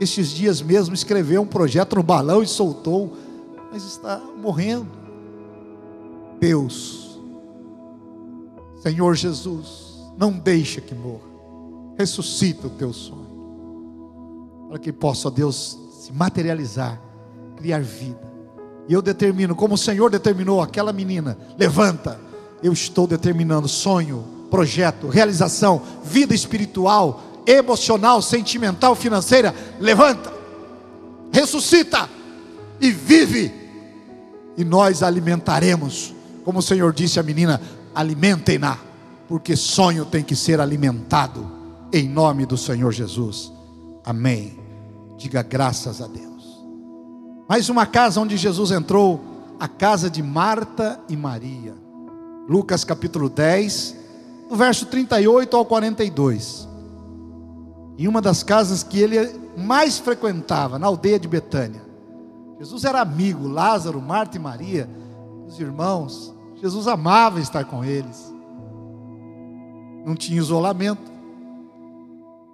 Estes 0.00 0.30
dias 0.30 0.60
mesmo 0.60 0.94
escreveu 0.94 1.42
um 1.42 1.46
projeto 1.46 1.96
no 1.96 2.02
balão 2.02 2.42
e 2.42 2.46
soltou, 2.46 3.12
mas 3.70 3.84
está 3.84 4.20
morrendo. 4.36 4.88
Deus, 6.40 7.20
Senhor 8.82 9.14
Jesus, 9.14 10.10
não 10.18 10.32
deixa 10.32 10.80
que 10.80 10.94
morra, 10.94 11.28
ressuscita 11.96 12.66
o 12.66 12.70
teu 12.70 12.92
sonho, 12.92 14.66
para 14.68 14.78
que 14.78 14.92
possa, 14.92 15.28
ó 15.28 15.30
Deus, 15.30 15.78
se 16.00 16.12
materializar, 16.12 17.00
criar 17.56 17.80
vida. 17.80 18.32
E 18.88 18.92
eu 18.92 19.00
determino, 19.00 19.54
como 19.54 19.74
o 19.74 19.78
Senhor 19.78 20.10
determinou 20.10 20.60
aquela 20.60 20.92
menina, 20.92 21.38
levanta. 21.56 22.20
Eu 22.60 22.72
estou 22.72 23.06
determinando 23.06 23.68
sonho, 23.68 24.24
projeto, 24.52 25.08
realização, 25.08 25.80
vida 26.04 26.34
espiritual, 26.34 27.22
emocional, 27.46 28.20
sentimental, 28.20 28.94
financeira. 28.94 29.54
Levanta, 29.80 30.30
ressuscita 31.32 32.06
e 32.78 32.90
vive. 32.90 33.50
E 34.54 34.62
nós 34.62 35.02
alimentaremos, 35.02 36.14
como 36.44 36.58
o 36.58 36.62
Senhor 36.62 36.92
disse 36.92 37.18
à 37.18 37.22
menina: 37.22 37.62
alimentem-na, 37.94 38.76
porque 39.26 39.56
sonho 39.56 40.04
tem 40.04 40.22
que 40.22 40.36
ser 40.36 40.60
alimentado, 40.60 41.50
em 41.90 42.06
nome 42.06 42.44
do 42.44 42.58
Senhor 42.58 42.92
Jesus. 42.92 43.50
Amém. 44.04 44.58
Diga 45.16 45.42
graças 45.42 46.02
a 46.02 46.06
Deus. 46.06 46.62
Mais 47.48 47.70
uma 47.70 47.86
casa 47.86 48.20
onde 48.20 48.36
Jesus 48.36 48.70
entrou, 48.70 49.18
a 49.58 49.66
casa 49.66 50.10
de 50.10 50.22
Marta 50.22 51.00
e 51.08 51.16
Maria. 51.16 51.74
Lucas 52.46 52.84
capítulo 52.84 53.30
10, 53.30 53.96
do 53.96 54.01
verso 54.56 54.86
38 54.86 55.56
ao 55.56 55.64
42. 55.64 56.68
Em 57.98 58.08
uma 58.08 58.20
das 58.20 58.42
casas 58.42 58.82
que 58.82 58.98
ele 58.98 59.40
mais 59.56 59.98
frequentava, 59.98 60.78
na 60.78 60.86
aldeia 60.86 61.18
de 61.18 61.28
Betânia. 61.28 61.82
Jesus 62.58 62.84
era 62.84 63.00
amigo, 63.00 63.48
Lázaro, 63.48 64.00
Marta 64.00 64.36
e 64.36 64.40
Maria, 64.40 64.88
os 65.46 65.58
irmãos. 65.58 66.34
Jesus 66.60 66.86
amava 66.86 67.40
estar 67.40 67.64
com 67.64 67.84
eles. 67.84 68.32
Não 70.06 70.14
tinha 70.14 70.38
isolamento. 70.38 71.10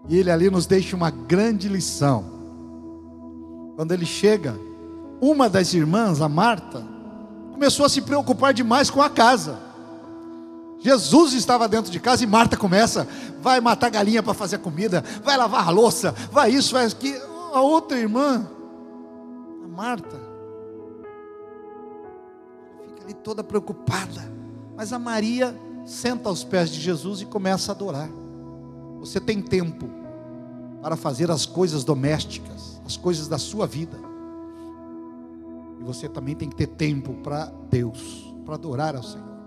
E 0.09 0.16
ele 0.16 0.30
ali 0.30 0.51
nos 0.51 0.66
deixa 0.66 0.96
uma 0.96 1.11
grande 1.11 1.68
lição. 1.68 2.24
Quando 3.76 3.92
ele 3.92 4.07
chega, 4.07 4.59
uma 5.20 5.49
das 5.49 5.74
irmãs, 5.74 6.20
a 6.20 6.28
Marta, 6.28 6.82
começou 7.53 7.84
a 7.84 7.88
se 7.88 8.01
preocupar 8.01 8.55
demais 8.55 8.88
com 8.88 9.03
a 9.03 9.11
casa. 9.11 9.67
Jesus 10.80 11.32
estava 11.32 11.66
dentro 11.66 11.90
de 11.90 11.98
casa 11.98 12.22
e 12.22 12.26
Marta 12.26 12.56
começa, 12.56 13.06
vai 13.40 13.60
matar 13.60 13.90
galinha 13.90 14.22
para 14.22 14.34
fazer 14.34 14.58
comida, 14.58 15.02
vai 15.24 15.36
lavar 15.36 15.66
a 15.66 15.70
louça, 15.70 16.12
vai 16.30 16.50
isso, 16.50 16.72
vai 16.72 16.86
aquilo. 16.86 17.20
A 17.52 17.60
outra 17.60 17.98
irmã, 17.98 18.48
a 19.64 19.68
Marta, 19.68 20.20
fica 22.86 23.04
ali 23.04 23.14
toda 23.14 23.42
preocupada. 23.42 24.32
Mas 24.76 24.92
a 24.92 24.98
Maria 24.98 25.58
senta 25.84 26.28
aos 26.28 26.44
pés 26.44 26.70
de 26.70 26.80
Jesus 26.80 27.22
e 27.22 27.26
começa 27.26 27.72
a 27.72 27.74
adorar. 27.74 28.08
Você 29.00 29.20
tem 29.20 29.42
tempo 29.42 29.88
para 30.80 30.96
fazer 30.96 31.28
as 31.30 31.44
coisas 31.44 31.82
domésticas, 31.82 32.80
as 32.86 32.96
coisas 32.96 33.26
da 33.26 33.38
sua 33.38 33.66
vida. 33.66 33.98
E 35.80 35.82
você 35.82 36.08
também 36.08 36.36
tem 36.36 36.48
que 36.48 36.56
ter 36.56 36.68
tempo 36.68 37.14
para 37.14 37.52
Deus, 37.68 38.32
para 38.44 38.54
adorar 38.54 38.94
ao 38.94 39.02
Senhor. 39.02 39.38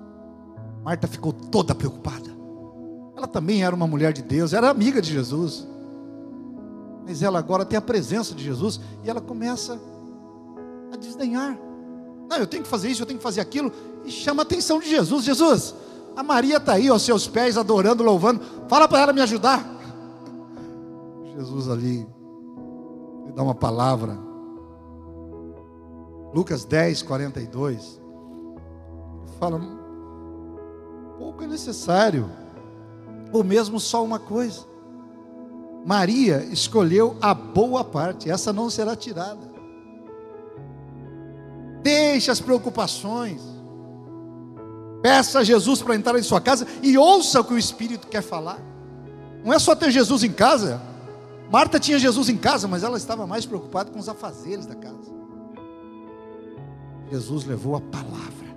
Marta 0.83 1.07
ficou 1.07 1.31
toda 1.31 1.75
preocupada. 1.75 2.29
Ela 3.15 3.27
também 3.27 3.63
era 3.63 3.75
uma 3.75 3.85
mulher 3.85 4.13
de 4.13 4.21
Deus, 4.21 4.53
era 4.53 4.69
amiga 4.69 5.01
de 5.01 5.11
Jesus. 5.11 5.67
Mas 7.05 7.21
ela 7.21 7.39
agora 7.39 7.65
tem 7.65 7.77
a 7.77 7.81
presença 7.81 8.33
de 8.33 8.43
Jesus 8.43 8.79
e 9.03 9.09
ela 9.09 9.21
começa 9.21 9.79
a 10.91 10.97
desdenhar. 10.97 11.57
Não, 12.29 12.37
eu 12.37 12.47
tenho 12.47 12.63
que 12.63 12.69
fazer 12.69 12.89
isso, 12.89 13.01
eu 13.01 13.05
tenho 13.05 13.19
que 13.19 13.23
fazer 13.23 13.41
aquilo. 13.41 13.71
E 14.05 14.11
chama 14.11 14.41
a 14.41 14.43
atenção 14.43 14.79
de 14.79 14.89
Jesus. 14.89 15.23
Jesus, 15.23 15.75
a 16.15 16.23
Maria 16.23 16.57
está 16.57 16.73
aí 16.73 16.87
aos 16.87 17.03
seus 17.03 17.27
pés, 17.27 17.57
adorando, 17.57 18.03
louvando. 18.03 18.41
Fala 18.67 18.87
para 18.87 18.99
ela 18.99 19.13
me 19.13 19.21
ajudar. 19.21 19.65
Jesus 21.35 21.69
ali 21.69 22.07
lhe 23.25 23.31
dá 23.33 23.43
uma 23.43 23.55
palavra 23.55 24.17
Lucas 26.33 26.63
10, 26.63 27.01
42. 27.03 28.01
Fala, 29.37 29.59
pouco 31.21 31.43
é 31.43 31.47
necessário, 31.47 32.31
ou 33.31 33.43
mesmo 33.43 33.79
só 33.79 34.03
uma 34.03 34.17
coisa. 34.17 34.65
Maria 35.85 36.43
escolheu 36.45 37.15
a 37.21 37.31
boa 37.31 37.83
parte, 37.83 38.27
essa 38.27 38.51
não 38.51 38.71
será 38.71 38.95
tirada. 38.95 39.51
Deixe 41.83 42.31
as 42.31 42.39
preocupações. 42.39 43.39
Peça 45.03 45.39
a 45.39 45.43
Jesus 45.43 45.83
para 45.83 45.95
entrar 45.95 46.17
em 46.17 46.23
sua 46.23 46.41
casa 46.41 46.65
e 46.81 46.97
ouça 46.97 47.41
o 47.41 47.43
que 47.43 47.53
o 47.53 47.57
Espírito 47.57 48.07
quer 48.07 48.23
falar. 48.23 48.59
Não 49.45 49.53
é 49.53 49.59
só 49.59 49.75
ter 49.75 49.91
Jesus 49.91 50.23
em 50.23 50.31
casa. 50.31 50.81
Marta 51.51 51.79
tinha 51.79 51.99
Jesus 51.99 52.29
em 52.29 52.37
casa, 52.37 52.67
mas 52.67 52.81
ela 52.81 52.97
estava 52.97 53.27
mais 53.27 53.45
preocupada 53.45 53.91
com 53.91 53.99
os 53.99 54.09
afazeres 54.09 54.65
da 54.65 54.75
casa. 54.75 55.11
Jesus 57.11 57.45
levou 57.45 57.75
a 57.75 57.81
palavra. 57.81 58.50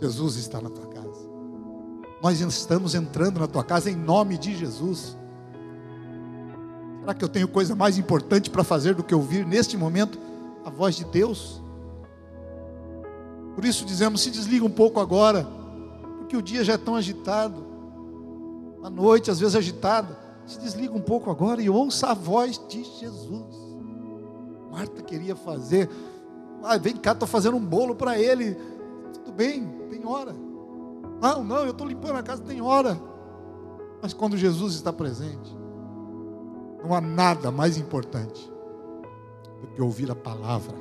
Jesus 0.00 0.36
está 0.36 0.60
na 0.60 0.70
tua 0.70 0.86
casa. 0.86 1.28
Nós 2.22 2.40
estamos 2.40 2.94
entrando 2.94 3.40
na 3.40 3.46
tua 3.46 3.64
casa 3.64 3.90
em 3.90 3.96
nome 3.96 4.36
de 4.36 4.56
Jesus. 4.56 5.16
Será 7.00 7.14
que 7.14 7.24
eu 7.24 7.28
tenho 7.28 7.48
coisa 7.48 7.74
mais 7.74 7.96
importante 7.96 8.50
para 8.50 8.64
fazer 8.64 8.94
do 8.94 9.04
que 9.04 9.14
ouvir 9.14 9.46
neste 9.46 9.76
momento 9.76 10.18
a 10.64 10.70
voz 10.70 10.96
de 10.96 11.04
Deus? 11.04 11.62
Por 13.54 13.64
isso 13.64 13.84
dizemos: 13.84 14.20
se 14.20 14.30
desliga 14.30 14.64
um 14.64 14.70
pouco 14.70 15.00
agora, 15.00 15.46
porque 16.18 16.36
o 16.36 16.42
dia 16.42 16.62
já 16.62 16.74
é 16.74 16.78
tão 16.78 16.96
agitado, 16.96 17.64
a 18.82 18.90
noite 18.90 19.30
às 19.30 19.40
vezes 19.40 19.56
agitada. 19.56 20.18
Se 20.46 20.58
desliga 20.60 20.94
um 20.94 21.00
pouco 21.00 21.30
agora 21.30 21.60
e 21.60 21.68
ouça 21.68 22.08
a 22.08 22.14
voz 22.14 22.60
de 22.68 22.82
Jesus. 22.82 23.54
Marta 24.70 25.02
queria 25.02 25.36
fazer. 25.36 25.90
Ah, 26.62 26.78
vem 26.78 26.96
cá, 26.96 27.12
estou 27.12 27.28
fazendo 27.28 27.56
um 27.56 27.64
bolo 27.64 27.94
para 27.94 28.18
ele. 28.18 28.56
Bem, 29.38 29.68
tem 29.88 30.04
hora. 30.04 30.34
Não, 31.22 31.44
não, 31.44 31.58
eu 31.58 31.70
estou 31.70 31.86
limpando 31.86 32.16
a 32.16 32.22
casa, 32.24 32.42
tem 32.42 32.60
hora. 32.60 33.00
Mas 34.02 34.12
quando 34.12 34.36
Jesus 34.36 34.74
está 34.74 34.92
presente, 34.92 35.56
não 36.82 36.92
há 36.92 37.00
nada 37.00 37.52
mais 37.52 37.78
importante 37.78 38.52
do 39.60 39.68
que 39.68 39.80
ouvir 39.80 40.10
a 40.10 40.16
palavra. 40.16 40.74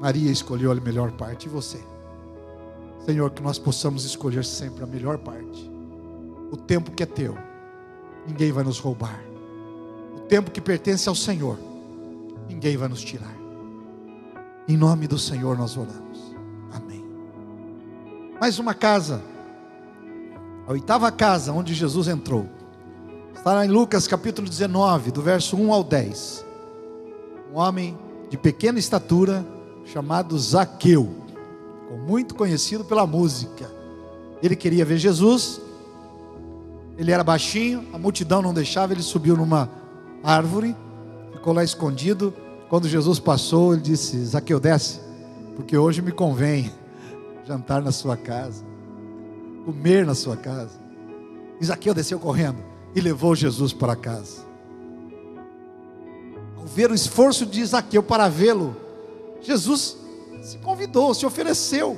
Maria 0.00 0.30
escolheu 0.30 0.70
a 0.70 0.74
melhor 0.76 1.10
parte, 1.10 1.46
e 1.46 1.48
você? 1.48 1.80
Senhor, 3.04 3.32
que 3.32 3.42
nós 3.42 3.58
possamos 3.58 4.04
escolher 4.04 4.44
sempre 4.44 4.84
a 4.84 4.86
melhor 4.86 5.18
parte. 5.18 5.68
O 6.52 6.56
tempo 6.56 6.92
que 6.92 7.02
é 7.02 7.06
teu, 7.06 7.36
ninguém 8.24 8.52
vai 8.52 8.62
nos 8.62 8.78
roubar. 8.78 9.20
O 10.16 10.20
tempo 10.20 10.52
que 10.52 10.60
pertence 10.60 11.08
ao 11.08 11.16
Senhor 11.16 11.58
ninguém 12.48 12.76
vai 12.76 12.88
nos 12.88 13.02
tirar. 13.02 13.34
Em 14.68 14.76
nome 14.76 15.08
do 15.08 15.18
Senhor 15.18 15.58
nós 15.58 15.76
oramos. 15.76 16.29
Mais 18.40 18.58
uma 18.58 18.72
casa, 18.72 19.20
a 20.66 20.72
oitava 20.72 21.12
casa 21.12 21.52
onde 21.52 21.74
Jesus 21.74 22.08
entrou, 22.08 22.48
está 23.36 23.66
em 23.66 23.68
Lucas 23.68 24.06
capítulo 24.06 24.48
19, 24.48 25.10
do 25.10 25.20
verso 25.20 25.58
1 25.58 25.70
ao 25.70 25.84
10. 25.84 26.46
Um 27.52 27.58
homem 27.58 27.98
de 28.30 28.38
pequena 28.38 28.78
estatura, 28.78 29.46
chamado 29.84 30.38
Zaqueu, 30.38 31.06
muito 32.06 32.34
conhecido 32.34 32.82
pela 32.82 33.06
música. 33.06 33.70
Ele 34.42 34.56
queria 34.56 34.86
ver 34.86 34.96
Jesus, 34.96 35.60
ele 36.96 37.12
era 37.12 37.22
baixinho, 37.22 37.86
a 37.92 37.98
multidão 37.98 38.40
não 38.40 38.54
deixava, 38.54 38.94
ele 38.94 39.02
subiu 39.02 39.36
numa 39.36 39.68
árvore, 40.24 40.74
ficou 41.34 41.52
lá 41.52 41.62
escondido. 41.62 42.32
Quando 42.70 42.88
Jesus 42.88 43.18
passou, 43.18 43.74
ele 43.74 43.82
disse: 43.82 44.24
Zaqueu, 44.24 44.58
desce, 44.58 44.98
porque 45.56 45.76
hoje 45.76 46.00
me 46.00 46.10
convém 46.10 46.72
jantar 47.44 47.82
na 47.82 47.92
sua 47.92 48.16
casa, 48.16 48.64
comer 49.64 50.06
na 50.06 50.14
sua 50.14 50.36
casa. 50.36 50.80
Zaqueu 51.62 51.94
desceu 51.94 52.18
correndo 52.18 52.58
e 52.94 53.00
levou 53.00 53.34
Jesus 53.34 53.72
para 53.72 53.94
casa. 53.94 54.44
Ao 56.56 56.64
ver 56.64 56.90
o 56.90 56.94
esforço 56.94 57.44
de 57.44 57.64
Zaqueu 57.64 58.02
para 58.02 58.28
vê-lo, 58.28 58.76
Jesus 59.40 59.96
se 60.42 60.58
convidou, 60.58 61.14
se 61.14 61.26
ofereceu 61.26 61.96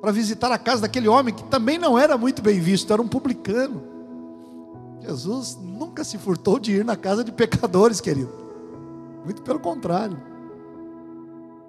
para 0.00 0.12
visitar 0.12 0.50
a 0.52 0.58
casa 0.58 0.82
daquele 0.82 1.08
homem 1.08 1.34
que 1.34 1.42
também 1.44 1.76
não 1.76 1.98
era 1.98 2.16
muito 2.16 2.40
bem 2.40 2.60
visto, 2.60 2.92
era 2.92 3.02
um 3.02 3.08
publicano. 3.08 3.82
Jesus 5.00 5.58
nunca 5.60 6.04
se 6.04 6.18
furtou 6.18 6.58
de 6.58 6.72
ir 6.72 6.84
na 6.84 6.96
casa 6.96 7.24
de 7.24 7.32
pecadores, 7.32 8.00
querido. 8.00 8.32
Muito 9.24 9.42
pelo 9.42 9.58
contrário. 9.58 10.27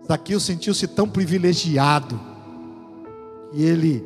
Zaqueu 0.09 0.39
sentiu-se 0.39 0.87
tão 0.87 1.07
privilegiado 1.07 2.19
que 3.51 3.61
ele 3.61 4.03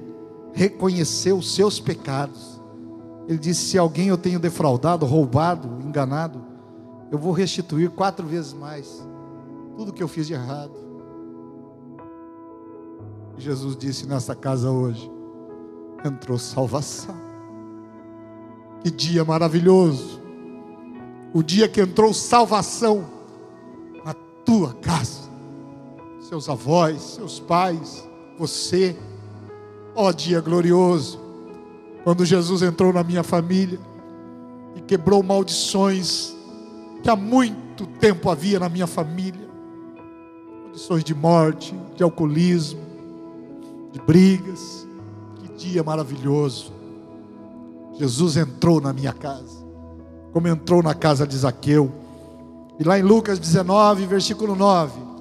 reconheceu 0.54 1.38
os 1.38 1.56
seus 1.56 1.80
pecados. 1.80 2.62
Ele 3.28 3.38
disse: 3.38 3.70
Se 3.70 3.78
alguém 3.78 4.10
eu 4.10 4.18
tenho 4.18 4.40
defraudado, 4.40 5.06
roubado, 5.06 5.80
enganado, 5.82 6.44
eu 7.10 7.18
vou 7.18 7.32
restituir 7.32 7.90
quatro 7.90 8.28
vezes 8.28 8.54
mais 8.54 9.02
tudo 9.78 9.94
que 9.94 10.04
eu 10.04 10.08
fiz 10.08 10.28
de 10.28 10.34
errado. 10.34 10.74
Jesus 13.38 13.76
disse 13.76 14.08
nessa 14.08 14.36
casa 14.36 14.70
hoje: 14.70 15.10
entrou 16.06 16.38
salvação. 16.38 17.16
Que 18.84 18.92
dia 18.92 19.24
maravilhoso! 19.24 20.22
O 21.34 21.42
dia 21.42 21.68
que 21.68 21.82
entrou 21.82 22.14
salvação 22.14 23.06
na 24.06 24.14
tua 24.14 24.74
casa, 24.76 25.23
seus 26.34 26.50
avós, 26.50 27.00
seus 27.02 27.40
pais, 27.40 28.10
você. 28.40 28.96
Ó 29.94 30.08
oh, 30.08 30.12
dia 30.12 30.42
glorioso! 30.42 31.20
Quando 32.04 32.26
Jesus 32.26 32.64
entrou 32.64 32.92
na 32.92 33.04
minha 33.04 33.22
família 33.22 33.80
e 34.76 34.82
quebrou 34.82 35.22
maldições 35.22 36.36
que 37.04 37.10
há 37.10 37.16
muito 37.16 37.86
tempo 38.00 38.32
havia 38.32 38.60
na 38.60 38.68
minha 38.68 38.88
família 38.88 39.48
maldições 40.64 41.04
de 41.04 41.14
morte, 41.14 41.76
de 41.96 42.02
alcoolismo, 42.02 42.82
de 43.92 44.02
brigas. 44.02 44.88
Que 45.36 45.50
dia 45.50 45.84
maravilhoso. 45.84 46.74
Jesus 47.94 48.38
entrou 48.38 48.82
na 48.82 48.92
minha 48.92 49.14
casa, 49.14 49.64
como 50.32 50.48
entrou 50.48 50.82
na 50.82 50.96
casa 50.96 51.28
de 51.28 51.38
Zaqueu. 51.38 51.92
E 52.80 52.84
lá 52.84 52.98
em 52.98 53.04
Lucas 53.04 53.38
19, 53.38 54.08
versículo 54.08 54.56
9, 54.56 55.13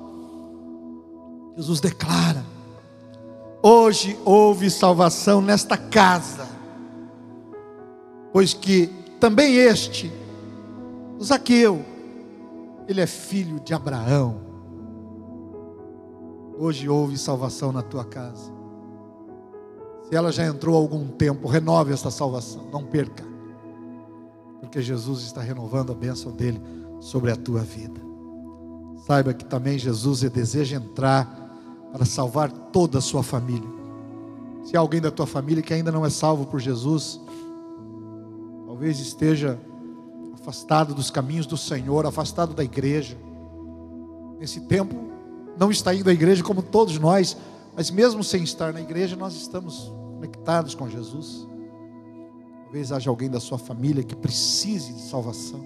Jesus 1.56 1.80
declara: 1.80 2.44
Hoje 3.62 4.18
houve 4.24 4.70
salvação 4.70 5.40
nesta 5.40 5.76
casa, 5.76 6.48
pois 8.32 8.54
que 8.54 8.88
também 9.20 9.56
este, 9.56 10.12
o 11.18 11.24
Zaqueu, 11.24 11.84
ele 12.88 13.00
é 13.00 13.06
filho 13.06 13.60
de 13.60 13.72
Abraão. 13.74 14.40
Hoje 16.58 16.88
houve 16.88 17.16
salvação 17.16 17.72
na 17.72 17.82
tua 17.82 18.04
casa. 18.04 18.52
Se 20.08 20.14
ela 20.14 20.30
já 20.32 20.44
entrou 20.44 20.76
há 20.76 20.78
algum 20.78 21.06
tempo, 21.08 21.48
renove 21.48 21.92
esta 21.92 22.10
salvação, 22.10 22.68
não 22.70 22.84
perca. 22.84 23.24
Porque 24.60 24.82
Jesus 24.82 25.22
está 25.22 25.40
renovando 25.40 25.92
a 25.92 25.94
bênção 25.94 26.32
dele 26.32 26.60
sobre 27.00 27.30
a 27.30 27.36
tua 27.36 27.60
vida. 27.60 28.00
Saiba 29.06 29.32
que 29.32 29.44
também 29.44 29.78
Jesus 29.78 30.20
deseja 30.20 30.76
entrar 30.76 31.41
para 31.92 32.04
salvar 32.04 32.50
toda 32.50 32.98
a 32.98 33.02
sua 33.02 33.22
família. 33.22 33.68
Se 34.64 34.76
há 34.76 34.80
alguém 34.80 35.00
da 35.00 35.10
tua 35.10 35.26
família 35.26 35.62
que 35.62 35.74
ainda 35.74 35.92
não 35.92 36.06
é 36.06 36.10
salvo 36.10 36.46
por 36.46 36.58
Jesus, 36.58 37.20
talvez 38.66 38.98
esteja 38.98 39.60
afastado 40.32 40.94
dos 40.94 41.10
caminhos 41.10 41.46
do 41.46 41.56
Senhor, 41.56 42.06
afastado 42.06 42.54
da 42.54 42.64
igreja. 42.64 43.16
Nesse 44.40 44.60
tempo, 44.62 44.94
não 45.58 45.70
está 45.70 45.94
indo 45.94 46.08
à 46.08 46.12
igreja 46.12 46.42
como 46.42 46.62
todos 46.62 46.98
nós, 46.98 47.36
mas 47.76 47.90
mesmo 47.90 48.24
sem 48.24 48.42
estar 48.42 48.72
na 48.72 48.80
igreja, 48.80 49.14
nós 49.14 49.34
estamos 49.34 49.92
conectados 50.14 50.74
com 50.74 50.88
Jesus. 50.88 51.46
Talvez 52.64 52.90
haja 52.90 53.10
alguém 53.10 53.28
da 53.28 53.40
sua 53.40 53.58
família 53.58 54.02
que 54.02 54.16
precise 54.16 54.94
de 54.94 55.02
salvação. 55.02 55.60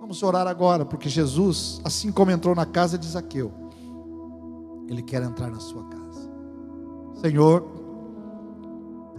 Vamos 0.00 0.22
orar 0.22 0.46
agora, 0.46 0.84
porque 0.84 1.08
Jesus, 1.08 1.80
assim 1.84 2.10
como 2.10 2.32
entrou 2.32 2.54
na 2.54 2.66
casa 2.66 2.98
de 2.98 3.06
Zaqueu, 3.06 3.52
ele 4.90 5.02
quer 5.02 5.22
entrar 5.22 5.48
na 5.48 5.60
sua 5.60 5.84
casa. 5.84 6.28
Senhor, 7.20 7.64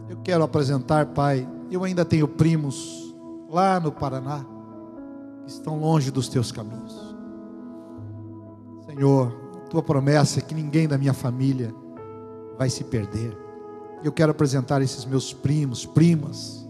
eu 0.09 0.17
quero 0.17 0.43
apresentar, 0.43 1.05
Pai, 1.07 1.47
eu 1.71 1.85
ainda 1.85 2.03
tenho 2.03 2.27
primos 2.27 3.15
lá 3.49 3.79
no 3.79 3.91
Paraná 3.91 4.45
que 5.45 5.49
estão 5.49 5.79
longe 5.79 6.11
dos 6.11 6.27
teus 6.27 6.51
caminhos. 6.51 7.15
Senhor, 8.85 9.31
tua 9.69 9.81
promessa 9.81 10.39
é 10.39 10.41
que 10.41 10.53
ninguém 10.53 10.87
da 10.87 10.97
minha 10.97 11.13
família 11.13 11.73
vai 12.57 12.69
se 12.69 12.83
perder. 12.83 13.37
Eu 14.03 14.11
quero 14.11 14.31
apresentar 14.31 14.81
esses 14.81 15.05
meus 15.05 15.31
primos, 15.31 15.85
primas. 15.85 16.67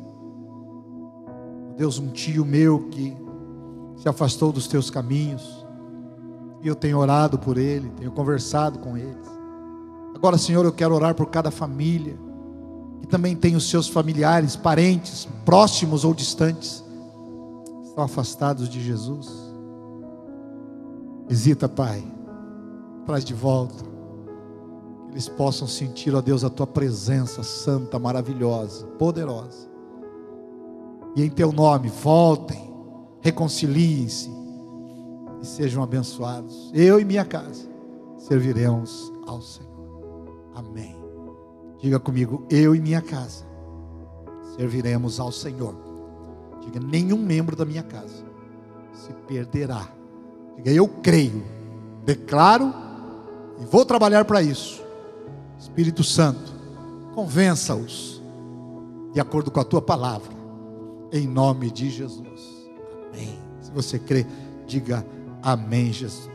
Deus, 1.76 1.98
um 1.98 2.10
tio 2.10 2.46
meu 2.46 2.88
que 2.90 3.18
se 3.96 4.08
afastou 4.08 4.52
dos 4.52 4.68
teus 4.68 4.92
caminhos. 4.92 5.61
E 6.62 6.68
eu 6.68 6.76
tenho 6.76 6.98
orado 6.98 7.40
por 7.40 7.58
ele, 7.58 7.90
tenho 7.98 8.12
conversado 8.12 8.80
com 8.80 8.98
eles. 8.98 9.28
Agora, 10.16 10.38
Senhor, 10.38 10.64
eu 10.66 10.72
quero 10.72 10.94
orar 10.94 11.16
por 11.16 11.28
cada 11.28 11.50
família 11.50 12.18
que 13.02 13.08
também 13.08 13.36
tem 13.36 13.56
os 13.56 13.70
seus 13.70 13.88
familiares, 13.88 14.56
parentes, 14.56 15.28
próximos 15.44 16.06
ou 16.06 16.14
distantes, 16.14 16.84
estão 17.84 18.04
afastados 18.04 18.70
de 18.70 18.80
Jesus. 18.80 19.28
Visita, 21.28 21.68
Pai 21.68 22.04
traz 23.06 23.26
de 23.26 23.34
volta. 23.34 23.84
Que 25.08 25.14
eles 25.14 25.28
possam 25.28 25.68
sentir, 25.68 26.16
ó 26.16 26.22
Deus, 26.22 26.44
a 26.44 26.50
tua 26.50 26.68
presença 26.68 27.44
santa, 27.44 28.00
maravilhosa, 28.00 28.86
poderosa. 28.98 29.70
E 31.16 31.24
em 31.24 31.30
teu 31.30 31.52
nome, 31.52 31.90
voltem, 31.90 32.72
reconciliem-se 33.20 34.30
e 35.42 35.46
sejam 35.46 35.82
abençoados. 35.82 36.72
Eu 36.74 37.00
e 37.00 37.06
minha 37.06 37.26
casa 37.26 37.68
serviremos 38.18 39.12
ao 39.26 39.42
Senhor. 39.42 39.72
Amém. 40.54 40.96
Diga 41.80 42.00
comigo, 42.00 42.46
eu 42.50 42.76
e 42.76 42.80
minha 42.80 43.02
casa 43.02 43.46
serviremos 44.56 45.20
ao 45.20 45.32
Senhor. 45.32 45.76
Diga, 46.62 46.80
nenhum 46.80 47.18
membro 47.18 47.56
da 47.56 47.66
minha 47.66 47.84
casa 47.84 48.24
se 48.94 49.12
perderá. 49.28 49.88
Diga, 50.58 50.72
eu 50.72 50.88
creio, 50.88 51.44
declaro 52.06 52.72
e 53.60 53.66
vou 53.66 53.84
trabalhar 53.84 54.26
para 54.26 54.42
isso. 54.44 54.82
Espírito 55.58 56.04
Santo, 56.04 56.54
convença-os 57.14 58.22
de 59.14 59.20
acordo 59.20 59.52
com 59.52 59.60
a 59.60 59.66
tua 59.66 59.82
palavra, 59.82 60.34
em 61.12 61.28
nome 61.28 61.70
de 61.70 61.90
Jesus. 61.90 62.70
Amém. 63.10 63.38
Se 63.60 63.72
você 63.72 64.00
crê, 64.00 64.26
diga 64.66 65.06
amém, 65.44 65.92
Jesus. 65.92 66.32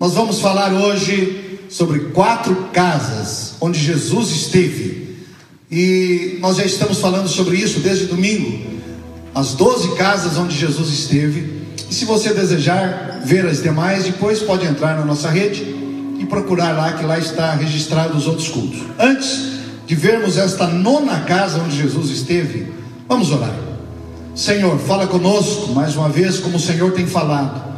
Nós 0.00 0.14
vamos 0.14 0.40
falar 0.40 0.72
hoje 0.72 1.58
sobre 1.68 2.00
quatro 2.12 2.70
casas 2.72 3.56
onde 3.60 3.78
Jesus 3.78 4.30
esteve. 4.30 5.18
E 5.70 6.38
nós 6.40 6.56
já 6.56 6.64
estamos 6.64 6.98
falando 7.00 7.28
sobre 7.28 7.58
isso 7.58 7.80
desde 7.80 8.06
domingo. 8.06 8.79
As 9.34 9.54
doze 9.54 9.94
casas 9.94 10.36
onde 10.36 10.56
Jesus 10.56 10.88
esteve. 10.88 11.60
E 11.88 11.94
se 11.94 12.04
você 12.04 12.34
desejar 12.34 13.20
ver 13.24 13.46
as 13.46 13.62
demais, 13.62 14.04
depois 14.04 14.40
pode 14.40 14.66
entrar 14.66 14.96
na 14.98 15.04
nossa 15.04 15.28
rede 15.28 15.62
e 16.18 16.26
procurar 16.26 16.72
lá, 16.72 16.92
que 16.92 17.04
lá 17.04 17.18
está 17.18 17.52
registrado 17.52 18.16
os 18.16 18.26
outros 18.26 18.48
cultos. 18.48 18.80
Antes 18.98 19.50
de 19.86 19.94
vermos 19.94 20.36
esta 20.36 20.66
nona 20.66 21.20
casa 21.20 21.60
onde 21.60 21.76
Jesus 21.76 22.10
esteve, 22.10 22.72
vamos 23.08 23.30
orar. 23.30 23.54
Senhor, 24.34 24.78
fala 24.78 25.06
conosco 25.06 25.72
mais 25.72 25.96
uma 25.96 26.08
vez, 26.08 26.38
como 26.38 26.56
o 26.56 26.60
Senhor 26.60 26.92
tem 26.92 27.06
falado. 27.06 27.70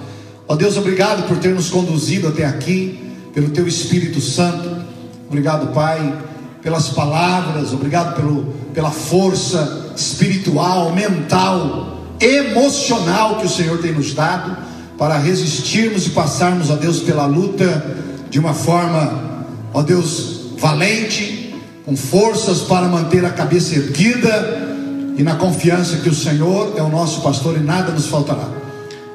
Ó 0.46 0.54
Deus, 0.54 0.76
obrigado 0.76 1.26
por 1.26 1.38
ter 1.38 1.54
nos 1.54 1.70
conduzido 1.70 2.28
até 2.28 2.44
aqui, 2.44 2.98
pelo 3.32 3.50
Teu 3.50 3.66
Espírito 3.66 4.20
Santo. 4.20 4.82
Obrigado, 5.28 5.72
Pai, 5.72 6.14
pelas 6.62 6.90
palavras, 6.90 7.72
obrigado 7.72 8.14
pelo, 8.14 8.44
pela 8.72 8.90
força 8.90 9.92
espiritual, 9.96 10.92
mental, 10.92 11.98
emocional 12.20 13.36
que 13.36 13.46
o 13.46 13.50
Senhor 13.50 13.78
tem 13.78 13.92
nos 13.92 14.14
dado 14.14 14.56
para 14.96 15.18
resistirmos 15.18 16.06
e 16.06 16.10
passarmos, 16.10 16.70
ó 16.70 16.76
Deus, 16.76 17.00
pela 17.00 17.26
luta 17.26 17.84
de 18.30 18.38
uma 18.38 18.54
forma, 18.54 19.44
ó 19.74 19.82
Deus, 19.82 20.52
valente, 20.56 21.54
com 21.84 21.96
forças 21.96 22.60
para 22.60 22.86
manter 22.86 23.24
a 23.24 23.30
cabeça 23.30 23.74
erguida 23.74 24.70
e 25.16 25.22
na 25.24 25.34
confiança 25.34 25.96
que 25.96 26.08
o 26.08 26.14
Senhor 26.14 26.74
é 26.76 26.82
o 26.82 26.88
nosso 26.88 27.22
pastor 27.22 27.56
e 27.56 27.60
nada 27.60 27.90
nos 27.90 28.06
faltará. 28.06 28.48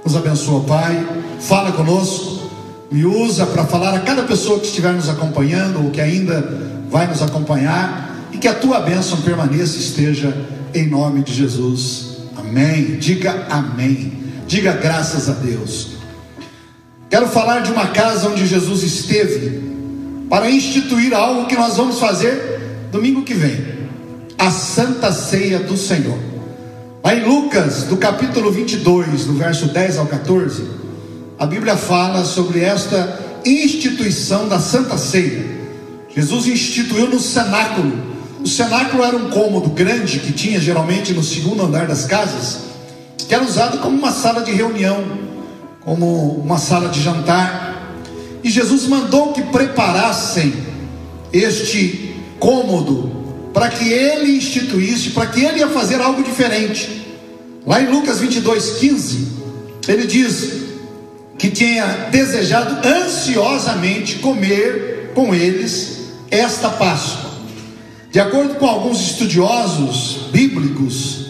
Nos 0.03 0.15
abençoa, 0.17 0.61
Pai, 0.65 1.07
fala 1.39 1.71
conosco, 1.71 2.49
me 2.91 3.05
usa 3.05 3.45
para 3.45 3.65
falar 3.65 3.95
a 3.95 3.99
cada 3.99 4.23
pessoa 4.23 4.59
que 4.59 4.65
estiver 4.65 4.91
nos 4.91 5.07
acompanhando 5.07 5.85
ou 5.85 5.91
que 5.91 6.01
ainda 6.01 6.76
vai 6.89 7.07
nos 7.07 7.21
acompanhar 7.21 8.27
e 8.31 8.37
que 8.37 8.47
a 8.47 8.53
tua 8.53 8.79
bênção 8.79 9.21
permaneça 9.21 9.77
e 9.77 9.79
esteja 9.79 10.35
em 10.73 10.87
nome 10.87 11.23
de 11.23 11.33
Jesus. 11.33 12.17
Amém. 12.37 12.97
Diga 12.97 13.47
amém. 13.49 14.13
Diga 14.47 14.73
graças 14.73 15.29
a 15.29 15.33
Deus. 15.33 15.97
Quero 17.09 17.27
falar 17.27 17.61
de 17.61 17.71
uma 17.71 17.87
casa 17.87 18.29
onde 18.29 18.45
Jesus 18.45 18.83
esteve 18.83 19.61
para 20.29 20.49
instituir 20.49 21.13
algo 21.13 21.47
que 21.47 21.55
nós 21.55 21.77
vamos 21.77 21.99
fazer 21.99 22.87
domingo 22.91 23.23
que 23.23 23.33
vem 23.33 23.77
a 24.37 24.51
Santa 24.51 25.11
Ceia 25.11 25.59
do 25.59 25.75
Senhor. 25.75 26.17
Lá 27.03 27.15
em 27.15 27.23
Lucas, 27.23 27.83
do 27.83 27.97
capítulo 27.97 28.51
22, 28.51 29.25
do 29.25 29.33
verso 29.33 29.67
10 29.67 29.97
ao 29.97 30.05
14, 30.05 30.63
a 31.39 31.45
Bíblia 31.45 31.77
fala 31.77 32.25
sobre 32.25 32.59
esta 32.59 33.19
instituição 33.45 34.47
da 34.47 34.59
Santa 34.59 34.97
Ceia. 34.97 35.56
Jesus 36.17 36.47
instituiu 36.47 37.07
no 37.09 37.19
cenáculo. 37.19 37.93
O 38.43 38.47
cenáculo 38.47 39.03
era 39.03 39.15
um 39.15 39.29
cômodo 39.29 39.69
grande 39.69 40.17
que 40.17 40.33
tinha 40.33 40.59
geralmente 40.59 41.13
no 41.13 41.23
segundo 41.23 41.63
andar 41.63 41.85
das 41.85 42.05
casas, 42.05 42.61
que 43.19 43.35
era 43.35 43.43
usado 43.43 43.77
como 43.77 43.95
uma 43.95 44.11
sala 44.11 44.41
de 44.41 44.51
reunião, 44.51 45.05
como 45.81 46.31
uma 46.43 46.57
sala 46.57 46.89
de 46.89 47.03
jantar. 47.03 47.93
E 48.43 48.49
Jesus 48.49 48.87
mandou 48.87 49.31
que 49.31 49.43
preparassem 49.43 50.55
este 51.31 52.15
cômodo 52.39 53.51
para 53.53 53.69
que 53.69 53.87
ele 53.87 54.37
instituísse, 54.37 55.11
para 55.11 55.27
que 55.27 55.45
ele 55.45 55.59
ia 55.59 55.67
fazer 55.67 56.01
algo 56.01 56.23
diferente. 56.23 57.05
Lá 57.63 57.79
em 57.79 57.91
Lucas 57.91 58.21
22, 58.21 58.79
15, 58.79 59.27
ele 59.87 60.07
diz 60.07 60.51
que 61.37 61.51
tinha 61.51 61.85
desejado 62.09 62.75
ansiosamente 62.87 64.15
comer 64.15 65.11
com 65.13 65.35
eles 65.35 65.96
esta 66.29 66.69
Páscoa. 66.69 67.31
De 68.11 68.19
acordo 68.19 68.55
com 68.55 68.65
alguns 68.65 68.99
estudiosos 68.99 70.29
bíblicos, 70.31 71.27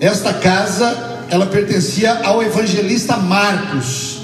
esta 0.00 0.34
casa 0.34 1.26
ela 1.30 1.46
pertencia 1.46 2.20
ao 2.24 2.42
evangelista 2.42 3.16
Marcos. 3.16 4.20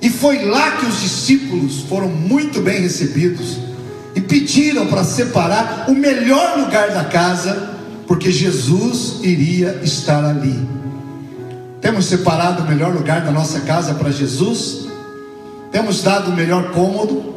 E 0.00 0.10
foi 0.10 0.44
lá 0.44 0.72
que 0.72 0.86
os 0.86 1.00
discípulos 1.00 1.80
foram 1.88 2.08
muito 2.08 2.60
bem 2.60 2.80
recebidos 2.80 3.58
e 4.14 4.20
pediram 4.20 4.86
para 4.86 5.04
separar 5.04 5.86
o 5.88 5.94
melhor 5.94 6.58
lugar 6.58 6.90
da 6.90 7.04
casa, 7.04 7.74
porque 8.06 8.30
Jesus 8.30 9.20
iria 9.22 9.80
estar 9.82 10.24
ali. 10.24 10.66
Temos 11.80 12.06
separado 12.06 12.62
o 12.62 12.66
melhor 12.66 12.94
lugar 12.94 13.20
da 13.22 13.30
nossa 13.30 13.60
casa 13.60 13.94
para 13.94 14.10
Jesus? 14.10 14.86
Temos 15.70 16.02
dado 16.02 16.30
o 16.30 16.34
melhor 16.34 16.70
cômodo? 16.72 17.34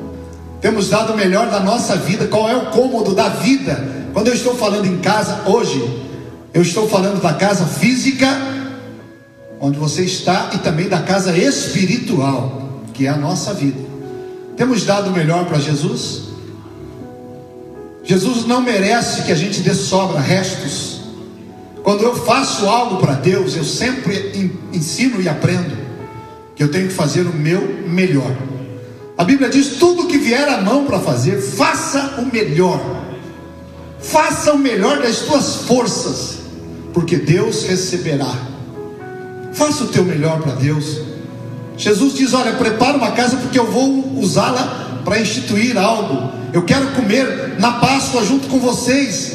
Temos 0.61 0.89
dado 0.89 1.13
o 1.13 1.17
melhor 1.17 1.49
da 1.49 1.59
nossa 1.59 1.95
vida? 1.95 2.27
Qual 2.27 2.49
é 2.49 2.55
o 2.55 2.67
cômodo 2.67 3.15
da 3.15 3.29
vida? 3.29 3.81
Quando 4.13 4.27
eu 4.27 4.33
estou 4.33 4.55
falando 4.55 4.85
em 4.85 4.97
casa 4.97 5.43
hoje, 5.45 5.81
eu 6.53 6.61
estou 6.61 6.89
falando 6.89 7.21
da 7.21 7.33
casa 7.33 7.65
física, 7.65 8.27
onde 9.61 9.77
você 9.77 10.03
está, 10.03 10.49
e 10.53 10.57
também 10.57 10.89
da 10.89 11.01
casa 11.01 11.37
espiritual, 11.37 12.81
que 12.93 13.05
é 13.05 13.09
a 13.09 13.15
nossa 13.15 13.53
vida. 13.53 13.79
Temos 14.57 14.83
dado 14.83 15.09
o 15.09 15.13
melhor 15.13 15.45
para 15.45 15.59
Jesus? 15.59 16.23
Jesus 18.03 18.45
não 18.45 18.61
merece 18.61 19.23
que 19.23 19.31
a 19.31 19.35
gente 19.35 19.61
dê 19.61 19.73
sobra, 19.73 20.19
restos. 20.19 20.99
Quando 21.83 22.03
eu 22.03 22.15
faço 22.25 22.67
algo 22.67 22.97
para 22.97 23.13
Deus, 23.13 23.55
eu 23.55 23.63
sempre 23.63 24.51
ensino 24.73 25.21
e 25.21 25.29
aprendo 25.29 25.77
que 26.55 26.63
eu 26.63 26.69
tenho 26.69 26.87
que 26.87 26.93
fazer 26.93 27.21
o 27.21 27.33
meu 27.33 27.61
melhor. 27.87 28.35
A 29.19 29.25
Bíblia 29.25 29.49
diz: 29.49 29.75
tudo 29.75 30.07
que 30.07 30.17
vier 30.17 30.47
à 30.47 30.61
mão 30.61 30.85
para 30.85 30.97
fazer, 30.97 31.41
faça 31.41 32.15
o 32.19 32.33
melhor. 32.33 32.79
Faça 33.99 34.53
o 34.53 34.57
melhor 34.57 35.01
das 35.01 35.17
tuas 35.19 35.55
forças, 35.67 36.37
porque 36.93 37.17
Deus 37.17 37.65
receberá. 37.65 38.33
Faça 39.51 39.83
o 39.83 39.87
teu 39.87 40.05
melhor 40.05 40.39
para 40.41 40.53
Deus. 40.53 41.01
Jesus 41.75 42.13
diz: 42.13 42.33
Olha, 42.33 42.53
prepara 42.53 42.95
uma 42.95 43.11
casa 43.11 43.35
porque 43.35 43.59
eu 43.59 43.69
vou 43.69 44.17
usá-la 44.17 45.01
para 45.03 45.19
instituir 45.19 45.77
algo. 45.77 46.31
Eu 46.53 46.61
quero 46.61 46.87
comer 46.91 47.59
na 47.59 47.73
Páscoa 47.73 48.23
junto 48.23 48.47
com 48.47 48.57
vocês. 48.57 49.33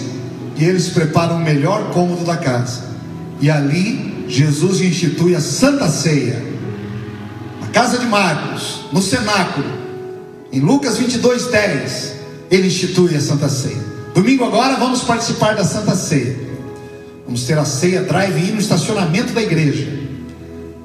E 0.57 0.64
eles 0.64 0.89
preparam 0.89 1.37
o 1.37 1.45
melhor 1.45 1.91
cômodo 1.91 2.24
da 2.24 2.39
casa. 2.39 2.85
E 3.39 3.51
ali 3.51 4.24
Jesus 4.28 4.80
institui 4.80 5.35
a 5.35 5.41
Santa 5.41 5.89
Ceia. 5.89 6.54
Casa 7.75 7.99
de 7.99 8.07
Marcos, 8.07 8.87
no 8.91 9.03
cenáculo. 9.03 9.66
Em 10.51 10.61
Lucas 10.61 10.97
22, 10.97 11.47
10, 11.49 12.14
ele 12.51 12.68
institui 12.68 13.14
a 13.14 13.20
Santa 13.20 13.51
Ceia. 13.51 13.83
Domingo 14.14 14.45
agora 14.45 14.77
vamos 14.77 15.03
participar 15.03 15.57
da 15.57 15.64
Santa 15.64 15.95
Ceia. 15.95 16.39
Vamos 17.27 17.43
ter 17.43 17.59
a 17.59 17.64
ceia 17.66 18.03
drive-in 18.03 18.53
no 18.53 18.61
estacionamento 18.61 19.33
da 19.33 19.43
igreja. 19.43 19.89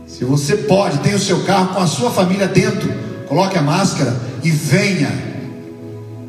Se 0.08 0.26
você 0.26 0.58
pode, 0.58 0.98
tem 1.00 1.14
o 1.14 1.20
seu 1.20 1.44
carro 1.44 1.76
com 1.76 1.82
a 1.82 1.88
sua 1.88 2.12
família 2.12 2.48
dentro, 2.48 2.92
coloque 3.28 3.58
a 3.58 3.62
máscara 3.62 4.20
e 4.44 4.50
venha 4.50 5.30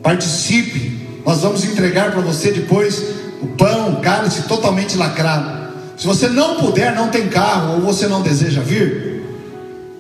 Participe. 0.03 0.99
Nós 1.25 1.41
vamos 1.43 1.65
entregar 1.65 2.13
para 2.13 2.21
você 2.21 2.51
depois 2.51 3.03
o 3.43 3.47
pão, 3.49 3.95
o 3.95 4.01
cálice 4.01 4.43
totalmente 4.43 4.97
lacrado. 4.97 5.71
Se 5.97 6.07
você 6.07 6.29
não 6.29 6.57
puder, 6.57 6.95
não 6.95 7.09
tem 7.09 7.29
carro 7.29 7.75
ou 7.75 7.81
você 7.81 8.07
não 8.07 8.23
deseja 8.23 8.63
vir, 8.63 9.20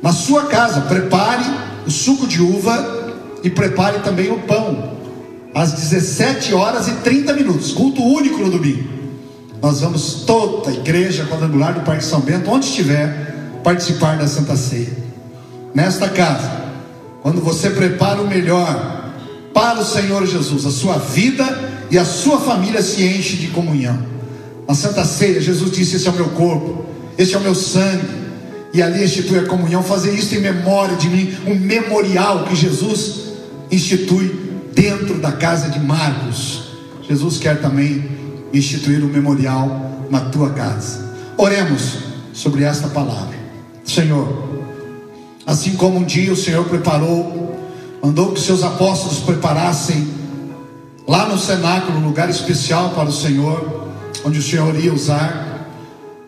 na 0.03 0.12
sua 0.12 0.46
casa 0.46 0.82
prepare 0.82 1.44
o 1.86 1.90
suco 1.90 2.26
de 2.26 2.40
uva 2.40 3.14
e 3.42 3.51
prepare 3.51 4.01
também 4.01 4.30
o 4.30 4.38
pão. 4.40 4.98
Às 5.55 5.72
17 5.72 6.55
horas 6.55 6.88
e 6.88 6.92
30 6.92 7.32
minutos, 7.34 7.72
culto 7.72 8.03
único 8.03 8.38
no 8.38 8.51
domingo. 8.51 8.88
Nós 9.61 9.80
vamos 9.80 10.24
toda 10.26 10.70
a 10.70 10.72
igreja 10.72 11.26
quadrangular 11.26 11.74
do 11.74 11.80
Parque 11.80 12.05
São 12.05 12.20
Bento, 12.20 12.51
onde 12.51 12.66
estiver, 12.66 13.61
participar 13.62 14.16
da 14.16 14.26
Santa 14.26 14.57
Ceia. 14.57 14.96
Nesta 15.74 16.09
casa, 16.09 16.51
quando 17.22 17.40
você 17.42 17.68
prepara 17.70 18.22
o 18.22 18.26
melhor, 18.26 19.12
para 19.53 19.80
o 19.80 19.84
Senhor 19.84 20.26
Jesus, 20.26 20.64
a 20.64 20.70
sua 20.70 20.96
vida 20.96 21.44
e 21.90 21.98
a 21.98 22.05
sua 22.05 22.40
família 22.40 22.80
se 22.80 23.05
enche 23.05 23.36
de 23.36 23.48
comunhão. 23.48 23.98
Na 24.66 24.74
Santa 24.74 25.05
Ceia, 25.05 25.40
Jesus 25.40 25.70
disse: 25.72 25.96
Esse 25.96 26.09
é 26.09 26.11
o 26.11 26.14
meu 26.14 26.28
corpo, 26.30 26.86
este 27.18 27.34
é 27.34 27.38
o 27.38 27.42
meu 27.42 27.55
sangue. 27.55 28.19
E 28.72 28.82
ali 28.82 29.04
institui 29.04 29.38
a 29.40 29.46
comunhão, 29.46 29.82
fazer 29.82 30.12
isso 30.14 30.34
em 30.34 30.40
memória 30.40 30.96
de 30.96 31.08
mim, 31.08 31.36
um 31.46 31.54
memorial 31.54 32.44
que 32.44 32.54
Jesus 32.54 33.32
institui 33.70 34.60
dentro 34.72 35.18
da 35.18 35.32
casa 35.32 35.68
de 35.68 35.80
Marcos. 35.80 36.70
Jesus 37.08 37.38
quer 37.38 37.60
também 37.60 38.08
instituir 38.52 39.04
um 39.04 39.08
memorial 39.08 40.06
na 40.08 40.20
tua 40.20 40.50
casa. 40.50 41.10
Oremos 41.36 41.98
sobre 42.32 42.62
esta 42.62 42.88
palavra. 42.88 43.38
Senhor, 43.84 44.62
assim 45.46 45.74
como 45.74 45.98
um 45.98 46.04
dia 46.04 46.32
o 46.32 46.36
Senhor 46.36 46.64
preparou 46.66 47.40
mandou 48.02 48.32
que 48.32 48.40
seus 48.40 48.62
apóstolos 48.62 49.18
preparassem 49.18 50.08
lá 51.06 51.28
no 51.28 51.38
cenáculo 51.38 51.98
um 51.98 52.04
lugar 52.06 52.30
especial 52.30 52.90
para 52.90 53.08
o 53.08 53.12
Senhor, 53.12 53.88
onde 54.24 54.38
o 54.38 54.42
Senhor 54.42 54.74
ia 54.76 54.92
usar. 54.92 55.49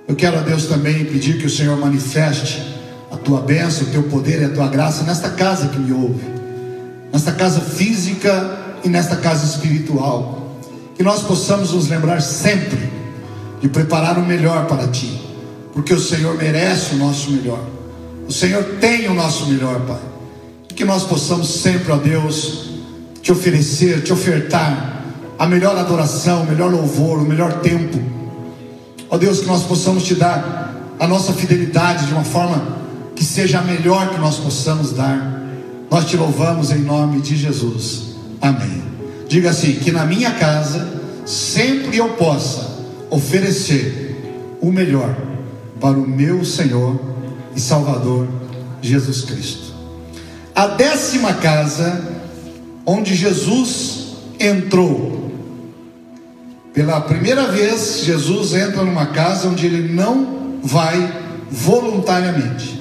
Eu 0.09 0.15
quero 0.17 0.39
a 0.39 0.43
Deus 0.43 0.67
também 0.67 1.05
pedir 1.05 1.39
que 1.39 1.47
o 1.47 1.51
Senhor 1.51 1.79
manifeste 1.79 2.63
a 3.11 3.17
tua 3.17 3.41
bênção, 3.41 3.87
o 3.87 3.91
teu 3.91 4.03
poder 4.05 4.43
e 4.43 4.45
a 4.45 4.49
tua 4.51 4.69
graça 4.69 5.05
nesta 5.05 5.31
casa 5.31 5.69
que 5.69 5.79
me 5.79 5.93
ouve, 5.93 6.25
nesta 7.13 7.33
casa 7.33 7.61
física 7.61 8.59
e 8.85 8.89
nesta 8.89 9.17
casa 9.17 9.45
espiritual. 9.45 10.57
Que 10.97 11.03
nós 11.03 11.23
possamos 11.23 11.73
nos 11.73 11.89
lembrar 11.89 12.21
sempre 12.21 12.91
de 13.61 13.69
preparar 13.69 14.19
o 14.19 14.27
melhor 14.27 14.67
para 14.67 14.89
ti, 14.89 15.21
porque 15.73 15.95
o 15.95 16.01
Senhor 16.01 16.37
merece 16.37 16.95
o 16.95 16.99
nosso 16.99 17.31
melhor. 17.31 17.65
O 18.29 18.33
Senhor 18.33 18.63
tem 18.81 19.09
o 19.09 19.15
nosso 19.15 19.47
melhor, 19.47 19.81
Pai 19.81 20.13
que 20.83 20.85
nós 20.85 21.05
possamos 21.05 21.61
sempre, 21.61 21.93
ó 21.93 21.97
Deus, 21.97 22.71
te 23.23 23.31
oferecer, 23.31 24.03
te 24.03 24.13
ofertar 24.13 25.05
a 25.39 25.47
melhor 25.47 25.77
adoração, 25.77 26.43
o 26.43 26.47
melhor 26.47 26.71
louvor, 26.71 27.19
o 27.19 27.23
melhor 27.23 27.61
tempo. 27.61 27.99
Ó 29.13 29.19
Deus, 29.19 29.41
que 29.41 29.47
nós 29.47 29.65
possamos 29.65 30.05
te 30.05 30.15
dar 30.15 30.75
a 30.99 31.07
nossa 31.07 31.35
fidelidade 31.35 32.07
de 32.07 32.15
uma 32.15 32.25
forma 32.25 32.79
que 33.15 33.23
seja 33.23 33.59
a 33.59 33.63
melhor 33.63 34.09
que 34.09 34.19
nós 34.19 34.39
possamos 34.39 34.93
dar. 34.93 35.45
Nós 35.91 36.07
te 36.07 36.17
louvamos 36.17 36.71
em 36.71 36.79
nome 36.79 37.21
de 37.21 37.37
Jesus. 37.37 38.15
Amém. 38.41 38.83
Diga 39.29 39.51
assim: 39.51 39.75
que 39.75 39.93
na 39.93 40.07
minha 40.07 40.31
casa 40.31 40.99
sempre 41.27 41.99
eu 41.99 42.15
possa 42.15 42.67
oferecer 43.11 44.57
o 44.63 44.73
melhor 44.73 45.15
para 45.79 45.99
o 45.99 46.09
meu 46.09 46.43
Senhor 46.43 46.99
e 47.55 47.61
Salvador 47.61 48.27
Jesus 48.81 49.27
Cristo. 49.27 49.75
A 50.55 50.69
décima 50.69 51.35
casa 51.35 52.03
onde 52.87 53.15
Jesus 53.15 54.15
entrou. 54.41 55.22
Pela 56.73 57.03
primeira 57.03 57.49
vez, 57.49 58.03
Jesus 58.03 58.55
entra 58.55 58.83
numa 58.83 59.07
casa 59.07 59.47
onde 59.47 59.67
ele 59.67 59.93
não 59.93 60.59
vai 60.63 61.21
voluntariamente. 61.51 62.81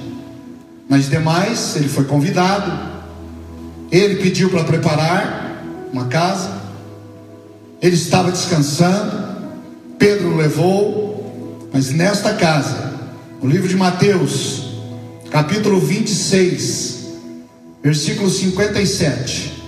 Nas 0.88 1.10
demais, 1.10 1.76
ele 1.76 1.88
foi 1.88 2.04
convidado, 2.04 2.72
ele 3.90 4.16
pediu 4.16 4.48
para 4.48 4.64
preparar 4.64 5.62
uma 5.92 6.06
casa, 6.06 6.50
ele 7.82 7.94
estava 7.94 8.30
descansando, 8.30 9.12
Pedro 9.98 10.28
o 10.28 10.36
levou, 10.36 11.68
mas 11.70 11.90
nesta 11.90 12.32
casa, 12.32 12.94
no 13.42 13.50
livro 13.50 13.68
de 13.68 13.76
Mateus, 13.76 14.72
capítulo 15.30 15.78
26, 15.78 17.08
versículo 17.82 18.30
57, 18.30 19.62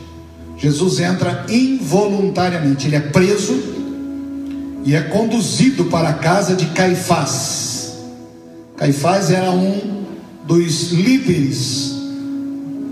Jesus 0.57 0.99
entra 1.01 1.45
involuntariamente, 1.51 2.87
ele 2.87 2.97
é 2.97 3.01
preso 3.01 3.74
e 4.85 4.95
é 4.95 5.01
conduzido 5.01 5.87
para 5.87 6.11
a 6.11 6.14
casa 6.14 6.55
de 6.55 6.66
Caifás. 6.66 7.97
Caifás 8.76 9.30
era 9.30 9.51
um 9.51 10.05
dos 10.47 10.93
líderes 10.93 11.95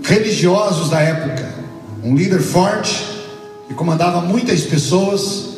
religiosos 0.03 0.89
da 0.89 0.99
época, 0.99 1.47
um 2.03 2.15
líder 2.15 2.41
forte 2.41 3.05
que 3.67 3.73
comandava 3.73 4.21
muitas 4.21 4.61
pessoas. 4.61 5.53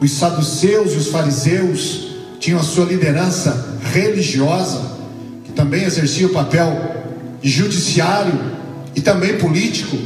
Os 0.00 0.10
saduceus 0.12 0.92
e 0.92 0.96
os 0.96 1.08
fariseus 1.08 2.08
tinham 2.38 2.60
a 2.60 2.62
sua 2.62 2.84
liderança 2.84 3.78
religiosa, 3.92 4.80
que 5.44 5.52
também 5.52 5.84
exercia 5.84 6.26
o 6.26 6.30
papel 6.30 7.04
judiciário 7.42 8.38
e 8.94 9.00
também 9.00 9.38
político 9.38 9.96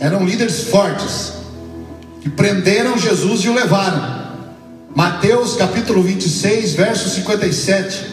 eram 0.00 0.24
líderes 0.24 0.64
fortes 0.64 1.32
que 2.20 2.28
prenderam 2.28 2.98
Jesus 2.98 3.42
e 3.42 3.48
o 3.48 3.54
levaram. 3.54 4.17
Mateus 4.98 5.54
capítulo 5.54 6.02
26, 6.02 6.74
verso 6.74 7.08
57. 7.08 8.04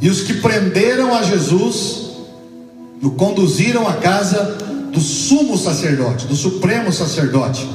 E 0.00 0.10
os 0.10 0.22
que 0.22 0.34
prenderam 0.34 1.14
a 1.14 1.22
Jesus 1.22 2.16
o 3.00 3.10
conduziram 3.10 3.86
à 3.86 3.92
casa 3.92 4.58
do 4.92 5.00
sumo 5.00 5.56
sacerdote, 5.56 6.26
do 6.26 6.34
supremo 6.34 6.92
sacerdote, 6.92 7.70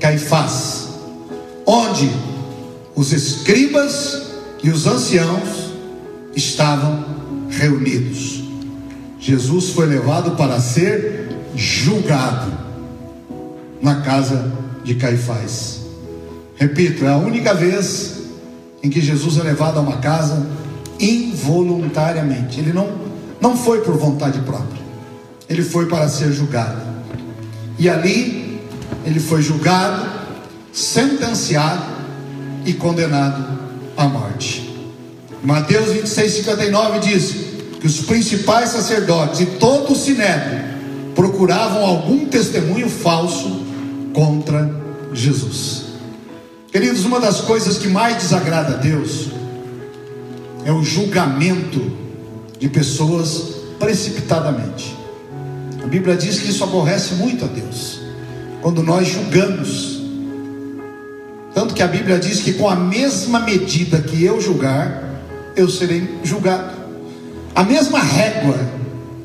Caifás, 0.00 0.88
onde 1.64 2.10
os 2.96 3.12
escribas 3.12 4.20
e 4.60 4.70
os 4.70 4.88
anciãos 4.88 5.70
estavam 6.34 7.04
reunidos. 7.50 8.42
Jesus 9.20 9.68
foi 9.68 9.86
levado 9.86 10.32
para 10.32 10.60
ser 10.60 11.28
julgado 11.54 12.52
na 13.80 14.00
casa 14.00 14.52
de 14.82 14.96
Caifás. 14.96 15.77
Repito, 16.58 17.04
é 17.04 17.08
a 17.08 17.16
única 17.16 17.54
vez 17.54 18.18
em 18.82 18.90
que 18.90 19.00
Jesus 19.00 19.38
é 19.38 19.42
levado 19.42 19.78
a 19.78 19.80
uma 19.80 19.98
casa 19.98 20.44
involuntariamente. 20.98 22.58
Ele 22.58 22.72
não, 22.72 22.88
não 23.40 23.56
foi 23.56 23.80
por 23.82 23.96
vontade 23.96 24.40
própria. 24.40 24.82
Ele 25.48 25.62
foi 25.62 25.86
para 25.86 26.08
ser 26.08 26.32
julgado. 26.32 26.80
E 27.78 27.88
ali 27.88 28.60
ele 29.04 29.20
foi 29.20 29.40
julgado, 29.40 30.04
sentenciado 30.72 31.84
e 32.66 32.72
condenado 32.72 33.58
à 33.96 34.06
morte. 34.06 34.68
Mateus 35.42 35.92
26, 35.92 36.32
59 36.32 36.98
diz 36.98 37.36
que 37.80 37.86
os 37.86 38.00
principais 38.00 38.70
sacerdotes 38.70 39.40
e 39.40 39.46
todo 39.46 39.92
o 39.92 39.96
sinédrio 39.96 40.58
procuravam 41.14 41.86
algum 41.86 42.26
testemunho 42.26 42.88
falso 42.88 43.64
contra 44.12 44.68
Jesus. 45.12 45.87
Queridos, 46.70 47.04
uma 47.04 47.18
das 47.18 47.40
coisas 47.40 47.78
que 47.78 47.88
mais 47.88 48.16
desagrada 48.16 48.74
a 48.74 48.76
Deus 48.76 49.28
é 50.64 50.72
o 50.72 50.82
julgamento 50.82 51.90
de 52.58 52.68
pessoas 52.68 53.56
precipitadamente. 53.78 54.96
A 55.82 55.86
Bíblia 55.86 56.16
diz 56.16 56.38
que 56.40 56.50
isso 56.50 56.62
aborrece 56.62 57.14
muito 57.14 57.44
a 57.44 57.48
Deus, 57.48 58.00
quando 58.60 58.82
nós 58.82 59.08
julgamos. 59.08 60.02
Tanto 61.54 61.74
que 61.74 61.82
a 61.82 61.86
Bíblia 61.88 62.18
diz 62.18 62.40
que 62.40 62.52
com 62.52 62.68
a 62.68 62.76
mesma 62.76 63.40
medida 63.40 64.02
que 64.02 64.22
eu 64.22 64.40
julgar, 64.40 65.02
eu 65.56 65.68
serei 65.68 66.18
julgado. 66.22 66.76
A 67.54 67.64
mesma 67.64 68.00
régua 68.00 68.58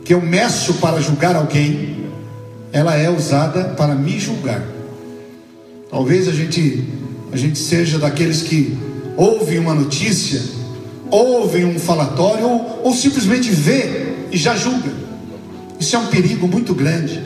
que 0.05 0.13
eu 0.13 0.21
meço 0.21 0.75
para 0.75 1.01
julgar 1.01 1.35
alguém, 1.35 2.05
ela 2.71 2.95
é 2.95 3.09
usada 3.09 3.65
para 3.75 3.93
me 3.93 4.19
julgar. 4.19 4.63
Talvez 5.89 6.27
a 6.27 6.31
gente, 6.31 6.87
a 7.33 7.37
gente 7.37 7.57
seja 7.57 7.97
daqueles 7.97 8.43
que 8.43 8.77
ouvem 9.17 9.57
uma 9.57 9.73
notícia, 9.73 10.41
ouvem 11.09 11.65
um 11.65 11.79
falatório, 11.79 12.47
ou, 12.47 12.81
ou 12.83 12.93
simplesmente 12.93 13.49
vê 13.49 14.13
e 14.31 14.37
já 14.37 14.55
julga. 14.55 14.91
Isso 15.79 15.95
é 15.95 15.99
um 15.99 16.07
perigo 16.07 16.47
muito 16.47 16.75
grande. 16.75 17.21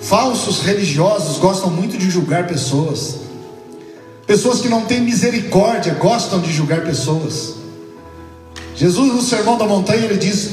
Falsos 0.00 0.60
religiosos 0.60 1.38
gostam 1.38 1.70
muito 1.70 1.98
de 1.98 2.08
julgar 2.08 2.46
pessoas. 2.46 3.16
Pessoas 4.26 4.60
que 4.60 4.68
não 4.68 4.82
têm 4.82 5.00
misericórdia 5.00 5.94
gostam 5.94 6.40
de 6.40 6.52
julgar 6.52 6.82
pessoas. 6.82 7.54
Jesus, 8.76 9.12
no 9.12 9.22
Sermão 9.22 9.58
da 9.58 9.66
Montanha, 9.66 10.04
ele 10.04 10.18
diz: 10.18 10.50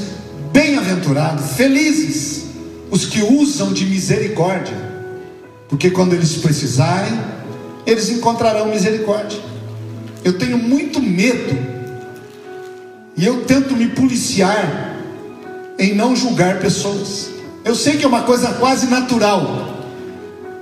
Bem-aventurados, 0.51 1.51
felizes 1.51 2.45
os 2.89 3.05
que 3.05 3.21
usam 3.21 3.73
de 3.73 3.85
misericórdia, 3.85 4.77
porque 5.67 5.89
quando 5.89 6.13
eles 6.13 6.33
precisarem, 6.37 7.19
eles 7.85 8.09
encontrarão 8.09 8.67
misericórdia. 8.67 9.39
Eu 10.23 10.37
tenho 10.37 10.57
muito 10.57 11.01
medo, 11.01 11.57
e 13.15 13.25
eu 13.25 13.43
tento 13.45 13.75
me 13.75 13.87
policiar 13.89 14.95
em 15.77 15.93
não 15.93 16.15
julgar 16.15 16.59
pessoas. 16.59 17.29
Eu 17.63 17.75
sei 17.75 17.97
que 17.97 18.05
é 18.05 18.07
uma 18.07 18.23
coisa 18.23 18.53
quase 18.53 18.87
natural. 18.87 19.81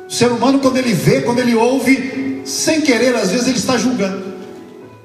O 0.07 0.11
ser 0.11 0.31
humano, 0.31 0.59
quando 0.59 0.77
ele 0.77 0.93
vê, 0.93 1.21
quando 1.21 1.39
ele 1.39 1.55
ouve, 1.55 2.41
sem 2.45 2.81
querer, 2.81 3.15
às 3.15 3.31
vezes 3.31 3.47
ele 3.47 3.57
está 3.57 3.77
julgando. 3.77 4.31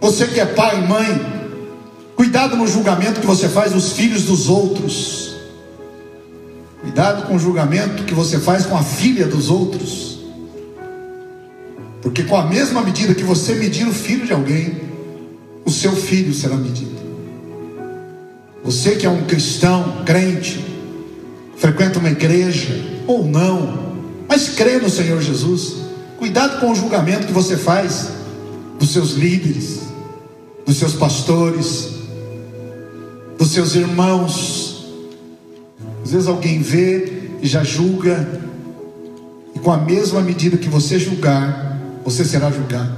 Você 0.00 0.26
que 0.26 0.40
é 0.40 0.46
pai, 0.46 0.80
mãe, 0.86 1.36
Cuidado 2.16 2.56
no 2.56 2.66
julgamento 2.66 3.20
que 3.20 3.26
você 3.26 3.46
faz 3.46 3.72
dos 3.72 3.92
filhos 3.92 4.22
dos 4.22 4.48
outros. 4.48 5.36
Cuidado 6.80 7.26
com 7.26 7.36
o 7.36 7.38
julgamento 7.38 8.04
que 8.04 8.14
você 8.14 8.40
faz 8.40 8.64
com 8.64 8.74
a 8.74 8.82
filha 8.82 9.26
dos 9.26 9.50
outros. 9.50 10.15
Porque 12.06 12.22
com 12.22 12.36
a 12.36 12.46
mesma 12.46 12.82
medida 12.82 13.16
que 13.16 13.24
você 13.24 13.56
medir 13.56 13.84
o 13.84 13.92
filho 13.92 14.24
de 14.24 14.32
alguém, 14.32 14.80
o 15.64 15.70
seu 15.72 15.90
filho 15.90 16.32
será 16.32 16.54
medido. 16.54 16.94
Você 18.62 18.94
que 18.94 19.04
é 19.04 19.10
um 19.10 19.24
cristão, 19.24 20.04
crente, 20.04 20.64
frequenta 21.56 21.98
uma 21.98 22.08
igreja 22.08 22.80
ou 23.08 23.26
não, 23.26 23.96
mas 24.28 24.50
crê 24.50 24.78
no 24.78 24.88
Senhor 24.88 25.20
Jesus. 25.20 25.78
Cuidado 26.16 26.60
com 26.60 26.70
o 26.70 26.76
julgamento 26.76 27.26
que 27.26 27.32
você 27.32 27.56
faz 27.56 28.10
dos 28.78 28.92
seus 28.92 29.14
líderes, 29.14 29.80
dos 30.64 30.76
seus 30.76 30.92
pastores, 30.92 31.88
dos 33.36 33.50
seus 33.50 33.74
irmãos. 33.74 34.94
Às 36.04 36.12
vezes 36.12 36.28
alguém 36.28 36.62
vê 36.62 37.30
e 37.42 37.48
já 37.48 37.64
julga, 37.64 38.40
e 39.56 39.58
com 39.58 39.72
a 39.72 39.76
mesma 39.76 40.20
medida 40.20 40.56
que 40.56 40.68
você 40.68 41.00
julgar, 41.00 41.65
você 42.06 42.24
será 42.24 42.52
julgado. 42.52 42.94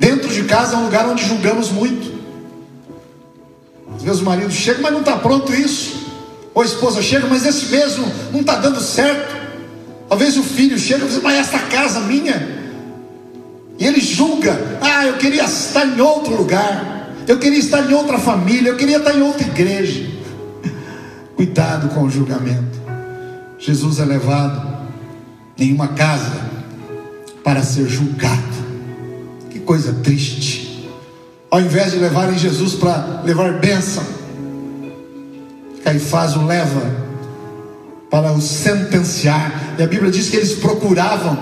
Dentro 0.00 0.30
de 0.30 0.44
casa 0.44 0.74
é 0.74 0.78
um 0.78 0.84
lugar 0.84 1.06
onde 1.06 1.22
julgamos 1.22 1.70
muito. 1.70 2.16
Às 3.94 4.02
vezes 4.02 4.22
o 4.22 4.24
marido 4.24 4.50
chega, 4.50 4.80
mas 4.80 4.90
não 4.90 5.00
está 5.00 5.18
pronto 5.18 5.54
isso. 5.54 6.06
Ou 6.54 6.62
a 6.62 6.64
esposa 6.64 7.02
chega, 7.02 7.26
mas 7.26 7.44
esse 7.44 7.66
mesmo 7.66 8.10
não 8.32 8.40
está 8.40 8.56
dando 8.56 8.80
certo. 8.80 9.36
Talvez 10.08 10.38
o 10.38 10.42
filho 10.42 10.78
chega 10.78 11.04
e 11.04 11.08
diz, 11.08 11.20
mas 11.20 11.36
essa 11.36 11.58
casa 11.58 12.00
minha. 12.00 12.56
E 13.78 13.84
ele 13.84 14.00
julga, 14.00 14.58
ah, 14.80 15.04
eu 15.04 15.18
queria 15.18 15.44
estar 15.44 15.84
em 15.84 16.00
outro 16.00 16.34
lugar. 16.34 17.12
Eu 17.28 17.38
queria 17.38 17.58
estar 17.58 17.82
em 17.82 17.92
outra 17.92 18.18
família, 18.18 18.70
eu 18.70 18.76
queria 18.76 18.96
estar 18.96 19.14
em 19.14 19.20
outra 19.20 19.46
igreja. 19.46 20.10
Cuidado 21.36 21.90
com 21.90 22.04
o 22.04 22.08
julgamento. 22.08 22.80
Jesus 23.58 24.00
é 24.00 24.06
levado 24.06 24.66
em 25.58 25.74
uma 25.74 25.88
casa 25.88 26.45
para 27.46 27.62
ser 27.62 27.86
julgado. 27.86 28.42
Que 29.48 29.60
coisa 29.60 29.92
triste. 30.02 30.90
Ao 31.48 31.60
invés 31.60 31.92
de 31.92 31.98
levarem 31.98 32.36
Jesus 32.36 32.74
para 32.74 33.22
levar 33.24 33.60
bênção, 33.60 34.02
Caifás 35.84 36.34
o 36.34 36.44
leva 36.44 36.82
para 38.10 38.32
o 38.32 38.40
sentenciar. 38.40 39.76
E 39.78 39.82
a 39.84 39.86
Bíblia 39.86 40.10
diz 40.10 40.28
que 40.28 40.34
eles 40.34 40.54
procuravam 40.54 41.38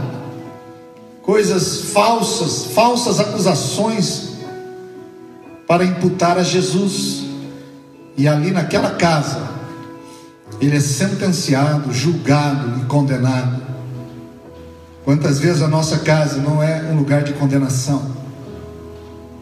coisas 1.23 1.87
falsas, 1.93 2.67
falsas 2.75 3.19
acusações 3.19 4.33
para 5.67 5.87
imputar 5.87 6.37
a 6.37 6.43
Jesus. 6.43 7.25
E 8.15 8.29
ali 8.29 8.51
naquela 8.51 8.91
casa, 8.91 9.41
ele 10.61 10.77
é 10.77 10.81
sentenciado, 10.81 11.91
julgado 11.95 12.83
e 12.83 12.85
condenado. 12.85 13.74
Quantas 15.05 15.39
vezes 15.39 15.61
a 15.61 15.69
nossa 15.69 15.99
casa 15.99 16.41
não 16.41 16.63
é 16.63 16.83
um 16.91 16.97
lugar 16.97 17.23
de 17.23 17.35
condenação? 17.35 18.15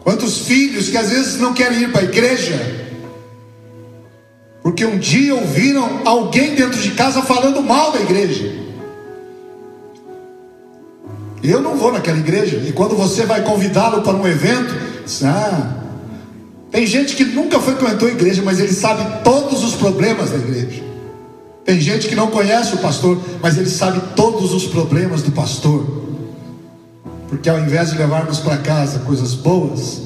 Quantos 0.03 0.39
filhos 0.39 0.89
que 0.89 0.97
às 0.97 1.09
vezes 1.09 1.39
não 1.39 1.53
querem 1.53 1.83
ir 1.83 1.91
para 1.91 2.01
a 2.01 2.03
igreja, 2.03 2.83
porque 4.61 4.85
um 4.85 4.97
dia 4.97 5.33
ouviram 5.33 6.01
alguém 6.03 6.55
dentro 6.55 6.79
de 6.81 6.91
casa 6.91 7.21
falando 7.21 7.61
mal 7.61 7.93
da 7.93 8.01
igreja. 8.01 8.61
Eu 11.41 11.61
não 11.61 11.77
vou 11.77 11.91
naquela 11.91 12.17
igreja, 12.17 12.57
e 12.57 12.73
quando 12.73 12.95
você 12.95 13.25
vai 13.25 13.43
convidá-lo 13.43 14.01
para 14.01 14.15
um 14.15 14.27
evento, 14.27 14.75
ah, 15.23 15.73
tem 16.71 16.85
gente 16.85 17.15
que 17.15 17.23
nunca 17.23 17.59
frequentou 17.59 18.07
a 18.07 18.11
igreja, 18.11 18.41
mas 18.41 18.59
ele 18.59 18.73
sabe 18.73 19.23
todos 19.23 19.63
os 19.63 19.75
problemas 19.75 20.31
da 20.31 20.37
igreja. 20.37 20.82
Tem 21.65 21.79
gente 21.79 22.07
que 22.07 22.15
não 22.15 22.27
conhece 22.27 22.75
o 22.75 22.79
pastor, 22.79 23.19
mas 23.41 23.57
ele 23.57 23.69
sabe 23.69 24.01
todos 24.15 24.53
os 24.53 24.65
problemas 24.65 25.21
do 25.21 25.31
pastor. 25.31 26.03
Porque 27.29 27.49
ao 27.49 27.59
invés 27.59 27.91
de 27.91 27.97
levarmos 27.97 28.39
para 28.39 28.57
casa 28.57 28.99
coisas 28.99 29.33
boas, 29.33 30.01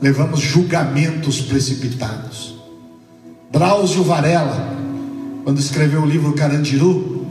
levamos 0.00 0.40
julgamentos 0.40 1.40
precipitados. 1.40 2.56
Drauzio 3.50 4.04
Varela, 4.04 4.76
quando 5.42 5.58
escreveu 5.58 6.02
o 6.02 6.06
livro 6.06 6.32
Carandiru, 6.34 7.26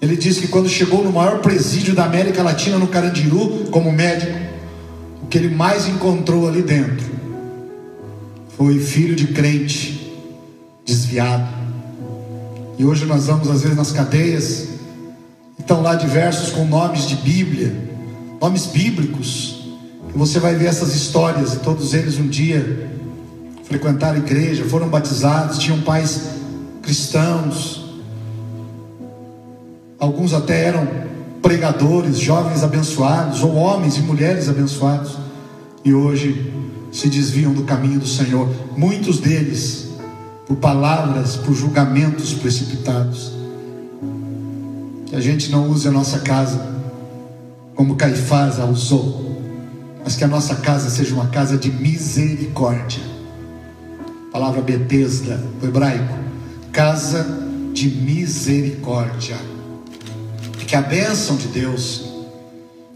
ele 0.00 0.16
diz 0.16 0.38
que 0.38 0.48
quando 0.48 0.68
chegou 0.68 1.04
no 1.04 1.12
maior 1.12 1.40
presídio 1.40 1.94
da 1.94 2.04
América 2.04 2.42
Latina, 2.42 2.78
no 2.78 2.88
Carandiru, 2.88 3.66
como 3.70 3.92
médico, 3.92 4.38
o 5.22 5.26
que 5.26 5.38
ele 5.38 5.54
mais 5.54 5.86
encontrou 5.86 6.48
ali 6.48 6.62
dentro 6.62 7.18
foi 8.56 8.80
filho 8.80 9.14
de 9.14 9.28
crente, 9.28 10.12
desviado, 10.84 11.57
e 12.78 12.84
hoje 12.84 13.04
nós 13.04 13.26
vamos 13.26 13.50
às 13.50 13.62
vezes 13.62 13.76
nas 13.76 13.90
cadeias, 13.90 14.68
estão 15.58 15.82
lá 15.82 15.96
diversos 15.96 16.50
com 16.50 16.64
nomes 16.64 17.08
de 17.08 17.16
Bíblia, 17.16 17.74
nomes 18.40 18.66
bíblicos. 18.66 19.74
E 20.14 20.16
você 20.16 20.38
vai 20.38 20.54
ver 20.54 20.66
essas 20.66 20.94
histórias, 20.94 21.54
e 21.54 21.58
todos 21.58 21.92
eles 21.92 22.18
um 22.18 22.28
dia 22.28 22.88
frequentaram 23.64 24.14
a 24.14 24.18
igreja, 24.18 24.64
foram 24.64 24.88
batizados, 24.88 25.58
tinham 25.58 25.80
pais 25.80 26.20
cristãos. 26.80 27.84
Alguns 29.98 30.32
até 30.32 30.66
eram 30.66 30.86
pregadores, 31.42 32.16
jovens 32.18 32.62
abençoados, 32.62 33.42
ou 33.42 33.56
homens 33.56 33.96
e 33.96 34.02
mulheres 34.02 34.48
abençoados, 34.48 35.18
e 35.84 35.92
hoje 35.92 36.52
se 36.92 37.08
desviam 37.08 37.52
do 37.52 37.64
caminho 37.64 37.98
do 37.98 38.06
Senhor. 38.06 38.48
Muitos 38.76 39.18
deles 39.18 39.87
por 40.48 40.56
palavras, 40.56 41.36
por 41.36 41.54
julgamentos 41.54 42.32
precipitados. 42.32 43.30
Que 45.06 45.14
a 45.14 45.20
gente 45.20 45.50
não 45.50 45.68
use 45.68 45.86
a 45.86 45.90
nossa 45.90 46.20
casa 46.20 46.78
como 47.74 47.96
Caifás 47.96 48.58
a 48.58 48.64
usou, 48.64 49.40
mas 50.02 50.16
que 50.16 50.24
a 50.24 50.28
nossa 50.28 50.56
casa 50.56 50.88
seja 50.88 51.14
uma 51.14 51.28
casa 51.28 51.58
de 51.58 51.70
misericórdia. 51.70 53.02
palavra 54.32 54.62
Betesda, 54.62 55.38
o 55.62 55.66
hebraico, 55.66 56.14
casa 56.72 57.26
de 57.74 57.88
misericórdia. 57.88 59.36
Que 60.66 60.76
a 60.76 60.82
bênção 60.82 61.36
de 61.36 61.48
Deus 61.48 62.04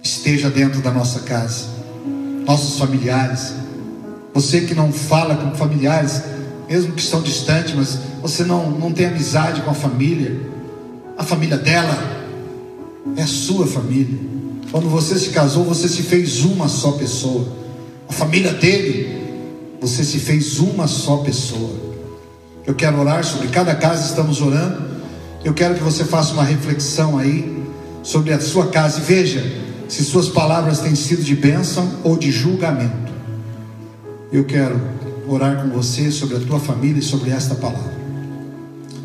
esteja 0.02 0.50
dentro 0.50 0.82
da 0.82 0.90
nossa 0.90 1.20
casa, 1.20 1.66
nossos 2.46 2.78
familiares. 2.78 3.54
Você 4.34 4.62
que 4.62 4.74
não 4.74 4.92
fala 4.92 5.36
com 5.36 5.54
familiares, 5.56 6.22
mesmo 6.72 6.94
que 6.94 7.02
estão 7.02 7.20
distantes, 7.20 7.74
mas 7.74 7.98
você 8.22 8.44
não, 8.44 8.70
não 8.70 8.90
tem 8.90 9.04
amizade 9.04 9.60
com 9.60 9.70
a 9.70 9.74
família, 9.74 10.40
a 11.18 11.22
família 11.22 11.58
dela 11.58 11.94
é 13.14 13.22
a 13.22 13.26
sua 13.26 13.66
família. 13.66 14.18
Quando 14.70 14.88
você 14.88 15.18
se 15.18 15.28
casou, 15.30 15.64
você 15.64 15.86
se 15.86 16.02
fez 16.02 16.46
uma 16.46 16.68
só 16.68 16.92
pessoa. 16.92 17.46
A 18.08 18.12
família 18.14 18.54
dele, 18.54 19.06
você 19.82 20.02
se 20.02 20.18
fez 20.18 20.60
uma 20.60 20.86
só 20.86 21.18
pessoa. 21.18 21.74
Eu 22.66 22.74
quero 22.74 22.98
orar 22.98 23.22
sobre 23.22 23.48
cada 23.48 23.74
casa, 23.74 24.08
estamos 24.08 24.40
orando. 24.40 24.82
Eu 25.44 25.52
quero 25.52 25.74
que 25.74 25.82
você 25.82 26.06
faça 26.06 26.32
uma 26.32 26.44
reflexão 26.44 27.18
aí 27.18 27.64
sobre 28.02 28.32
a 28.32 28.40
sua 28.40 28.68
casa 28.68 28.98
e 28.98 29.02
veja 29.02 29.44
se 29.90 30.02
suas 30.02 30.30
palavras 30.30 30.80
têm 30.80 30.94
sido 30.94 31.22
de 31.22 31.36
bênção 31.36 31.86
ou 32.02 32.16
de 32.16 32.30
julgamento. 32.32 33.12
Eu 34.32 34.46
quero 34.46 35.01
orar 35.26 35.62
com 35.62 35.68
você 35.68 36.10
sobre 36.10 36.36
a 36.36 36.40
tua 36.40 36.58
família 36.58 36.98
e 36.98 37.02
sobre 37.02 37.30
esta 37.30 37.54
palavra. 37.54 37.92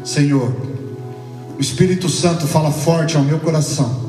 Senhor, 0.04 0.56
o 1.58 1.62
Espírito 1.62 2.08
Santo 2.10 2.48
fala 2.48 2.72
forte 2.72 3.18
ao 3.18 3.24
meu 3.24 3.40
coração. 3.40 4.08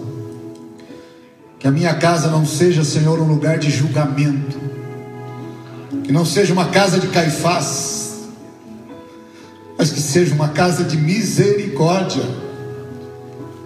Que 1.59 1.66
a 1.66 1.70
minha 1.70 1.94
casa 1.94 2.28
não 2.28 2.46
seja, 2.46 2.84
Senhor, 2.84 3.18
um 3.20 3.26
lugar 3.26 3.59
de 3.59 3.70
julgamento. 3.70 4.59
Que 6.04 6.12
não 6.12 6.24
seja 6.24 6.52
uma 6.52 6.66
casa 6.66 7.00
de 7.00 7.09
Caifás, 7.09 8.28
mas 9.76 9.90
que 9.90 10.00
seja 10.00 10.34
uma 10.34 10.48
casa 10.48 10.84
de 10.84 10.96
misericórdia. 10.96 12.22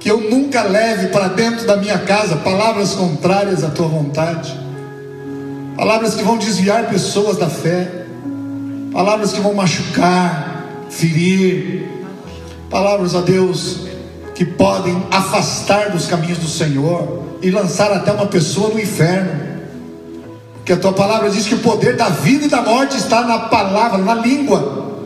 Que 0.01 0.11
eu 0.11 0.31
nunca 0.31 0.63
leve 0.63 1.09
para 1.09 1.29
dentro 1.29 1.67
da 1.67 1.77
minha 1.77 1.99
casa 1.99 2.37
palavras 2.37 2.95
contrárias 2.95 3.63
à 3.63 3.71
tua 3.71 3.87
vontade, 3.87 4.59
palavras 5.77 6.15
que 6.15 6.25
vão 6.25 6.39
desviar 6.39 6.89
pessoas 6.89 7.37
da 7.37 7.49
fé 7.49 8.02
palavras 8.93 9.33
que 9.33 9.41
vão 9.41 9.55
machucar, 9.55 10.87
ferir, 10.91 11.89
palavras 12.69 13.15
a 13.15 13.21
Deus 13.23 13.81
que 14.35 14.45
podem 14.45 15.03
afastar 15.11 15.91
dos 15.91 16.07
caminhos 16.07 16.39
do 16.39 16.49
Senhor 16.49 17.23
e 17.43 17.51
lançar 17.51 17.93
até 17.93 18.13
uma 18.13 18.27
pessoa 18.27 18.71
no 18.71 18.81
inferno. 18.81 19.53
Que 20.65 20.73
a 20.73 20.77
tua 20.77 20.93
palavra 20.93 21.29
diz 21.29 21.47
que 21.47 21.55
o 21.55 21.59
poder 21.59 21.97
da 21.97 22.09
vida 22.09 22.47
e 22.47 22.49
da 22.49 22.63
morte 22.63 22.97
está 22.97 23.23
na 23.23 23.39
palavra, 23.41 23.99
na 23.99 24.15
língua. 24.15 24.97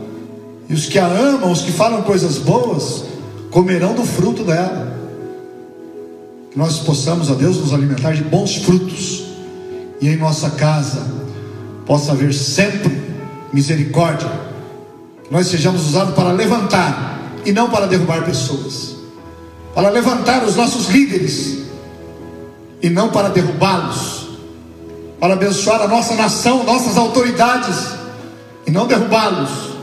E 0.68 0.74
os 0.74 0.87
que 0.87 0.99
a 0.99 1.07
amam, 1.07 1.51
os 1.51 1.62
que 1.62 1.72
falam 1.72 2.03
coisas 2.03 2.39
boas, 2.39 3.05
comerão 3.51 3.95
do 3.95 4.05
fruto 4.05 4.45
dela. 4.45 4.95
Que 6.51 6.59
nós 6.59 6.78
possamos, 6.78 7.30
a 7.30 7.34
Deus, 7.34 7.57
nos 7.57 7.72
alimentar 7.72 8.12
de 8.12 8.22
bons 8.22 8.57
frutos. 8.57 9.24
E 10.01 10.09
em 10.09 10.16
nossa 10.16 10.51
casa 10.51 11.07
possa 11.87 12.12
haver 12.12 12.34
sempre 12.34 13.06
misericórdia, 13.57 14.31
nós 15.31 15.47
sejamos 15.47 15.87
usados 15.87 16.15
para 16.15 16.31
levantar 16.31 17.23
e 17.43 17.53
não 17.53 17.71
para 17.71 17.87
derrubar 17.87 18.23
pessoas, 18.23 18.97
para 19.75 19.89
levantar 19.89 20.45
os 20.45 20.55
nossos 20.57 20.89
líderes 20.91 21.65
e 22.83 22.91
não 22.91 23.09
para 23.09 23.31
derrubá-los, 23.31 24.29
para 25.19 25.33
abençoar 25.33 25.81
a 25.81 25.89
nossa 25.89 26.15
nação, 26.15 26.65
nossas 26.65 26.99
autoridades 26.99 27.95
e 28.67 28.71
não 28.71 28.87
derrubá-los. 28.87 29.75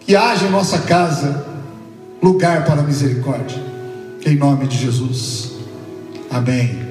Que 0.00 0.14
haja 0.14 0.44
em 0.44 0.50
nossa 0.50 0.80
casa 0.80 1.46
lugar 2.22 2.66
para 2.66 2.82
misericórdia, 2.82 3.64
em 4.26 4.36
nome 4.36 4.66
de 4.66 4.76
Jesus. 4.76 5.52
Amém. 6.30 6.86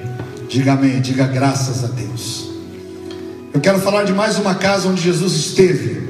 Diga 0.48 0.72
amém, 0.72 1.00
diga 1.00 1.28
graças 1.28 1.84
a 1.84 1.86
Deus. 1.86 2.43
Eu 3.54 3.60
quero 3.60 3.78
falar 3.78 4.02
de 4.02 4.12
mais 4.12 4.36
uma 4.36 4.56
casa 4.56 4.88
onde 4.88 5.00
Jesus 5.00 5.32
esteve. 5.34 6.08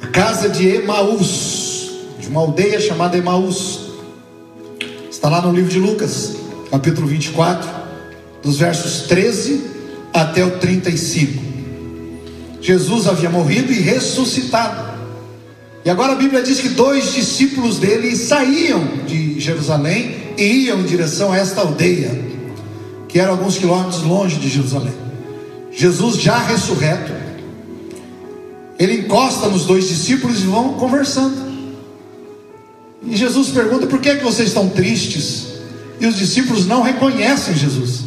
A 0.00 0.06
casa 0.06 0.48
de 0.48 0.66
Emaús, 0.66 1.90
de 2.18 2.26
uma 2.26 2.40
aldeia 2.40 2.80
chamada 2.80 3.18
Emaús. 3.18 3.90
Está 5.10 5.28
lá 5.28 5.42
no 5.42 5.52
livro 5.52 5.70
de 5.70 5.78
Lucas, 5.78 6.36
capítulo 6.70 7.06
24, 7.06 7.68
dos 8.42 8.56
versos 8.56 9.02
13 9.02 9.62
até 10.14 10.42
o 10.42 10.52
35. 10.52 11.44
Jesus 12.62 13.06
havia 13.06 13.28
morrido 13.28 13.70
e 13.70 13.80
ressuscitado. 13.80 14.88
E 15.84 15.90
agora 15.90 16.12
a 16.12 16.16
Bíblia 16.16 16.42
diz 16.42 16.60
que 16.60 16.70
dois 16.70 17.12
discípulos 17.12 17.76
dele 17.76 18.16
saíam 18.16 19.04
de 19.06 19.38
Jerusalém 19.38 20.32
e 20.38 20.64
iam 20.64 20.80
em 20.80 20.84
direção 20.84 21.30
a 21.30 21.36
esta 21.36 21.60
aldeia, 21.60 22.10
que 23.06 23.20
era 23.20 23.32
alguns 23.32 23.58
quilômetros 23.58 24.02
longe 24.02 24.36
de 24.36 24.48
Jerusalém. 24.48 25.07
Jesus 25.78 26.16
já 26.16 26.36
ressurreto, 26.38 27.12
ele 28.76 28.94
encosta 28.94 29.46
nos 29.46 29.64
dois 29.64 29.88
discípulos 29.88 30.42
e 30.42 30.46
vão 30.46 30.72
conversando. 30.72 31.36
E 33.00 33.16
Jesus 33.16 33.50
pergunta: 33.50 33.86
por 33.86 34.00
que, 34.00 34.08
é 34.08 34.16
que 34.16 34.24
vocês 34.24 34.48
estão 34.48 34.68
tristes? 34.68 35.46
E 36.00 36.06
os 36.06 36.16
discípulos 36.16 36.66
não 36.66 36.82
reconhecem 36.82 37.54
Jesus. 37.54 38.00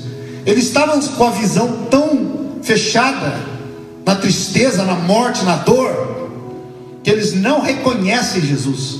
Eles 0.45 0.65
estavam 0.65 0.99
com 0.99 1.23
a 1.23 1.31
visão 1.31 1.85
tão 1.89 2.59
fechada 2.61 3.39
na 4.05 4.15
tristeza, 4.15 4.83
na 4.83 4.95
morte, 4.95 5.45
na 5.45 5.55
dor, 5.55 6.29
que 7.01 7.09
eles 7.09 7.33
não 7.33 7.61
reconhecem 7.61 8.41
Jesus. 8.41 8.99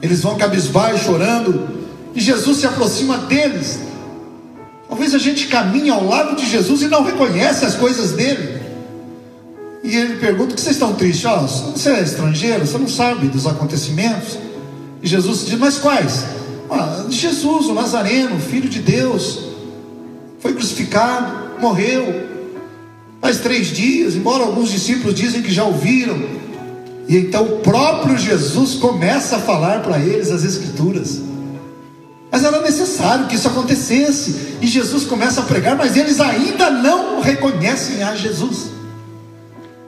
Eles 0.00 0.22
vão 0.22 0.38
cabisbaixo, 0.38 1.04
chorando, 1.04 1.68
e 2.14 2.20
Jesus 2.20 2.58
se 2.58 2.66
aproxima 2.66 3.18
deles. 3.18 3.78
Talvez 4.94 5.12
a 5.12 5.18
gente 5.18 5.48
caminhe 5.48 5.90
ao 5.90 6.06
lado 6.06 6.36
de 6.36 6.48
Jesus 6.48 6.82
e 6.82 6.86
não 6.86 7.02
reconhece 7.02 7.64
as 7.64 7.74
coisas 7.74 8.12
dele. 8.12 8.60
E 9.82 9.96
ele 9.96 10.18
pergunta: 10.18 10.50
"Por 10.50 10.54
que 10.54 10.60
vocês 10.60 10.76
estão 10.76 10.94
tristes? 10.94 11.24
Oh, 11.24 11.72
você 11.72 11.90
é 11.90 12.00
estrangeiro, 12.00 12.64
você 12.64 12.78
não 12.78 12.86
sabe 12.86 13.26
dos 13.26 13.44
acontecimentos?" 13.44 14.38
E 15.02 15.08
Jesus 15.08 15.46
diz: 15.46 15.58
"Mas 15.58 15.78
quais?" 15.78 16.24
Ah, 16.70 17.06
Jesus, 17.10 17.66
o 17.66 17.74
Nazareno, 17.74 18.38
filho 18.38 18.68
de 18.68 18.78
Deus, 18.78 19.40
foi 20.38 20.52
crucificado, 20.52 21.60
morreu. 21.60 22.28
Faz 23.20 23.38
três 23.38 23.72
dias, 23.72 24.14
embora 24.14 24.44
alguns 24.44 24.70
discípulos 24.70 25.12
dizem 25.12 25.42
que 25.42 25.52
já 25.52 25.64
ouviram. 25.64 26.22
E 27.08 27.16
então 27.16 27.42
o 27.42 27.58
próprio 27.58 28.16
Jesus 28.16 28.74
começa 28.74 29.38
a 29.38 29.40
falar 29.40 29.82
para 29.82 29.98
eles 29.98 30.30
as 30.30 30.44
Escrituras. 30.44 31.20
Mas 32.34 32.42
era 32.42 32.60
necessário 32.60 33.28
que 33.28 33.36
isso 33.36 33.46
acontecesse. 33.46 34.56
E 34.60 34.66
Jesus 34.66 35.04
começa 35.04 35.40
a 35.40 35.44
pregar, 35.44 35.76
mas 35.76 35.96
eles 35.96 36.18
ainda 36.18 36.68
não 36.68 37.20
reconhecem 37.20 38.02
a 38.02 38.16
Jesus. 38.16 38.72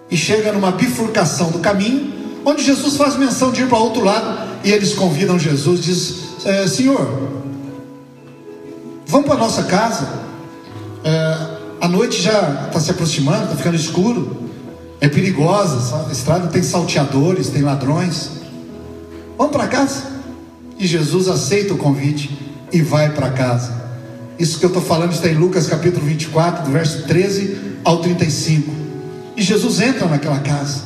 E 0.09 0.17
chega 0.17 0.53
numa 0.53 0.71
bifurcação 0.71 1.51
do 1.51 1.59
caminho, 1.59 2.15
onde 2.45 2.63
Jesus 2.63 2.97
faz 2.97 3.17
menção 3.17 3.51
de 3.51 3.63
ir 3.63 3.69
para 3.69 3.79
outro 3.79 4.05
lado, 4.05 4.49
e 4.63 4.71
eles 4.71 4.95
convidam 4.95 5.37
Jesus, 5.37 5.81
diz: 5.81 6.15
é, 6.45 6.69
Senhor, 6.69 7.33
vamos 9.09 9.27
para 9.27 9.39
nossa 9.39 9.65
casa. 9.65 10.09
É, 11.03 11.49
a 11.81 11.89
noite 11.89 12.23
já 12.23 12.67
está 12.69 12.79
se 12.79 12.93
aproximando, 12.93 13.43
está 13.43 13.57
ficando 13.57 13.75
escuro. 13.75 14.51
É 15.01 15.09
perigosa, 15.09 16.07
a 16.09 16.13
estrada 16.13 16.47
tem 16.47 16.63
salteadores, 16.63 17.49
tem 17.49 17.63
ladrões. 17.63 18.31
Vamos 19.37 19.51
para 19.51 19.67
casa. 19.67 20.16
E 20.79 20.87
Jesus 20.87 21.29
aceita 21.29 21.75
o 21.75 21.79
convite 21.79 22.31
e 22.73 22.83
vai 22.83 23.11
para 23.11 23.31
casa. 23.31 23.73
Isso 24.39 24.59
que 24.59 24.65
eu 24.65 24.69
estou 24.69 24.83
falando 24.83 25.13
está 25.13 25.29
em 25.29 25.35
Lucas 25.35 25.67
capítulo 25.67 26.05
24, 26.05 26.65
do 26.65 26.71
verso 26.71 27.05
13 27.05 27.79
ao 27.83 27.99
35. 27.99 28.71
E 29.37 29.43
Jesus 29.43 29.81
entra 29.81 30.07
naquela 30.07 30.39
casa. 30.41 30.83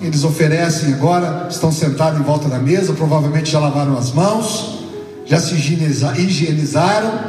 Eles 0.00 0.24
oferecem 0.24 0.92
agora, 0.92 1.46
estão 1.48 1.72
sentados 1.72 2.20
em 2.20 2.22
volta 2.22 2.48
da 2.48 2.58
mesa, 2.58 2.92
provavelmente 2.92 3.50
já 3.50 3.58
lavaram 3.58 3.96
as 3.96 4.12
mãos, 4.12 4.80
já 5.24 5.40
se 5.40 5.54
higienizaram, 5.54 7.20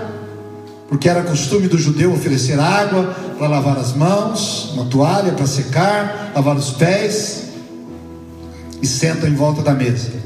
porque 0.89 1.07
era 1.07 1.23
costume 1.23 1.67
do 1.69 1.77
judeu 1.77 2.11
oferecer 2.11 2.59
água 2.59 3.15
para 3.37 3.47
lavar 3.47 3.77
as 3.77 3.93
mãos, 3.93 4.71
uma 4.73 4.85
toalha 4.85 5.31
para 5.31 5.47
secar, 5.47 6.31
lavar 6.35 6.57
os 6.57 6.71
pés, 6.71 7.43
e 8.81 8.87
sentam 8.87 9.29
em 9.29 9.35
volta 9.35 9.61
da 9.61 9.73
mesa. 9.73 10.24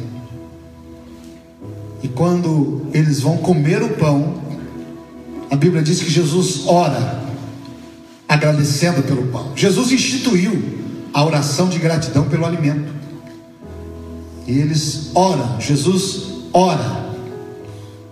E 2.01 2.07
quando 2.07 2.87
eles 2.93 3.19
vão 3.19 3.37
comer 3.37 3.81
o 3.83 3.89
pão, 3.89 4.41
a 5.49 5.55
Bíblia 5.55 5.81
diz 5.81 6.01
que 6.01 6.09
Jesus 6.09 6.65
ora, 6.65 7.23
agradecendo 8.27 9.01
pelo 9.03 9.27
pão. 9.27 9.51
Jesus 9.55 9.91
instituiu 9.91 10.61
a 11.13 11.25
oração 11.25 11.67
de 11.67 11.79
gratidão 11.79 12.29
pelo 12.29 12.45
alimento. 12.45 12.93
E 14.47 14.57
eles 14.57 15.11
oram, 15.13 15.59
Jesus 15.59 16.27
ora. 16.53 17.09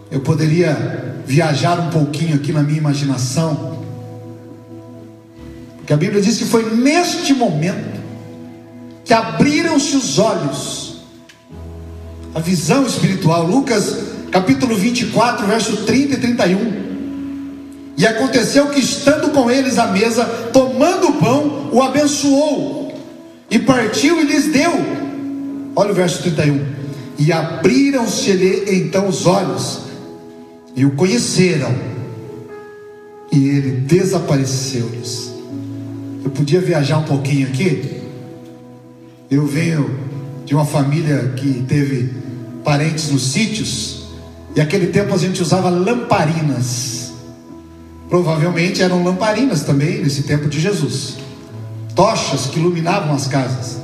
Eu 0.10 0.22
poderia 0.22 1.22
viajar 1.26 1.80
um 1.80 1.90
pouquinho 1.90 2.36
aqui 2.36 2.54
na 2.54 2.64
minha 2.64 2.78
imaginação, 2.78 3.78
porque 5.78 5.94
a 5.94 5.98
Bíblia 5.98 6.22
diz 6.22 6.38
que 6.38 6.46
foi 6.46 6.76
neste 6.76 7.34
momento 7.34 7.98
que 9.06 9.14
abriram-se 9.14 9.96
os 9.96 10.20
olhos, 10.20 10.87
a 12.38 12.40
visão 12.40 12.86
espiritual. 12.86 13.48
Lucas 13.48 13.98
capítulo 14.30 14.76
24, 14.76 15.48
verso 15.48 15.78
30 15.78 16.14
e 16.14 16.18
31. 16.18 16.88
E 17.98 18.06
aconteceu 18.06 18.68
que, 18.68 18.80
estando 18.80 19.32
com 19.32 19.50
eles 19.50 19.80
à 19.80 19.88
mesa, 19.88 20.24
tomando 20.54 21.08
o 21.08 21.14
pão, 21.14 21.72
o 21.74 21.82
abençoou 21.82 22.94
e 23.50 23.58
partiu 23.58 24.22
e 24.22 24.26
lhes 24.26 24.52
deu. 24.52 24.72
Olha 25.76 25.92
o 25.92 25.96
verso 25.96 26.22
31. 26.22 26.64
E 27.18 27.32
abriram-se-lhe 27.32 28.66
então 28.78 29.08
os 29.08 29.26
olhos, 29.26 29.80
e 30.76 30.86
o 30.86 30.92
conheceram, 30.92 31.74
e 33.32 33.48
ele 33.48 33.72
desapareceu-lhes. 33.82 35.34
Eu 36.24 36.30
podia 36.30 36.62
viajar 36.62 37.00
um 37.00 37.04
pouquinho 37.04 37.48
aqui. 37.48 38.00
Eu 39.32 39.48
venho 39.48 39.90
de 40.46 40.54
uma 40.54 40.66
família 40.66 41.34
que 41.36 41.66
teve 41.68 42.27
parentes 42.68 43.10
nos 43.10 43.32
sítios, 43.32 44.08
e 44.54 44.60
aquele 44.60 44.88
tempo 44.88 45.16
a 45.16 45.18
gente 45.18 45.42
usava 45.42 45.70
lamparinas. 45.70 47.14
Provavelmente 48.10 48.82
eram 48.82 49.04
lamparinas 49.04 49.64
também 49.64 50.02
nesse 50.04 50.24
tempo 50.24 50.50
de 50.50 50.60
Jesus 50.60 51.28
tochas 51.98 52.46
que 52.46 52.60
iluminavam 52.60 53.16
as 53.16 53.28
casas. 53.28 53.82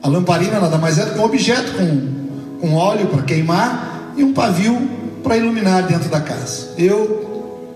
A 0.00 0.06
lamparina 0.08 0.60
nada 0.60 0.78
mais 0.78 0.96
era 0.96 1.10
que 1.10 1.18
um 1.18 1.24
objeto 1.24 1.72
com, 1.72 2.60
com 2.60 2.74
óleo 2.74 3.08
para 3.08 3.22
queimar 3.22 4.12
e 4.16 4.22
um 4.22 4.32
pavio 4.32 4.88
para 5.24 5.36
iluminar 5.36 5.82
dentro 5.82 6.08
da 6.08 6.20
casa. 6.20 6.68
Eu, 6.78 7.66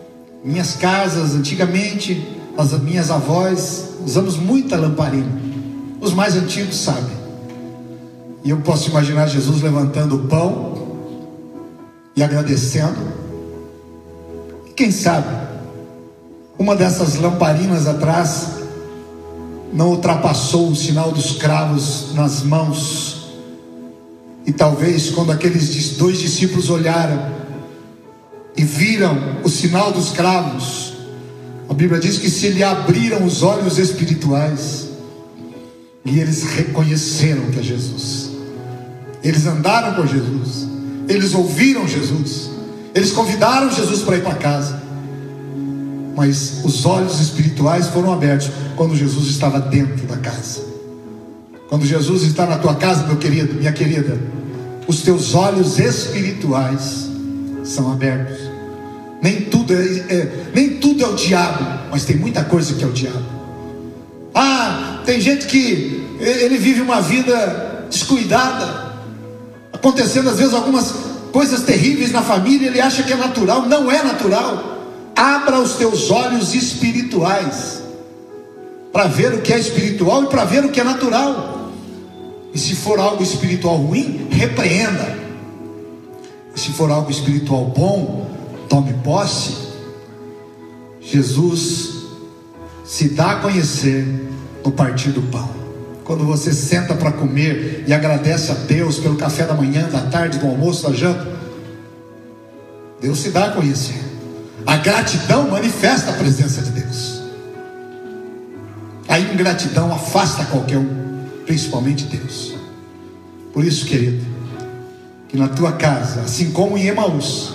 minhas 0.45 0.77
casas, 0.77 1.35
antigamente, 1.35 2.39
as 2.57 2.81
minhas 2.81 3.11
avós, 3.11 3.89
usamos 4.07 4.37
muita 4.37 4.77
lamparina. 4.77 5.33
Os 6.01 6.15
mais 6.15 6.37
antigos 6.37 6.77
sabem. 6.77 7.22
E 8.45 8.51
eu 8.51 8.59
posso 8.59 8.91
imaginar 8.91 9.29
Jesus 9.29 9.63
levantando 9.63 10.17
o 10.17 10.27
pão 10.27 10.73
e 12.17 12.23
agradecendo. 12.23 12.99
E 14.67 14.71
quem 14.71 14.91
sabe, 14.91 15.29
uma 16.59 16.75
dessas 16.75 17.17
lamparinas 17.17 17.87
atrás 17.87 18.63
não 19.73 19.91
ultrapassou 19.91 20.69
o 20.69 20.77
sinal 20.77 21.13
dos 21.13 21.37
cravos 21.37 22.15
nas 22.15 22.43
mãos. 22.43 23.33
E 24.45 24.53
talvez 24.53 25.11
quando 25.11 25.31
aqueles 25.31 25.97
dois 25.97 26.19
discípulos 26.19 26.69
olharam 26.69 27.33
e 28.57 28.65
viram 28.65 29.41
o 29.45 29.49
sinal 29.49 29.93
dos 29.93 30.11
cravos, 30.11 30.95
a 31.69 31.75
Bíblia 31.75 32.01
diz 32.01 32.19
que 32.19 32.29
se 32.29 32.49
lhe 32.49 32.63
abriram 32.63 33.25
os 33.25 33.43
olhos 33.43 33.79
espirituais 33.79 34.89
e 36.05 36.19
eles 36.19 36.43
reconheceram 36.43 37.51
que 37.51 37.61
é 37.61 37.63
Jesus. 37.63 38.32
Eles 39.23 39.47
andaram 39.47 39.95
com 39.95 40.07
Jesus, 40.07 40.69
eles 41.09 41.35
ouviram 41.35 41.87
Jesus, 41.87 42.51
eles 42.95 43.13
convidaram 43.13 43.71
Jesus 43.71 44.03
para 44.03 44.17
ir 44.17 44.23
para 44.23 44.35
casa 44.35 44.83
mas 46.15 46.61
os 46.65 46.85
olhos 46.85 47.21
espirituais 47.21 47.89
foram 47.89 48.13
abertos 48.13 48.51
quando 48.77 48.95
Jesus 48.95 49.29
estava 49.29 49.61
dentro 49.61 50.07
da 50.07 50.17
casa. 50.17 50.61
Quando 51.69 51.87
Jesus 51.87 52.23
está 52.23 52.47
na 52.47 52.59
tua 52.59 52.75
casa, 52.75 53.07
meu 53.07 53.17
querido, 53.17 53.55
minha 53.55 53.73
querida, 53.73 54.19
os 54.87 55.01
teus 55.01 55.35
olhos 55.35 55.79
espirituais 55.79 57.09
são 57.65 57.91
abertos. 57.91 58.39
Nem 59.23 59.43
tudo 59.43 59.73
é, 59.73 59.77
é, 59.77 60.33
nem 60.55 60.77
tudo 60.79 61.03
é 61.03 61.07
o 61.07 61.15
diabo, 61.15 61.65
mas 61.91 62.05
tem 62.05 62.17
muita 62.17 62.45
coisa 62.45 62.75
que 62.75 62.85
é 62.85 62.87
o 62.87 62.93
diabo. 62.93 63.25
Ah, 64.35 65.03
tem 65.07 65.21
gente 65.21 65.47
que 65.47 66.07
ele 66.21 66.59
vive 66.59 66.83
uma 66.83 67.01
vida 67.01 67.87
descuidada, 67.91 68.82
acontecendo 69.83 70.31
às 70.31 70.39
vezes 70.39 70.55
algumas 70.55 70.95
coisas 71.33 71.63
terríveis 71.63 72.13
na 72.13 72.23
família, 72.23 72.69
ele 72.69 72.81
acha 72.81 73.03
que 73.03 73.13
é 73.13 73.17
natural, 73.17 73.63
não 73.63 73.91
é 73.91 74.01
natural. 74.01 74.79
Abra 75.17 75.59
os 75.59 75.75
teus 75.75 76.09
olhos 76.09 76.55
espirituais 76.55 77.83
para 78.93 79.09
ver 79.09 79.35
o 79.35 79.43
que 79.43 79.53
é 79.53 79.59
espiritual 79.59 80.23
e 80.23 80.27
para 80.29 80.45
ver 80.45 80.65
o 80.65 80.71
que 80.71 80.81
é 80.81 80.85
natural. 80.85 81.73
E 82.55 82.59
se 82.59 82.77
for 82.77 83.01
algo 83.01 83.25
espiritual 83.25 83.77
ruim, 83.77 84.29
repreenda. 84.31 85.19
E 86.55 86.61
se 86.61 86.71
for 86.71 86.89
algo 86.89 87.11
espiritual 87.11 87.65
bom, 87.65 88.31
tome 88.69 88.95
posse. 89.03 89.57
Jesus 91.01 92.05
se 92.85 93.09
dá 93.09 93.33
a 93.33 93.37
conhecer 93.37 94.07
no 94.65 94.71
partir 94.71 95.11
do 95.11 95.23
pão. 95.23 95.62
Quando 96.05 96.25
você 96.25 96.53
senta 96.53 96.95
para 96.95 97.13
comer 97.13 97.85
e 97.87 97.93
agradece 97.93 98.51
a 98.51 98.55
Deus 98.55 98.99
pelo 98.99 99.17
café 99.17 99.45
da 99.45 99.55
manhã, 99.55 99.89
da 99.89 100.01
tarde, 100.01 100.39
do 100.39 100.47
almoço, 100.47 100.89
da 100.89 100.95
janta, 100.95 101.27
Deus 103.01 103.21
se 103.21 103.31
dá 103.31 103.47
a 103.47 103.51
conhecer. 103.51 104.01
A 104.67 104.77
gratidão 104.77 105.49
manifesta 105.49 106.11
a 106.11 106.15
presença 106.15 106.63
de 106.63 106.71
Deus. 106.71 107.23
A 109.09 109.19
ingratidão 109.19 109.93
afasta 109.93 110.45
qualquer 110.45 110.79
um, 110.79 111.27
principalmente 111.47 112.05
Deus. 112.05 112.55
Por 113.53 113.65
isso, 113.65 113.87
querido, 113.87 114.25
que 115.29 115.37
na 115.37 115.49
tua 115.49 115.73
casa, 115.73 116.23
assim 116.23 116.51
como 116.53 116.79
em 116.79 116.87
Emaús, 116.87 117.55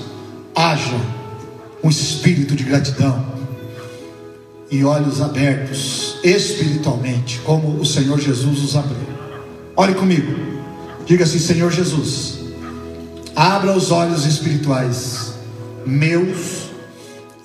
haja 0.55 0.99
um 1.83 1.89
espírito 1.89 2.55
de 2.55 2.63
gratidão 2.63 3.36
e 4.69 4.83
olhos 4.83 5.21
abertos 5.21 6.17
espiritualmente, 6.23 7.39
como 7.43 7.79
o 7.79 7.85
Senhor 7.85 8.19
Jesus 8.19 8.63
os 8.63 8.75
abriu. 8.75 9.07
Olhe 9.75 9.93
comigo, 9.93 10.33
diga 11.05 11.23
assim: 11.23 11.39
Senhor 11.39 11.71
Jesus, 11.71 12.39
abra 13.35 13.75
os 13.75 13.91
olhos 13.91 14.25
espirituais 14.25 15.33
meus 15.85 16.67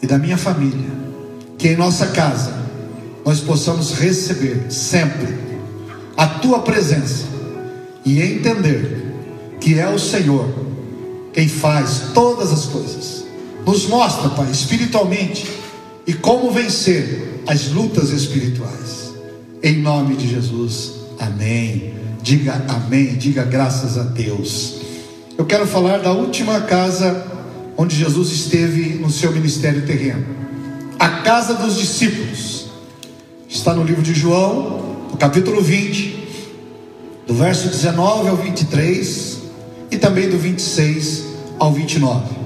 e 0.02 0.06
da 0.06 0.18
minha 0.18 0.36
família, 0.36 0.90
que 1.56 1.68
em 1.68 1.76
nossa 1.76 2.08
casa 2.08 2.52
nós 3.24 3.40
possamos 3.40 3.92
receber 3.92 4.66
sempre 4.68 5.38
a 6.16 6.26
tua 6.26 6.60
presença 6.60 7.24
e 8.04 8.20
entender 8.20 9.14
que 9.60 9.78
é 9.78 9.88
o 9.88 9.98
Senhor 9.98 10.48
quem 11.32 11.48
faz 11.48 12.10
todas 12.12 12.52
as 12.52 12.64
coisas. 12.66 13.24
Nos 13.64 13.86
mostra, 13.86 14.28
Pai, 14.30 14.50
espiritualmente 14.50 15.61
e 16.06 16.12
como 16.12 16.50
vencer 16.50 17.42
as 17.46 17.68
lutas 17.68 18.10
espirituais. 18.10 19.12
Em 19.62 19.78
nome 19.78 20.16
de 20.16 20.28
Jesus. 20.28 20.92
Amém. 21.18 21.94
Diga 22.22 22.64
amém, 22.68 23.14
diga 23.16 23.44
graças 23.44 23.98
a 23.98 24.02
Deus. 24.02 24.76
Eu 25.36 25.44
quero 25.44 25.66
falar 25.66 25.98
da 25.98 26.12
última 26.12 26.60
casa 26.62 27.26
onde 27.76 27.96
Jesus 27.96 28.30
esteve 28.30 28.94
no 28.94 29.10
seu 29.10 29.32
ministério 29.32 29.84
terreno. 29.86 30.24
A 30.98 31.08
casa 31.22 31.54
dos 31.54 31.76
discípulos. 31.76 32.66
Está 33.48 33.74
no 33.74 33.84
livro 33.84 34.02
de 34.02 34.14
João, 34.14 35.08
no 35.10 35.16
capítulo 35.16 35.60
20, 35.60 36.28
do 37.26 37.34
verso 37.34 37.68
19 37.68 38.28
ao 38.28 38.36
23 38.36 39.38
e 39.90 39.98
também 39.98 40.28
do 40.28 40.38
26 40.38 41.24
ao 41.58 41.72
29. 41.72 42.41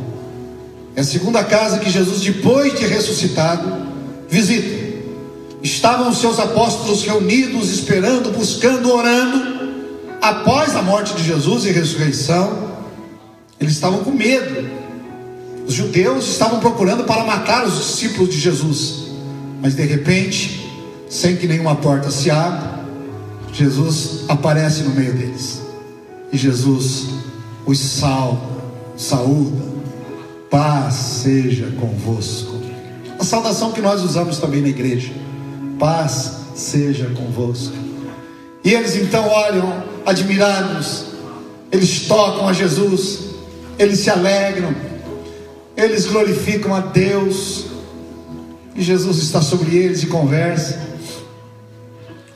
É 0.96 1.02
a 1.02 1.04
segunda 1.04 1.44
casa 1.44 1.78
que 1.78 1.90
Jesus, 1.90 2.22
depois 2.22 2.76
de 2.76 2.86
ressuscitado, 2.86 3.70
visita. 4.28 4.86
Estavam 5.62 6.08
os 6.08 6.18
seus 6.18 6.40
apóstolos 6.40 7.04
reunidos, 7.04 7.70
esperando, 7.70 8.32
buscando, 8.32 8.92
orando 8.92 9.56
após 10.20 10.74
a 10.74 10.82
morte 10.82 11.14
de 11.14 11.22
Jesus 11.22 11.64
e 11.64 11.70
ressurreição, 11.70 12.74
eles 13.60 13.74
estavam 13.74 14.00
com 14.00 14.10
medo. 14.10 14.68
Os 15.66 15.74
judeus 15.74 16.26
estavam 16.26 16.60
procurando 16.60 17.04
para 17.04 17.24
matar 17.24 17.64
os 17.64 17.76
discípulos 17.76 18.30
de 18.30 18.40
Jesus, 18.40 19.06
mas 19.60 19.74
de 19.74 19.82
repente, 19.82 20.70
sem 21.08 21.36
que 21.36 21.46
nenhuma 21.46 21.76
porta 21.76 22.10
se 22.10 22.30
abra, 22.30 22.84
Jesus 23.52 24.24
aparece 24.28 24.82
no 24.82 24.90
meio 24.90 25.12
deles. 25.12 25.62
E 26.32 26.36
Jesus 26.36 27.06
os 27.64 27.78
salva, 27.78 28.62
saúda, 28.96 29.75
paz 30.50 30.94
seja 30.94 31.72
convosco. 31.78 32.60
A 33.18 33.24
saudação 33.24 33.72
que 33.72 33.80
nós 33.80 34.02
usamos 34.02 34.38
também 34.38 34.60
na 34.60 34.68
igreja. 34.68 35.12
Paz 35.78 36.32
seja 36.54 37.10
convosco. 37.10 37.74
E 38.64 38.74
eles 38.74 38.96
então 38.96 39.28
olham 39.28 39.84
admirados, 40.04 41.06
eles 41.70 42.06
tocam 42.06 42.48
a 42.48 42.52
Jesus, 42.52 43.20
eles 43.78 44.00
se 44.00 44.10
alegram, 44.10 44.74
eles 45.76 46.06
glorificam 46.06 46.74
a 46.74 46.80
Deus, 46.80 47.66
e 48.74 48.82
Jesus 48.82 49.18
está 49.18 49.40
sobre 49.40 49.76
eles 49.76 50.02
e 50.02 50.06
conversa. 50.06 50.80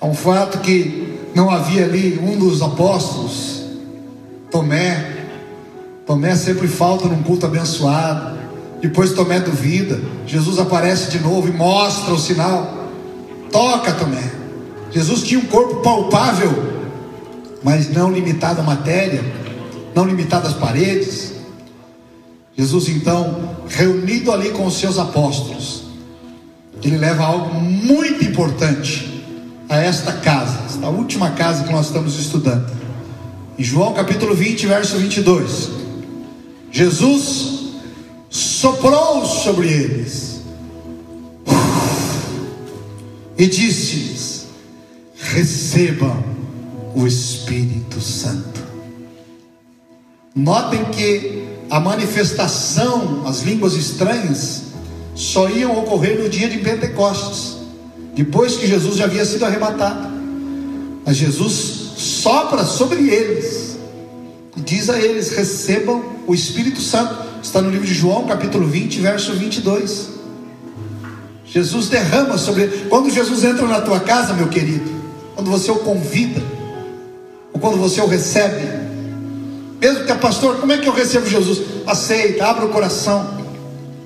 Há 0.01 0.07
um 0.07 0.15
fato 0.15 0.59
que 0.61 1.19
não 1.35 1.51
havia 1.51 1.85
ali 1.85 2.19
um 2.23 2.39
dos 2.39 2.63
apóstolos, 2.63 3.65
Tomé. 4.51 5.20
Tomé 6.11 6.35
sempre 6.35 6.67
falta 6.67 7.07
num 7.07 7.23
culto 7.23 7.47
abençoado. 7.47 8.37
Depois 8.83 9.13
Tomé 9.13 9.39
duvida. 9.39 10.01
Jesus 10.27 10.59
aparece 10.59 11.09
de 11.09 11.21
novo 11.21 11.47
e 11.47 11.53
mostra 11.53 12.13
o 12.13 12.19
sinal. 12.19 12.89
Toca, 13.53 13.93
Tomé. 13.93 14.29
Jesus 14.91 15.23
tinha 15.23 15.39
um 15.39 15.45
corpo 15.45 15.77
palpável 15.77 16.69
mas 17.63 17.89
não 17.93 18.11
limitado 18.11 18.61
à 18.61 18.65
matéria, 18.65 19.23
não 19.95 20.05
limitado 20.05 20.49
às 20.49 20.55
paredes. 20.55 21.35
Jesus 22.59 22.89
então, 22.89 23.55
reunido 23.69 24.33
ali 24.33 24.51
com 24.51 24.67
os 24.67 24.81
seus 24.81 24.99
apóstolos, 24.99 25.85
ele 26.83 26.99
leva 26.99 27.23
algo 27.23 27.55
muito 27.55 28.25
importante 28.25 29.23
a 29.69 29.77
esta 29.79 30.15
casa, 30.15 30.59
esta 30.67 30.89
última 30.89 31.31
casa 31.31 31.63
que 31.63 31.73
nós 31.73 31.87
estamos 31.87 32.19
estudando. 32.19 32.69
Em 33.57 33.63
João 33.63 33.93
capítulo 33.93 34.35
20, 34.35 34.67
verso 34.67 34.97
22. 34.97 35.79
Jesus 36.71 37.75
soprou 38.31 39.25
sobre 39.27 39.69
eles 39.69 40.41
e 43.37 43.47
disse-lhes: 43.47 44.47
recebam 45.17 46.23
o 46.95 47.07
Espírito 47.07 48.01
Santo. 48.01 48.61
Notem 50.35 50.85
que 50.87 51.45
a 51.69 51.81
manifestação, 51.81 53.27
as 53.27 53.43
línguas 53.43 53.75
estranhas, 53.75 54.63
só 55.15 55.49
iam 55.49 55.77
ocorrer 55.79 56.23
no 56.23 56.29
dia 56.29 56.49
de 56.49 56.59
Pentecostes, 56.59 57.57
depois 58.15 58.57
que 58.57 58.67
Jesus 58.67 58.97
já 58.97 59.05
havia 59.05 59.25
sido 59.25 59.45
arrebatado. 59.45 60.09
Mas 61.05 61.17
Jesus 61.17 61.53
sopra 61.97 62.65
sobre 62.65 63.09
eles 63.09 63.60
diz 64.57 64.91
a 64.91 64.99
eles: 64.99 65.31
recebam 65.31 66.03
o 66.27 66.35
Espírito 66.35 66.81
Santo. 66.81 67.31
Está 67.43 67.63
no 67.63 67.71
livro 67.71 67.87
de 67.87 67.95
João, 67.95 68.27
capítulo 68.27 68.67
20, 68.67 69.01
verso 69.01 69.33
22. 69.33 70.11
Jesus 71.45 71.89
derrama 71.89 72.39
sobre. 72.39 72.67
Quando 72.89 73.11
Jesus 73.11 73.45
entra 73.45 73.67
na 73.67 73.81
tua 73.81 74.01
casa, 74.01 74.35
meu 74.35 74.49
querido, 74.49 74.91
quando 75.35 75.51
você 75.51 75.71
o 75.71 75.77
convida, 75.77 76.43
ou 77.53 77.61
quando 77.61 77.77
você 77.77 78.01
o 78.01 78.07
recebe. 78.07 78.81
Mesmo 79.81 80.05
que 80.05 80.13
a 80.13 80.17
pastor, 80.17 80.59
como 80.59 80.73
é 80.73 80.79
que 80.79 80.87
eu 80.87 80.93
recebo 80.93 81.27
Jesus? 81.27 81.63
Aceita, 81.87 82.47
abra 82.47 82.67
o 82.67 82.69
coração. 82.69 83.41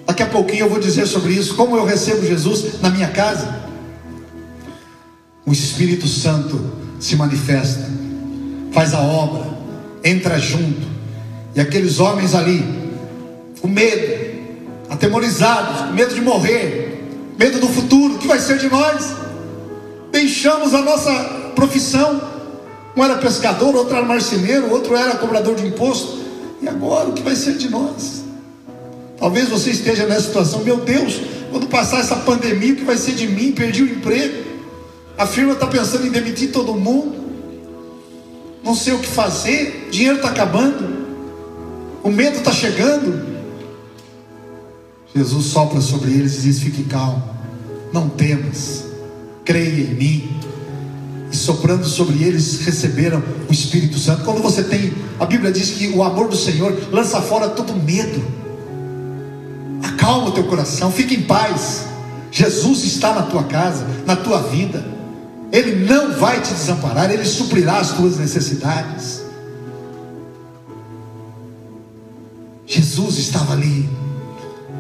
Daqui 0.07 0.23
a 0.23 0.27
pouquinho 0.27 0.67
eu 0.67 0.69
vou 0.69 0.79
dizer 0.79 1.07
sobre 1.07 1.33
isso, 1.33 1.55
como 1.55 1.77
eu 1.77 1.85
recebo 1.85 2.25
Jesus 2.25 2.81
na 2.81 2.91
minha 2.91 3.09
casa. 3.09 3.65
O 5.45 5.53
Espírito 5.53 6.07
Santo 6.07 6.59
se 7.01 7.17
manifesta, 7.17 7.91
faz 8.73 8.95
a 8.95 9.01
obra, 9.01 9.54
entra 10.05 10.39
junto. 10.39 10.87
E 11.55 11.61
aqueles 11.61 11.99
homens 11.99 12.35
ali, 12.35 12.63
com 13.61 13.69
medo, 13.69 14.25
atemorizados, 14.91 15.83
com 15.83 15.93
medo 15.95 16.15
de 16.15 16.21
morrer, 16.21 17.03
medo 17.39 17.59
do 17.59 17.69
futuro, 17.69 18.15
o 18.15 18.19
que 18.19 18.29
vai 18.29 18.39
ser 18.39 18.59
de 18.59 18.69
nós? 18.69 19.15
Deixamos 20.13 20.75
a 20.75 20.83
nossa 20.83 21.13
profissão, 21.57 22.21
um 22.97 23.03
era 23.03 23.17
pescador, 23.17 23.75
outro 23.75 23.97
era 23.97 24.05
marceneiro, 24.05 24.71
outro 24.71 24.95
era 24.95 25.17
cobrador 25.17 25.57
de 25.57 25.67
imposto. 25.67 26.23
E 26.61 26.69
agora 26.69 27.09
o 27.09 27.13
que 27.13 27.23
vai 27.23 27.35
ser 27.35 27.57
de 27.57 27.69
nós? 27.69 28.23
Talvez 29.19 29.49
você 29.49 29.71
esteja 29.71 30.07
nessa 30.07 30.27
situação, 30.27 30.63
meu 30.63 30.79
Deus, 30.79 31.21
quando 31.51 31.67
passar 31.67 32.01
essa 32.01 32.17
pandemia, 32.17 32.75
o 32.75 32.77
que 32.77 32.85
vai 32.85 32.97
ser 32.97 33.13
de 33.13 33.27
mim? 33.27 33.53
Perdi 33.53 33.83
o 33.83 33.87
emprego. 33.87 34.45
A 35.17 35.27
firma 35.27 35.53
está 35.53 35.67
pensando 35.67 36.07
em 36.07 36.11
demitir 36.11 36.51
todo 36.51 36.75
mundo. 36.75 37.24
Não 38.65 38.75
sei 38.75 38.95
o 38.95 38.99
que 38.99 39.07
fazer, 39.07 39.89
dinheiro 39.91 40.17
está 40.17 40.29
acabando, 40.31 40.89
o 42.03 42.11
medo 42.11 42.39
está 42.39 42.51
chegando. 42.51 43.35
Jesus 45.15 45.47
sopra 45.47 45.81
sobre 45.81 46.11
eles 46.13 46.39
e 46.39 46.43
diz: 46.43 46.61
Fique 46.61 46.85
calmo, 46.85 47.23
não 47.93 48.09
temas, 48.09 48.87
creia 49.45 49.83
em 49.83 49.95
mim 49.95 50.41
e 51.35 51.37
soprando 51.37 51.85
sobre 51.85 52.23
eles 52.23 52.61
receberam 52.61 53.21
o 53.49 53.53
Espírito 53.53 53.99
Santo. 53.99 54.23
Quando 54.25 54.41
você 54.41 54.63
tem, 54.63 54.95
a 55.19 55.27
Bíblia 55.27 55.51
diz 55.51 55.71
que 55.71 55.89
o 55.89 56.05
amor 56.05 56.29
do 56.29 56.37
Senhor 56.37 56.73
lança 56.93 57.21
fora 57.21 57.49
todo 57.49 57.75
medo. 57.75 58.23
Acalma 59.83 60.29
o 60.29 60.33
teu 60.33 60.45
coração, 60.45 60.93
fica 60.93 61.13
em 61.13 61.23
paz. 61.23 61.87
Jesus 62.31 62.85
está 62.85 63.13
na 63.13 63.23
tua 63.23 63.43
casa, 63.43 63.85
na 64.07 64.15
tua 64.15 64.43
vida. 64.43 64.94
Ele 65.55 65.87
não 65.87 66.13
vai 66.19 66.41
te 66.41 66.53
desamparar, 66.53 67.13
ele 67.13 67.25
suprirá 67.25 67.79
as 67.79 67.93
tuas 67.93 68.19
necessidades. 68.19 69.23
Jesus 72.67 73.19
estava 73.19 73.53
ali 73.53 73.89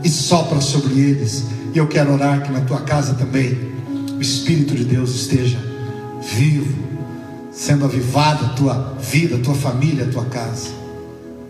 e 0.02 0.09
sopra 0.09 0.60
sobre 0.60 0.98
eles. 0.98 1.44
E 1.72 1.78
eu 1.78 1.86
quero 1.86 2.12
orar 2.12 2.42
que 2.42 2.51
na 2.51 2.60
tua 2.62 2.80
casa 2.80 3.14
também 3.14 3.56
o 4.18 4.20
Espírito 4.20 4.74
de 4.74 4.84
Deus 4.84 5.14
esteja 5.14 5.59
vivo, 6.20 6.74
sendo 7.52 7.84
avivada 7.84 8.46
a 8.46 8.48
tua 8.48 8.96
vida, 8.98 9.36
a 9.36 9.40
tua 9.40 9.55
família, 9.55 10.06
a 10.06 10.10
tua 10.10 10.24
casa. 10.24 10.70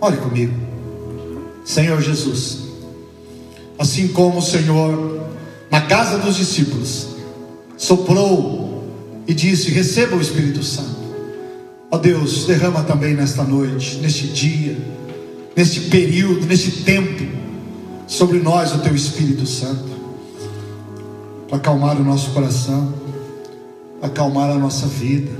Olhe 0.02 0.18
comigo, 0.18 0.52
Senhor 1.64 1.98
Jesus, 2.02 2.59
assim 3.78 4.06
como 4.09 4.40
o 4.40 4.42
Senhor, 4.42 5.18
na 5.70 5.80
casa 5.80 6.18
dos 6.18 6.36
discípulos, 6.36 7.09
soprou 7.78 8.64
e 9.26 9.34
disse: 9.34 9.70
Receba 9.70 10.16
o 10.16 10.20
Espírito 10.20 10.62
Santo. 10.62 11.05
Ó 11.90 11.98
Deus, 11.98 12.44
derrama 12.46 12.82
também 12.82 13.14
nesta 13.14 13.44
noite, 13.44 13.98
neste 13.98 14.26
dia, 14.26 14.76
neste 15.56 15.80
período, 15.82 16.46
neste 16.46 16.82
tempo, 16.82 17.24
sobre 18.06 18.38
nós 18.40 18.74
o 18.74 18.78
teu 18.78 18.94
Espírito 18.94 19.46
Santo, 19.46 19.84
para 21.48 21.59
acalmar 21.59 21.96
o 22.01 22.05
nosso 22.05 22.30
coração 22.30 23.05
acalmar 24.05 24.51
a 24.51 24.55
nossa 24.55 24.86
vida. 24.86 25.30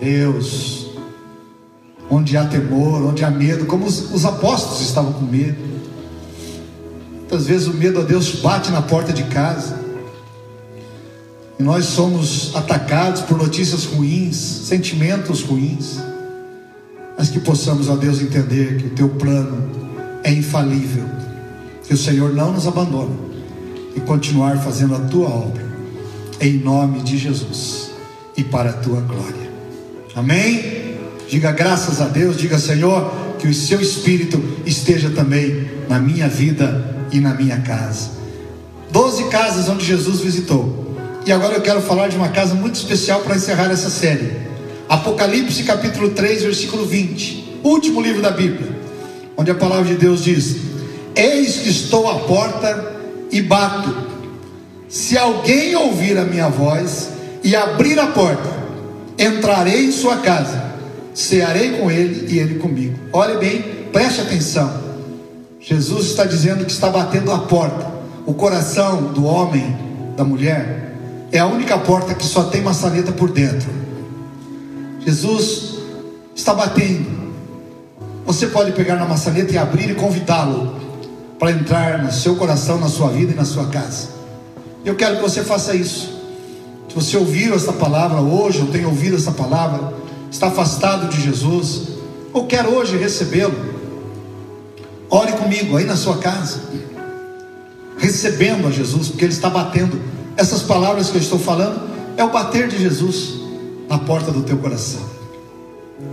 Deus, 0.00 0.86
onde 2.10 2.36
há 2.36 2.44
temor, 2.44 3.02
onde 3.02 3.24
há 3.24 3.30
medo, 3.30 3.64
como 3.64 3.86
os, 3.86 4.12
os 4.12 4.24
apóstolos 4.24 4.82
estavam 4.82 5.12
com 5.12 5.24
medo. 5.24 5.56
Muitas 7.20 7.46
vezes 7.46 7.66
o 7.66 7.74
medo 7.74 8.00
a 8.00 8.04
Deus 8.04 8.40
bate 8.40 8.70
na 8.70 8.82
porta 8.82 9.12
de 9.12 9.24
casa. 9.24 9.83
Nós 11.58 11.84
somos 11.86 12.54
atacados 12.54 13.22
por 13.22 13.38
notícias 13.38 13.84
ruins, 13.84 14.36
sentimentos 14.36 15.42
ruins. 15.42 16.00
Mas 17.16 17.30
que 17.30 17.38
possamos, 17.38 17.88
ó 17.88 17.94
Deus, 17.94 18.20
entender 18.20 18.76
que 18.76 18.86
o 18.88 18.90
teu 18.90 19.08
plano 19.08 19.70
é 20.24 20.32
infalível. 20.32 21.04
Que 21.86 21.94
o 21.94 21.98
Senhor 21.98 22.34
não 22.34 22.52
nos 22.52 22.66
abandona. 22.66 23.14
E 23.94 24.00
continuar 24.00 24.58
fazendo 24.58 24.96
a 24.96 25.00
tua 25.00 25.28
obra. 25.28 25.64
Em 26.40 26.58
nome 26.58 27.00
de 27.00 27.16
Jesus. 27.16 27.90
E 28.36 28.42
para 28.42 28.70
a 28.70 28.74
tua 28.74 29.00
glória. 29.00 29.52
Amém? 30.16 30.96
Diga 31.28 31.52
graças 31.52 32.00
a 32.00 32.08
Deus. 32.08 32.36
Diga, 32.36 32.58
Senhor, 32.58 33.12
que 33.38 33.46
o 33.46 33.54
seu 33.54 33.80
Espírito 33.80 34.42
esteja 34.66 35.10
também 35.10 35.68
na 35.88 36.00
minha 36.00 36.28
vida 36.28 37.06
e 37.12 37.20
na 37.20 37.32
minha 37.32 37.60
casa. 37.60 38.10
Doze 38.90 39.24
casas 39.24 39.68
onde 39.68 39.84
Jesus 39.84 40.20
visitou. 40.20 40.93
E 41.26 41.32
agora 41.32 41.54
eu 41.54 41.62
quero 41.62 41.80
falar 41.80 42.08
de 42.08 42.16
uma 42.16 42.28
casa 42.28 42.54
muito 42.54 42.74
especial 42.74 43.20
para 43.20 43.36
encerrar 43.36 43.70
essa 43.70 43.88
série. 43.88 44.36
Apocalipse 44.86 45.62
capítulo 45.62 46.10
3, 46.10 46.42
versículo 46.42 46.84
20. 46.84 47.60
Último 47.64 48.02
livro 48.02 48.20
da 48.20 48.30
Bíblia. 48.30 48.70
Onde 49.34 49.50
a 49.50 49.54
palavra 49.54 49.86
de 49.86 49.94
Deus 49.94 50.22
diz: 50.22 50.56
Eis 51.16 51.56
que 51.56 51.70
estou 51.70 52.10
à 52.10 52.20
porta 52.20 52.92
e 53.32 53.40
bato. 53.40 53.94
Se 54.86 55.16
alguém 55.16 55.74
ouvir 55.74 56.18
a 56.18 56.24
minha 56.26 56.50
voz 56.50 57.08
e 57.42 57.56
abrir 57.56 57.98
a 57.98 58.08
porta, 58.08 58.50
entrarei 59.18 59.86
em 59.86 59.92
sua 59.92 60.18
casa, 60.18 60.62
cearei 61.14 61.78
com 61.78 61.90
ele 61.90 62.34
e 62.34 62.38
ele 62.38 62.56
comigo. 62.58 62.98
Olhe 63.14 63.38
bem, 63.38 63.62
preste 63.90 64.20
atenção. 64.20 64.70
Jesus 65.58 66.08
está 66.08 66.26
dizendo 66.26 66.66
que 66.66 66.70
está 66.70 66.90
batendo 66.90 67.32
a 67.32 67.38
porta. 67.38 67.94
O 68.26 68.34
coração 68.34 69.12
do 69.12 69.24
homem, 69.24 69.74
da 70.16 70.24
mulher, 70.24 70.93
é 71.34 71.40
a 71.40 71.46
única 71.46 71.76
porta 71.76 72.14
que 72.14 72.24
só 72.24 72.44
tem 72.44 72.62
maçaneta 72.62 73.10
por 73.10 73.28
dentro. 73.28 73.68
Jesus 75.00 75.80
está 76.32 76.54
batendo. 76.54 77.10
Você 78.24 78.46
pode 78.46 78.70
pegar 78.70 78.94
na 78.94 79.04
maçaneta 79.04 79.52
e 79.52 79.58
abrir 79.58 79.90
e 79.90 79.94
convidá-lo 79.96 80.76
para 81.36 81.50
entrar 81.50 82.04
no 82.04 82.12
seu 82.12 82.36
coração, 82.36 82.78
na 82.78 82.88
sua 82.88 83.08
vida 83.08 83.32
e 83.32 83.34
na 83.34 83.44
sua 83.44 83.66
casa. 83.66 84.10
Eu 84.84 84.94
quero 84.94 85.16
que 85.16 85.22
você 85.22 85.42
faça 85.42 85.74
isso. 85.74 86.22
Se 86.88 86.94
você 86.94 87.16
ouviu 87.16 87.52
essa 87.56 87.72
palavra 87.72 88.20
hoje, 88.20 88.60
ou 88.60 88.68
tem 88.68 88.86
ouvido 88.86 89.16
essa 89.16 89.32
palavra, 89.32 89.92
está 90.30 90.46
afastado 90.46 91.08
de 91.08 91.20
Jesus, 91.20 91.88
ou 92.32 92.46
quer 92.46 92.64
hoje 92.64 92.96
recebê-lo, 92.96 93.56
ore 95.10 95.32
comigo 95.32 95.76
aí 95.76 95.84
na 95.84 95.96
sua 95.96 96.18
casa, 96.18 96.60
recebendo 97.98 98.68
a 98.68 98.70
Jesus, 98.70 99.08
porque 99.08 99.24
Ele 99.24 99.32
está 99.32 99.50
batendo 99.50 100.14
essas 100.36 100.62
palavras 100.62 101.10
que 101.10 101.16
eu 101.16 101.20
estou 101.20 101.38
falando 101.38 101.80
é 102.16 102.24
o 102.24 102.30
bater 102.30 102.68
de 102.68 102.78
Jesus 102.78 103.34
na 103.88 103.98
porta 103.98 104.32
do 104.32 104.42
teu 104.42 104.56
coração. 104.58 105.02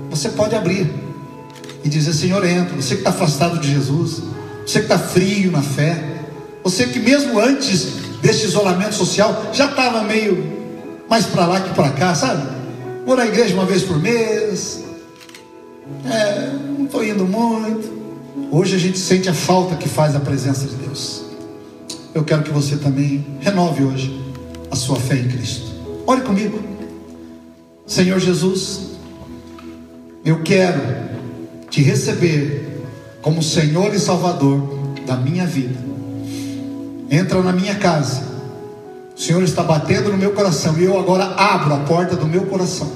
Você 0.10 0.30
pode 0.30 0.56
abrir 0.56 0.92
e 1.84 1.90
dizer: 1.90 2.14
Senhor, 2.14 2.46
entra. 2.46 2.76
Você 2.76 2.96
que 2.96 3.02
está 3.02 3.10
afastado 3.10 3.60
de 3.60 3.72
Jesus, 3.72 4.22
você 4.66 4.80
que 4.80 4.86
está 4.86 5.00
frio 5.00 5.52
na 5.52 5.62
fé, 5.62 6.04
você 6.64 6.86
que 6.86 7.00
mesmo 7.00 7.40
antes 7.40 8.02
deste 8.22 8.46
isolamento 8.46 8.94
social 8.94 9.50
já 9.52 9.66
estava 9.66 10.04
meio 10.04 10.62
mais 11.10 11.26
para 11.26 11.46
lá 11.46 11.60
que 11.60 11.74
para 11.74 11.90
cá, 11.90 12.14
sabe? 12.14 12.48
Vou 13.06 13.16
na 13.16 13.26
igreja 13.26 13.54
uma 13.56 13.66
vez 13.66 13.82
por 13.82 13.98
mês, 14.00 14.84
é, 16.06 16.52
não 16.78 16.86
estou 16.86 17.04
indo 17.04 17.26
muito. 17.26 18.02
Hoje 18.52 18.76
a 18.76 18.80
gente 18.80 19.00
sente 19.00 19.28
a 19.28 19.34
falta 19.34 19.76
que 19.76 19.90
faz 19.90 20.16
a 20.16 20.20
presença 20.20 20.66
de 20.68 20.76
Deus 20.76 21.21
eu 22.14 22.24
quero 22.24 22.44
que 22.44 22.52
você 22.52 22.76
também 22.76 23.26
renove 23.40 23.84
hoje 23.84 24.22
a 24.70 24.76
sua 24.76 24.98
fé 24.98 25.16
em 25.16 25.28
Cristo. 25.28 25.72
Ore 26.06 26.22
comigo. 26.22 26.60
Senhor 27.88 28.20
Jesus, 28.20 28.92
eu 30.24 30.42
quero 30.44 30.82
te 31.70 31.82
receber 31.82 32.82
como 33.22 33.42
Senhor 33.42 33.94
e 33.94 34.00
Salvador 34.00 34.62
da 35.06 35.16
minha 35.16 35.46
vida. 35.46 35.80
Entra 37.10 37.42
na 37.42 37.52
minha 37.52 37.76
casa. 37.76 38.30
O 39.16 39.20
Senhor 39.20 39.44
está 39.44 39.64
batendo 39.64 40.12
no 40.12 40.18
meu 40.18 40.32
coração 40.32 40.78
e 40.80 40.84
eu 40.84 40.98
agora 41.00 41.26
abro 41.36 41.74
a 41.74 41.80
porta 41.80 42.16
do 42.16 42.26
meu 42.26 42.46
coração. 42.46 42.92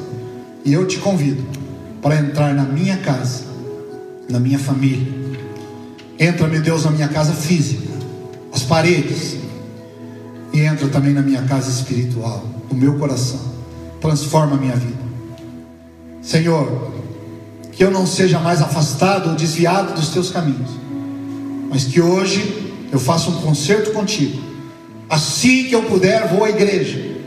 E 0.64 0.74
eu 0.74 0.88
te 0.88 0.98
convido 0.98 1.44
para 2.02 2.18
entrar 2.18 2.54
na 2.54 2.64
minha 2.64 2.98
casa, 2.98 3.44
na 4.30 4.40
minha 4.40 4.58
família. 4.58 5.14
Entra, 6.18 6.48
meu 6.48 6.62
Deus, 6.62 6.86
na 6.86 6.92
minha 6.92 7.08
casa 7.08 7.34
física 7.34 7.95
as 8.56 8.64
paredes, 8.64 9.36
e 10.54 10.62
entra 10.62 10.88
também 10.88 11.12
na 11.12 11.22
minha 11.22 11.42
casa 11.42 11.70
espiritual, 11.70 12.46
no 12.72 12.78
meu 12.78 12.98
coração. 12.98 13.42
Transforma 14.00 14.56
a 14.56 14.58
minha 14.58 14.76
vida. 14.78 15.04
Senhor, 16.22 16.94
que 17.74 17.84
eu 17.84 17.92
não 17.92 18.08
seja 18.08 18.40
mais 18.40 18.62
afastado 18.62 19.32
ou 19.32 19.36
desviado 19.36 19.94
dos 19.94 20.08
teus 20.08 20.32
caminhos, 20.32 20.70
mas 21.70 21.84
que 21.84 22.00
hoje 22.00 22.74
eu 22.94 22.98
faça 22.98 23.30
um 23.30 23.42
concerto 23.42 23.92
contigo. 23.92 24.42
Assim 25.10 25.66
que 25.66 25.76
eu 25.76 25.84
puder, 25.84 26.30
vou 26.30 26.46
à 26.46 26.50
igreja, 26.50 27.18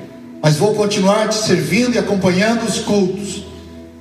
mas 0.42 0.56
vou 0.56 0.74
continuar 0.74 1.28
te 1.28 1.34
servindo 1.34 1.94
e 1.94 1.98
acompanhando 1.98 2.64
os 2.64 2.78
cultos 2.78 3.44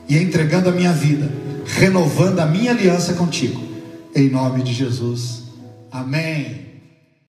e 0.08 0.18
entregando 0.18 0.70
a 0.70 0.72
minha 0.72 0.94
vida, 0.94 1.30
renovando 1.66 2.40
a 2.40 2.46
minha 2.46 2.72
aliança 2.72 3.14
contigo. 3.16 3.62
Em 4.16 4.30
nome 4.30 4.64
de 4.64 4.74
Jesus. 4.74 5.44
Amém. 5.92 6.67